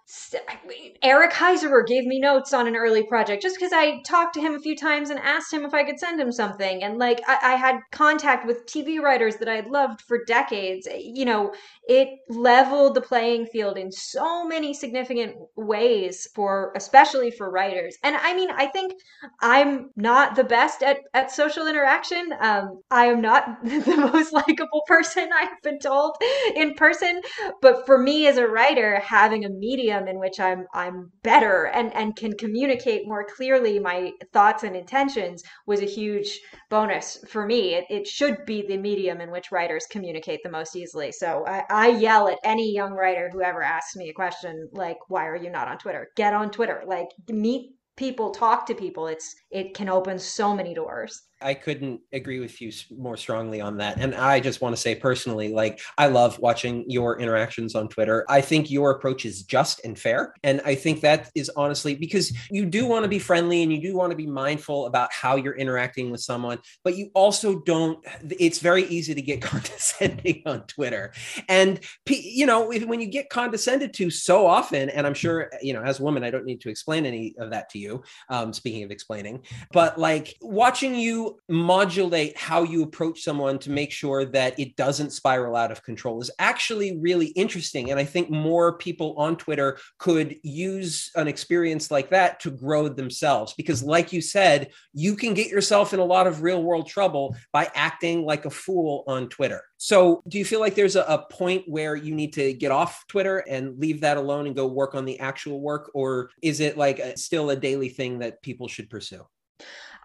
Eric 1.03 1.31
Heisserer 1.31 1.85
gave 1.85 2.05
me 2.05 2.19
notes 2.19 2.53
on 2.53 2.65
an 2.67 2.75
early 2.75 3.03
project 3.03 3.43
just 3.43 3.55
because 3.55 3.71
I 3.71 4.01
talked 4.01 4.33
to 4.33 4.41
him 4.41 4.55
a 4.55 4.59
few 4.59 4.75
times 4.75 5.11
and 5.11 5.19
asked 5.19 5.53
him 5.53 5.63
if 5.63 5.75
I 5.75 5.83
could 5.83 5.99
send 5.99 6.19
him 6.19 6.31
something. 6.31 6.83
And 6.83 6.97
like 6.97 7.21
I, 7.27 7.37
I 7.43 7.55
had 7.55 7.77
contact 7.91 8.47
with 8.47 8.65
TV 8.65 8.99
writers 8.99 9.35
that 9.35 9.47
I 9.47 9.55
had 9.57 9.67
loved 9.67 10.01
for 10.01 10.25
decades. 10.25 10.87
You 10.99 11.25
know, 11.25 11.53
it 11.87 12.09
leveled 12.29 12.95
the 12.95 13.01
playing 13.01 13.45
field 13.45 13.77
in 13.77 13.91
so 13.91 14.47
many 14.47 14.73
significant 14.73 15.35
ways 15.55 16.27
for, 16.33 16.73
especially 16.75 17.29
for 17.29 17.51
writers. 17.51 17.95
And 18.03 18.15
I 18.15 18.33
mean, 18.33 18.49
I 18.55 18.67
think 18.67 18.93
I'm 19.41 19.89
not 19.95 20.35
the 20.35 20.43
best 20.43 20.83
at, 20.83 20.99
at 21.13 21.31
social 21.31 21.67
interaction. 21.67 22.33
Um, 22.39 22.81
I 22.91 23.05
am 23.05 23.21
not 23.21 23.45
the 23.63 24.09
most 24.13 24.33
likable 24.33 24.81
person, 24.87 25.29
I've 25.33 25.61
been 25.63 25.79
told 25.79 26.15
in 26.55 26.73
person. 26.75 27.21
But 27.61 27.85
for 27.85 27.97
me 27.97 28.27
as 28.27 28.37
a 28.37 28.47
writer, 28.47 28.99
having 28.99 29.45
a 29.45 29.49
medium 29.49 30.07
in 30.07 30.19
which 30.19 30.39
I'm 30.39 30.65
I'm 30.73 31.11
better 31.23 31.65
and, 31.65 31.93
and 31.93 32.15
can 32.15 32.33
communicate 32.33 33.07
more 33.07 33.25
clearly 33.35 33.79
my 33.79 34.11
thoughts 34.33 34.63
and 34.63 34.75
intentions 34.75 35.43
was 35.65 35.81
a 35.81 35.85
huge 35.85 36.39
bonus 36.69 37.17
for 37.27 37.45
me. 37.45 37.75
It, 37.75 37.85
it 37.89 38.07
should 38.07 38.45
be 38.45 38.65
the 38.67 38.77
medium 38.77 39.21
in 39.21 39.31
which 39.31 39.51
writers 39.51 39.85
communicate 39.89 40.41
the 40.43 40.49
most 40.49 40.75
easily. 40.75 41.11
So 41.11 41.45
I, 41.47 41.63
I 41.69 41.87
yell 41.87 42.27
at 42.27 42.39
any 42.43 42.73
young 42.73 42.93
writer 42.93 43.29
who 43.31 43.41
ever 43.41 43.61
asks 43.61 43.95
me 43.95 44.09
a 44.09 44.13
question 44.13 44.69
like, 44.71 44.97
why 45.07 45.27
are 45.27 45.35
you 45.35 45.49
not 45.49 45.67
on 45.67 45.77
Twitter? 45.77 46.09
Get 46.15 46.33
on 46.33 46.51
Twitter. 46.51 46.83
Like 46.85 47.07
meet 47.29 47.74
people 47.97 48.31
talk 48.31 48.65
to 48.65 48.75
people 48.75 49.07
it's 49.07 49.35
it 49.51 49.73
can 49.73 49.89
open 49.89 50.19
so 50.19 50.55
many 50.55 50.73
doors 50.73 51.23
I 51.41 51.53
couldn't 51.53 52.01
agree 52.13 52.39
with 52.39 52.61
you 52.61 52.71
more 52.97 53.17
strongly 53.17 53.59
on 53.59 53.77
that. 53.77 53.99
And 53.99 54.15
I 54.15 54.39
just 54.39 54.61
want 54.61 54.75
to 54.75 54.81
say 54.81 54.95
personally, 54.95 55.49
like, 55.49 55.81
I 55.97 56.07
love 56.07 56.39
watching 56.39 56.85
your 56.87 57.19
interactions 57.19 57.75
on 57.75 57.89
Twitter. 57.89 58.25
I 58.29 58.41
think 58.41 58.71
your 58.71 58.91
approach 58.91 59.25
is 59.25 59.43
just 59.43 59.83
and 59.83 59.99
fair. 59.99 60.33
And 60.43 60.61
I 60.65 60.75
think 60.75 61.01
that 61.01 61.29
is 61.35 61.51
honestly 61.57 61.95
because 61.95 62.31
you 62.49 62.65
do 62.65 62.85
want 62.85 63.03
to 63.03 63.09
be 63.09 63.19
friendly 63.19 63.63
and 63.63 63.71
you 63.71 63.81
do 63.81 63.95
want 63.95 64.11
to 64.11 64.15
be 64.15 64.27
mindful 64.27 64.85
about 64.85 65.11
how 65.11 65.35
you're 65.35 65.57
interacting 65.57 66.09
with 66.09 66.21
someone, 66.21 66.59
but 66.83 66.95
you 66.95 67.11
also 67.13 67.59
don't, 67.59 67.99
it's 68.39 68.59
very 68.59 68.85
easy 68.85 69.13
to 69.13 69.21
get 69.21 69.41
condescending 69.41 70.41
on 70.45 70.61
Twitter. 70.67 71.13
And, 71.49 71.81
you 72.07 72.45
know, 72.45 72.69
when 72.69 73.01
you 73.01 73.07
get 73.07 73.29
condescended 73.29 73.93
to 73.95 74.09
so 74.09 74.45
often, 74.45 74.89
and 74.89 75.05
I'm 75.05 75.13
sure, 75.13 75.51
you 75.61 75.73
know, 75.73 75.83
as 75.83 75.99
a 75.99 76.03
woman, 76.03 76.23
I 76.23 76.31
don't 76.31 76.45
need 76.45 76.61
to 76.61 76.69
explain 76.69 77.05
any 77.05 77.35
of 77.39 77.49
that 77.51 77.69
to 77.71 77.79
you, 77.79 78.03
um, 78.29 78.53
speaking 78.53 78.83
of 78.83 78.91
explaining, 78.91 79.43
but 79.73 79.99
like 79.99 80.35
watching 80.41 80.95
you 80.95 81.24
modulate 81.49 82.37
how 82.37 82.63
you 82.63 82.83
approach 82.83 83.21
someone 83.21 83.59
to 83.59 83.69
make 83.69 83.91
sure 83.91 84.25
that 84.25 84.59
it 84.59 84.75
doesn't 84.75 85.11
spiral 85.11 85.55
out 85.55 85.71
of 85.71 85.83
control 85.83 86.21
is 86.21 86.31
actually 86.39 86.97
really 86.97 87.27
interesting. 87.27 87.91
And 87.91 87.99
I 87.99 88.05
think 88.05 88.29
more 88.29 88.77
people 88.77 89.15
on 89.17 89.35
Twitter 89.35 89.77
could 89.97 90.37
use 90.43 91.11
an 91.15 91.27
experience 91.27 91.91
like 91.91 92.09
that 92.09 92.39
to 92.41 92.51
grow 92.51 92.87
themselves. 92.87 93.53
Because, 93.53 93.83
like 93.83 94.13
you 94.13 94.21
said, 94.21 94.69
you 94.93 95.15
can 95.15 95.33
get 95.33 95.49
yourself 95.49 95.93
in 95.93 95.99
a 95.99 96.05
lot 96.05 96.27
of 96.27 96.41
real 96.41 96.63
world 96.63 96.87
trouble 96.87 97.35
by 97.51 97.69
acting 97.75 98.25
like 98.25 98.45
a 98.45 98.49
fool 98.49 99.03
on 99.07 99.29
Twitter. 99.29 99.61
So, 99.77 100.21
do 100.27 100.37
you 100.37 100.45
feel 100.45 100.59
like 100.59 100.75
there's 100.75 100.95
a, 100.95 101.03
a, 101.03 101.25
point 101.25 101.63
where 101.67 101.95
you 101.95 102.15
need 102.15 102.33
to 102.33 102.53
get 102.53 102.71
off 102.71 103.05
Twitter 103.07 103.39
and 103.39 103.77
leave 103.77 104.01
that 104.01 104.17
alone 104.17 104.45
and 104.45 104.55
go 104.55 104.67
work 104.67 104.95
on 104.95 105.05
the 105.05 105.19
actual 105.19 105.59
work? 105.59 105.91
Or 105.93 106.29
is 106.41 106.59
it 106.59 106.77
like 106.77 106.99
a, 106.99 107.17
still 107.17 107.49
a 107.49 107.55
daily 107.55 107.89
thing 107.89 108.19
that 108.19 108.41
people 108.41 108.67
should 108.67 108.89
pursue? 108.89 109.25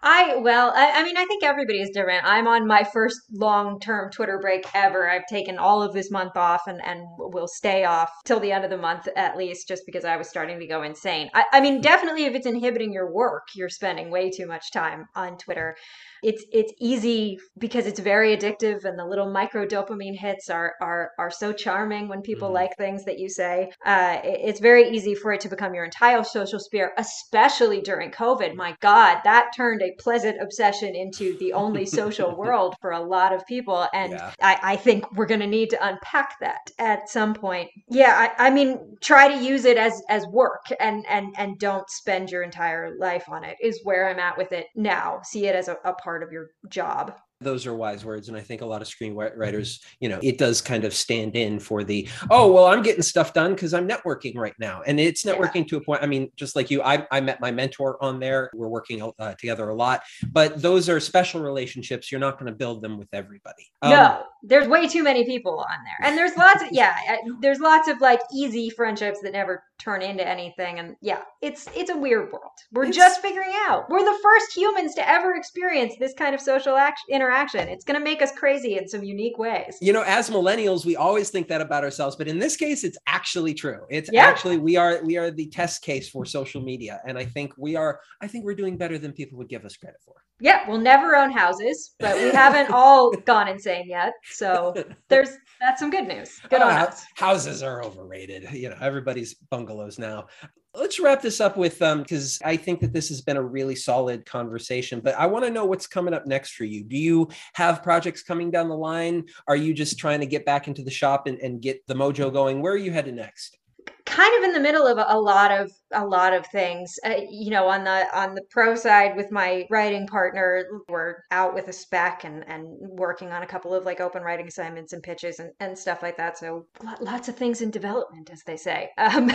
I 0.03 0.37
well, 0.37 0.73
I, 0.75 1.01
I, 1.01 1.03
mean, 1.03 1.15
I 1.15 1.25
think 1.25 1.43
everybody 1.43 1.79
is 1.79 1.91
different. 1.91 2.25
I'm 2.25 2.47
on 2.47 2.65
my 2.65 2.83
first 2.83 3.19
long-term 3.31 4.11
Twitter 4.11 4.39
break 4.39 4.65
ever. 4.73 5.09
I've 5.09 5.27
taken 5.27 5.59
all 5.59 5.83
of 5.83 5.93
this 5.93 6.09
month 6.09 6.35
off, 6.35 6.63
and 6.67 6.83
and 6.83 7.05
will 7.17 7.47
stay 7.47 7.85
off 7.85 8.09
till 8.25 8.39
the 8.39 8.51
end 8.51 8.63
of 8.63 8.71
the 8.71 8.77
month 8.77 9.07
at 9.15 9.37
least, 9.37 9.67
just 9.67 9.83
because 9.85 10.03
I 10.03 10.17
was 10.17 10.27
starting 10.27 10.59
to 10.59 10.67
go 10.67 10.81
insane. 10.81 11.29
I, 11.33 11.45
I 11.53 11.61
mean, 11.61 11.81
definitely, 11.81 12.25
if 12.25 12.33
it's 12.33 12.47
inhibiting 12.47 12.91
your 12.91 13.11
work, 13.11 13.49
you're 13.55 13.69
spending 13.69 14.09
way 14.09 14.31
too 14.31 14.47
much 14.47 14.71
time 14.71 15.05
on 15.15 15.37
Twitter 15.37 15.75
it's 16.23 16.45
it's 16.51 16.71
easy 16.79 17.39
because 17.57 17.87
it's 17.87 17.99
very 17.99 18.35
addictive 18.35 18.85
and 18.85 18.97
the 18.97 19.05
little 19.05 19.31
micro 19.31 19.65
dopamine 19.65 20.15
hits 20.17 20.49
are 20.49 20.73
are 20.81 21.11
are 21.17 21.31
so 21.31 21.51
charming 21.51 22.07
when 22.07 22.21
people 22.21 22.47
mm-hmm. 22.47 22.55
like 22.55 22.77
things 22.77 23.03
that 23.05 23.17
you 23.17 23.27
say 23.27 23.71
uh, 23.85 24.19
it, 24.23 24.39
it's 24.43 24.59
very 24.59 24.89
easy 24.89 25.15
for 25.15 25.33
it 25.33 25.41
to 25.41 25.49
become 25.49 25.73
your 25.73 25.83
entire 25.83 26.23
social 26.23 26.59
sphere 26.59 26.91
especially 26.97 27.81
during 27.81 28.11
covid 28.11 28.55
my 28.55 28.75
god 28.81 29.19
that 29.23 29.49
turned 29.55 29.81
a 29.81 29.90
pleasant 29.97 30.41
obsession 30.41 30.95
into 30.95 31.37
the 31.39 31.53
only 31.53 31.85
social 31.85 32.35
world 32.37 32.75
for 32.79 32.91
a 32.91 33.01
lot 33.01 33.33
of 33.33 33.45
people. 33.47 33.87
And 33.93 34.13
yeah. 34.13 34.31
I, 34.41 34.59
I 34.61 34.75
think 34.75 35.11
we're 35.13 35.25
going 35.25 35.39
to 35.39 35.47
need 35.47 35.71
to 35.71 35.85
unpack 35.87 36.39
that 36.39 36.71
at 36.79 37.09
some 37.09 37.33
point. 37.33 37.69
Yeah 37.89 38.31
I, 38.37 38.47
I 38.47 38.49
mean 38.51 38.95
try 39.01 39.27
to 39.27 39.43
use 39.43 39.65
it 39.65 39.77
as 39.77 40.01
as 40.09 40.25
work 40.27 40.65
and 40.79 41.05
and 41.07 41.33
and 41.37 41.57
don't 41.57 41.89
spend 41.89 42.29
your 42.29 42.43
entire 42.43 42.95
life 42.97 43.27
on 43.29 43.43
it 43.43 43.57
is 43.61 43.79
where 43.83 44.09
i'm 44.09 44.19
at 44.19 44.37
with 44.37 44.51
it 44.51 44.67
now. 44.75 45.19
See 45.23 45.47
it 45.47 45.55
as 45.55 45.67
a, 45.67 45.77
a 45.83 45.93
part 45.93 46.11
part 46.11 46.23
of 46.23 46.31
your 46.31 46.51
job 46.69 47.13
those 47.41 47.65
are 47.65 47.73
wise 47.73 48.05
words 48.05 48.27
and 48.27 48.37
i 48.37 48.41
think 48.41 48.61
a 48.61 48.65
lot 48.65 48.81
of 48.81 48.87
screenwriters 48.87 49.79
you 49.99 50.07
know 50.07 50.19
it 50.21 50.37
does 50.37 50.61
kind 50.61 50.83
of 50.83 50.93
stand 50.93 51.35
in 51.35 51.59
for 51.59 51.83
the 51.83 52.07
oh 52.29 52.51
well 52.51 52.65
i'm 52.65 52.81
getting 52.81 53.01
stuff 53.01 53.33
done 53.33 53.53
because 53.53 53.73
i'm 53.73 53.87
networking 53.87 54.35
right 54.35 54.55
now 54.59 54.81
and 54.85 54.99
it's 54.99 55.23
networking 55.23 55.67
to 55.67 55.77
a 55.77 55.81
point 55.81 56.01
i 56.03 56.05
mean 56.05 56.31
just 56.35 56.55
like 56.55 56.71
you 56.71 56.81
I, 56.81 57.05
I 57.11 57.21
met 57.21 57.41
my 57.41 57.51
mentor 57.51 58.01
on 58.03 58.19
there 58.19 58.49
we're 58.53 58.67
working 58.67 59.01
uh, 59.19 59.33
together 59.35 59.69
a 59.69 59.75
lot 59.75 60.01
but 60.31 60.61
those 60.61 60.89
are 60.89 60.99
special 60.99 61.41
relationships 61.41 62.11
you're 62.11 62.21
not 62.21 62.39
going 62.39 62.51
to 62.51 62.57
build 62.57 62.81
them 62.81 62.97
with 62.97 63.09
everybody. 63.13 63.71
Um, 63.81 63.91
no 63.91 64.23
there's 64.43 64.67
way 64.67 64.87
too 64.87 65.03
many 65.03 65.23
people 65.23 65.59
on 65.59 65.77
there 65.83 66.07
and 66.07 66.17
there's 66.17 66.35
lots 66.35 66.63
of 66.63 66.69
yeah 66.71 66.95
there's 67.41 67.59
lots 67.59 67.87
of 67.87 68.01
like 68.01 68.19
easy 68.33 68.69
friendships 68.69 69.19
that 69.21 69.33
never 69.33 69.63
turn 69.77 70.01
into 70.01 70.27
anything 70.27 70.79
and 70.79 70.95
yeah 71.01 71.21
it's 71.41 71.67
it's 71.75 71.89
a 71.89 71.97
weird 71.97 72.31
world. 72.31 72.51
We're 72.71 72.85
it's, 72.85 72.97
just 72.97 73.21
figuring 73.21 73.51
out. 73.67 73.89
We're 73.89 74.03
the 74.03 74.19
first 74.21 74.55
humans 74.55 74.93
to 74.95 75.07
ever 75.07 75.35
experience 75.35 75.95
this 75.99 76.13
kind 76.13 76.35
of 76.35 76.41
social 76.41 76.75
action 76.75 77.05
interaction 77.09 77.30
it's 77.31 77.85
going 77.85 77.99
to 77.99 78.03
make 78.03 78.21
us 78.21 78.31
crazy 78.31 78.77
in 78.77 78.87
some 78.87 79.03
unique 79.03 79.37
ways. 79.37 79.77
You 79.81 79.93
know 79.93 80.03
as 80.03 80.29
millennials 80.29 80.85
we 80.85 80.95
always 80.95 81.29
think 81.29 81.47
that 81.47 81.61
about 81.61 81.83
ourselves 81.83 82.15
but 82.15 82.27
in 82.27 82.39
this 82.39 82.55
case 82.55 82.83
it's 82.83 82.97
actually 83.07 83.53
true. 83.53 83.81
It's 83.89 84.09
yeah. 84.11 84.25
actually 84.25 84.57
we 84.57 84.75
are 84.77 85.03
we 85.03 85.17
are 85.17 85.31
the 85.31 85.47
test 85.47 85.81
case 85.81 86.09
for 86.09 86.25
social 86.25 86.61
media 86.61 87.01
and 87.07 87.17
i 87.17 87.25
think 87.25 87.53
we 87.57 87.75
are 87.75 87.99
i 88.21 88.27
think 88.27 88.45
we're 88.45 88.55
doing 88.55 88.77
better 88.77 88.97
than 88.97 89.11
people 89.13 89.37
would 89.37 89.49
give 89.49 89.65
us 89.65 89.75
credit 89.77 89.99
for. 90.05 90.15
Yeah 90.39 90.67
we'll 90.67 90.79
never 90.79 91.15
own 91.15 91.31
houses 91.31 91.95
but 91.99 92.15
we 92.17 92.31
haven't 92.31 92.71
all 92.73 93.11
gone 93.11 93.47
insane 93.47 93.87
yet 93.87 94.13
so 94.23 94.73
there's 95.09 95.37
that's 95.61 95.79
some 95.79 95.91
good 95.91 96.07
news. 96.07 96.41
Good 96.49 96.61
uh, 96.61 96.65
on 96.65 96.71
us. 96.71 97.05
houses 97.15 97.61
are 97.61 97.83
overrated. 97.83 98.51
You 98.51 98.69
know 98.69 98.77
everybody's 98.81 99.35
bungalows 99.35 99.99
now. 99.99 100.25
Let's 100.73 100.99
wrap 100.99 101.21
this 101.21 101.41
up 101.41 101.57
with 101.57 101.81
um 101.81 101.99
because 101.99 102.39
I 102.43 102.55
think 102.55 102.79
that 102.81 102.93
this 102.93 103.09
has 103.09 103.21
been 103.21 103.37
a 103.37 103.43
really 103.43 103.75
solid 103.75 104.25
conversation. 104.25 105.01
But 105.01 105.15
I 105.15 105.25
want 105.25 105.45
to 105.45 105.51
know 105.51 105.65
what's 105.65 105.87
coming 105.87 106.13
up 106.13 106.25
next 106.25 106.53
for 106.53 106.63
you. 106.63 106.83
Do 106.83 106.97
you 106.97 107.29
have 107.53 107.83
projects 107.83 108.23
coming 108.23 108.51
down 108.51 108.69
the 108.69 108.77
line? 108.77 109.25
Are 109.47 109.55
you 109.55 109.73
just 109.73 109.99
trying 109.99 110.21
to 110.21 110.25
get 110.25 110.45
back 110.45 110.67
into 110.67 110.83
the 110.83 110.91
shop 110.91 111.27
and, 111.27 111.39
and 111.39 111.61
get 111.61 111.85
the 111.87 111.93
mojo 111.93 112.31
going? 112.31 112.61
Where 112.61 112.73
are 112.73 112.77
you 112.77 112.91
headed 112.91 113.15
next? 113.15 113.57
kind 114.05 114.37
of 114.37 114.43
in 114.43 114.53
the 114.53 114.59
middle 114.59 114.85
of 114.85 114.97
a, 114.97 115.05
a 115.07 115.19
lot 115.19 115.51
of 115.51 115.71
a 115.93 116.05
lot 116.05 116.33
of 116.33 116.45
things. 116.47 116.97
Uh, 117.05 117.15
you 117.29 117.51
know, 117.51 117.67
on 117.67 117.83
the 117.83 118.05
on 118.17 118.35
the 118.35 118.41
pro 118.49 118.75
side 118.75 119.15
with 119.15 119.31
my 119.31 119.65
writing 119.69 120.07
partner, 120.07 120.65
we're 120.89 121.15
out 121.31 121.53
with 121.53 121.67
a 121.67 121.73
spec 121.73 122.23
and 122.23 122.43
and 122.47 122.67
working 122.79 123.31
on 123.31 123.43
a 123.43 123.47
couple 123.47 123.73
of 123.73 123.85
like 123.85 123.99
open 123.99 124.23
writing 124.23 124.47
assignments 124.47 124.93
and 124.93 125.03
pitches 125.03 125.39
and, 125.39 125.51
and 125.59 125.77
stuff 125.77 126.01
like 126.01 126.17
that. 126.17 126.37
So 126.37 126.65
lots 126.99 127.27
of 127.27 127.35
things 127.35 127.61
in 127.61 127.71
development, 127.71 128.29
as 128.31 128.43
they 128.43 128.57
say, 128.57 128.89
um, 128.97 129.29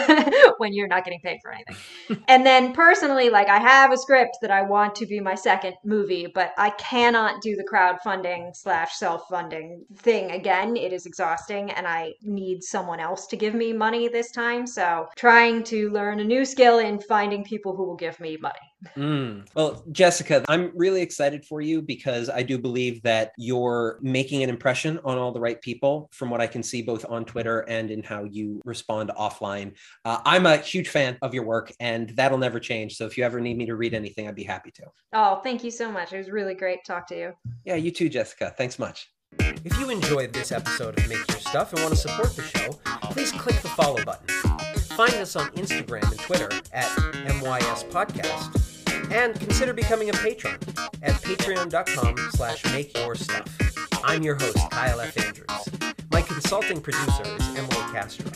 when 0.58 0.72
you're 0.72 0.88
not 0.88 1.04
getting 1.04 1.20
paid 1.20 1.38
for 1.42 1.52
anything. 1.52 1.76
and 2.28 2.46
then 2.46 2.72
personally, 2.72 3.30
like 3.30 3.48
I 3.48 3.58
have 3.58 3.92
a 3.92 3.98
script 3.98 4.38
that 4.42 4.50
I 4.50 4.62
want 4.62 4.94
to 4.96 5.06
be 5.06 5.20
my 5.20 5.34
second 5.34 5.74
movie, 5.84 6.26
but 6.34 6.52
I 6.58 6.70
cannot 6.70 7.42
do 7.42 7.56
the 7.56 7.64
crowdfunding 7.64 8.54
slash 8.54 8.94
self 8.94 9.22
funding 9.28 9.84
thing 9.96 10.30
again. 10.30 10.76
It 10.76 10.92
is 10.92 11.06
exhausting, 11.06 11.70
and 11.70 11.86
I 11.86 12.14
need 12.22 12.62
someone 12.62 13.00
else 13.00 13.26
to 13.28 13.36
give 13.36 13.54
me 13.54 13.72
money 13.72 14.08
this 14.08 14.30
time. 14.30 14.66
So 14.66 15.06
trying 15.16 15.64
to 15.64 15.90
learn 15.90 16.20
a 16.20 16.24
new 16.24 16.44
skill 16.46 16.78
in 16.78 17.00
finding 17.00 17.44
people 17.44 17.76
who 17.76 17.84
will 17.84 17.96
give 17.96 18.18
me 18.20 18.36
money. 18.36 18.54
Mm. 18.96 19.46
Well, 19.54 19.84
Jessica, 19.92 20.44
I'm 20.48 20.70
really 20.74 21.02
excited 21.02 21.44
for 21.44 21.60
you 21.60 21.82
because 21.82 22.28
I 22.30 22.42
do 22.42 22.58
believe 22.58 23.02
that 23.02 23.32
you're 23.36 23.98
making 24.02 24.42
an 24.42 24.50
impression 24.50 24.98
on 25.04 25.18
all 25.18 25.32
the 25.32 25.40
right 25.40 25.60
people 25.60 26.08
from 26.12 26.30
what 26.30 26.40
I 26.40 26.46
can 26.46 26.62
see 26.62 26.82
both 26.82 27.04
on 27.08 27.24
Twitter 27.24 27.60
and 27.60 27.90
in 27.90 28.02
how 28.02 28.24
you 28.24 28.60
respond 28.64 29.10
offline. 29.18 29.74
Uh, 30.04 30.20
I'm 30.24 30.46
a 30.46 30.56
huge 30.58 30.88
fan 30.88 31.18
of 31.22 31.34
your 31.34 31.44
work 31.44 31.72
and 31.80 32.10
that'll 32.10 32.38
never 32.38 32.60
change. 32.60 32.96
So 32.96 33.06
if 33.06 33.18
you 33.18 33.24
ever 33.24 33.40
need 33.40 33.56
me 33.56 33.66
to 33.66 33.76
read 33.76 33.94
anything, 33.94 34.28
I'd 34.28 34.34
be 34.34 34.44
happy 34.44 34.70
to. 34.72 34.84
Oh, 35.12 35.40
thank 35.42 35.64
you 35.64 35.70
so 35.70 35.90
much. 35.90 36.12
It 36.12 36.18
was 36.18 36.30
really 36.30 36.54
great 36.54 36.84
to 36.84 36.92
talk 36.92 37.06
to 37.08 37.18
you. 37.18 37.32
Yeah, 37.64 37.76
you 37.76 37.90
too, 37.90 38.08
Jessica. 38.08 38.54
Thanks 38.56 38.78
much. 38.78 39.10
If 39.38 39.78
you 39.80 39.90
enjoyed 39.90 40.32
this 40.32 40.52
episode 40.52 40.98
of 40.98 41.08
Make 41.08 41.26
Your 41.28 41.38
Stuff 41.38 41.72
and 41.72 41.82
want 41.82 41.94
to 41.94 42.00
support 42.00 42.36
the 42.36 42.42
show, 42.42 42.70
please 43.10 43.32
click 43.32 43.60
the 43.62 43.68
follow 43.68 44.02
button. 44.04 44.45
Find 44.96 45.12
us 45.16 45.36
on 45.36 45.50
Instagram 45.50 46.10
and 46.10 46.18
Twitter 46.18 46.48
at 46.72 46.88
MYS 47.26 47.84
Podcast. 47.84 49.12
And 49.12 49.38
consider 49.38 49.74
becoming 49.74 50.08
a 50.08 50.14
patron 50.14 50.54
at 51.02 51.12
patreon.com 51.16 52.16
slash 52.30 52.62
makeyourstuff. 52.62 54.00
I'm 54.02 54.22
your 54.22 54.36
host, 54.36 54.56
Kyle 54.70 54.98
F. 54.98 55.18
Andrews. 55.18 55.94
My 56.10 56.22
consulting 56.22 56.80
producer 56.80 57.24
is 57.24 57.46
Emily 57.48 57.92
Castro. 57.92 58.30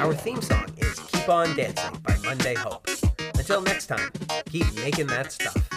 Our 0.00 0.12
theme 0.12 0.42
song 0.42 0.66
is 0.78 0.98
Keep 0.98 1.28
On 1.28 1.54
Dancing 1.54 2.00
by 2.00 2.16
Monday 2.24 2.54
Hope. 2.54 2.88
Until 3.36 3.60
next 3.60 3.86
time, 3.86 4.10
keep 4.46 4.66
making 4.74 5.06
that 5.06 5.30
stuff. 5.30 5.68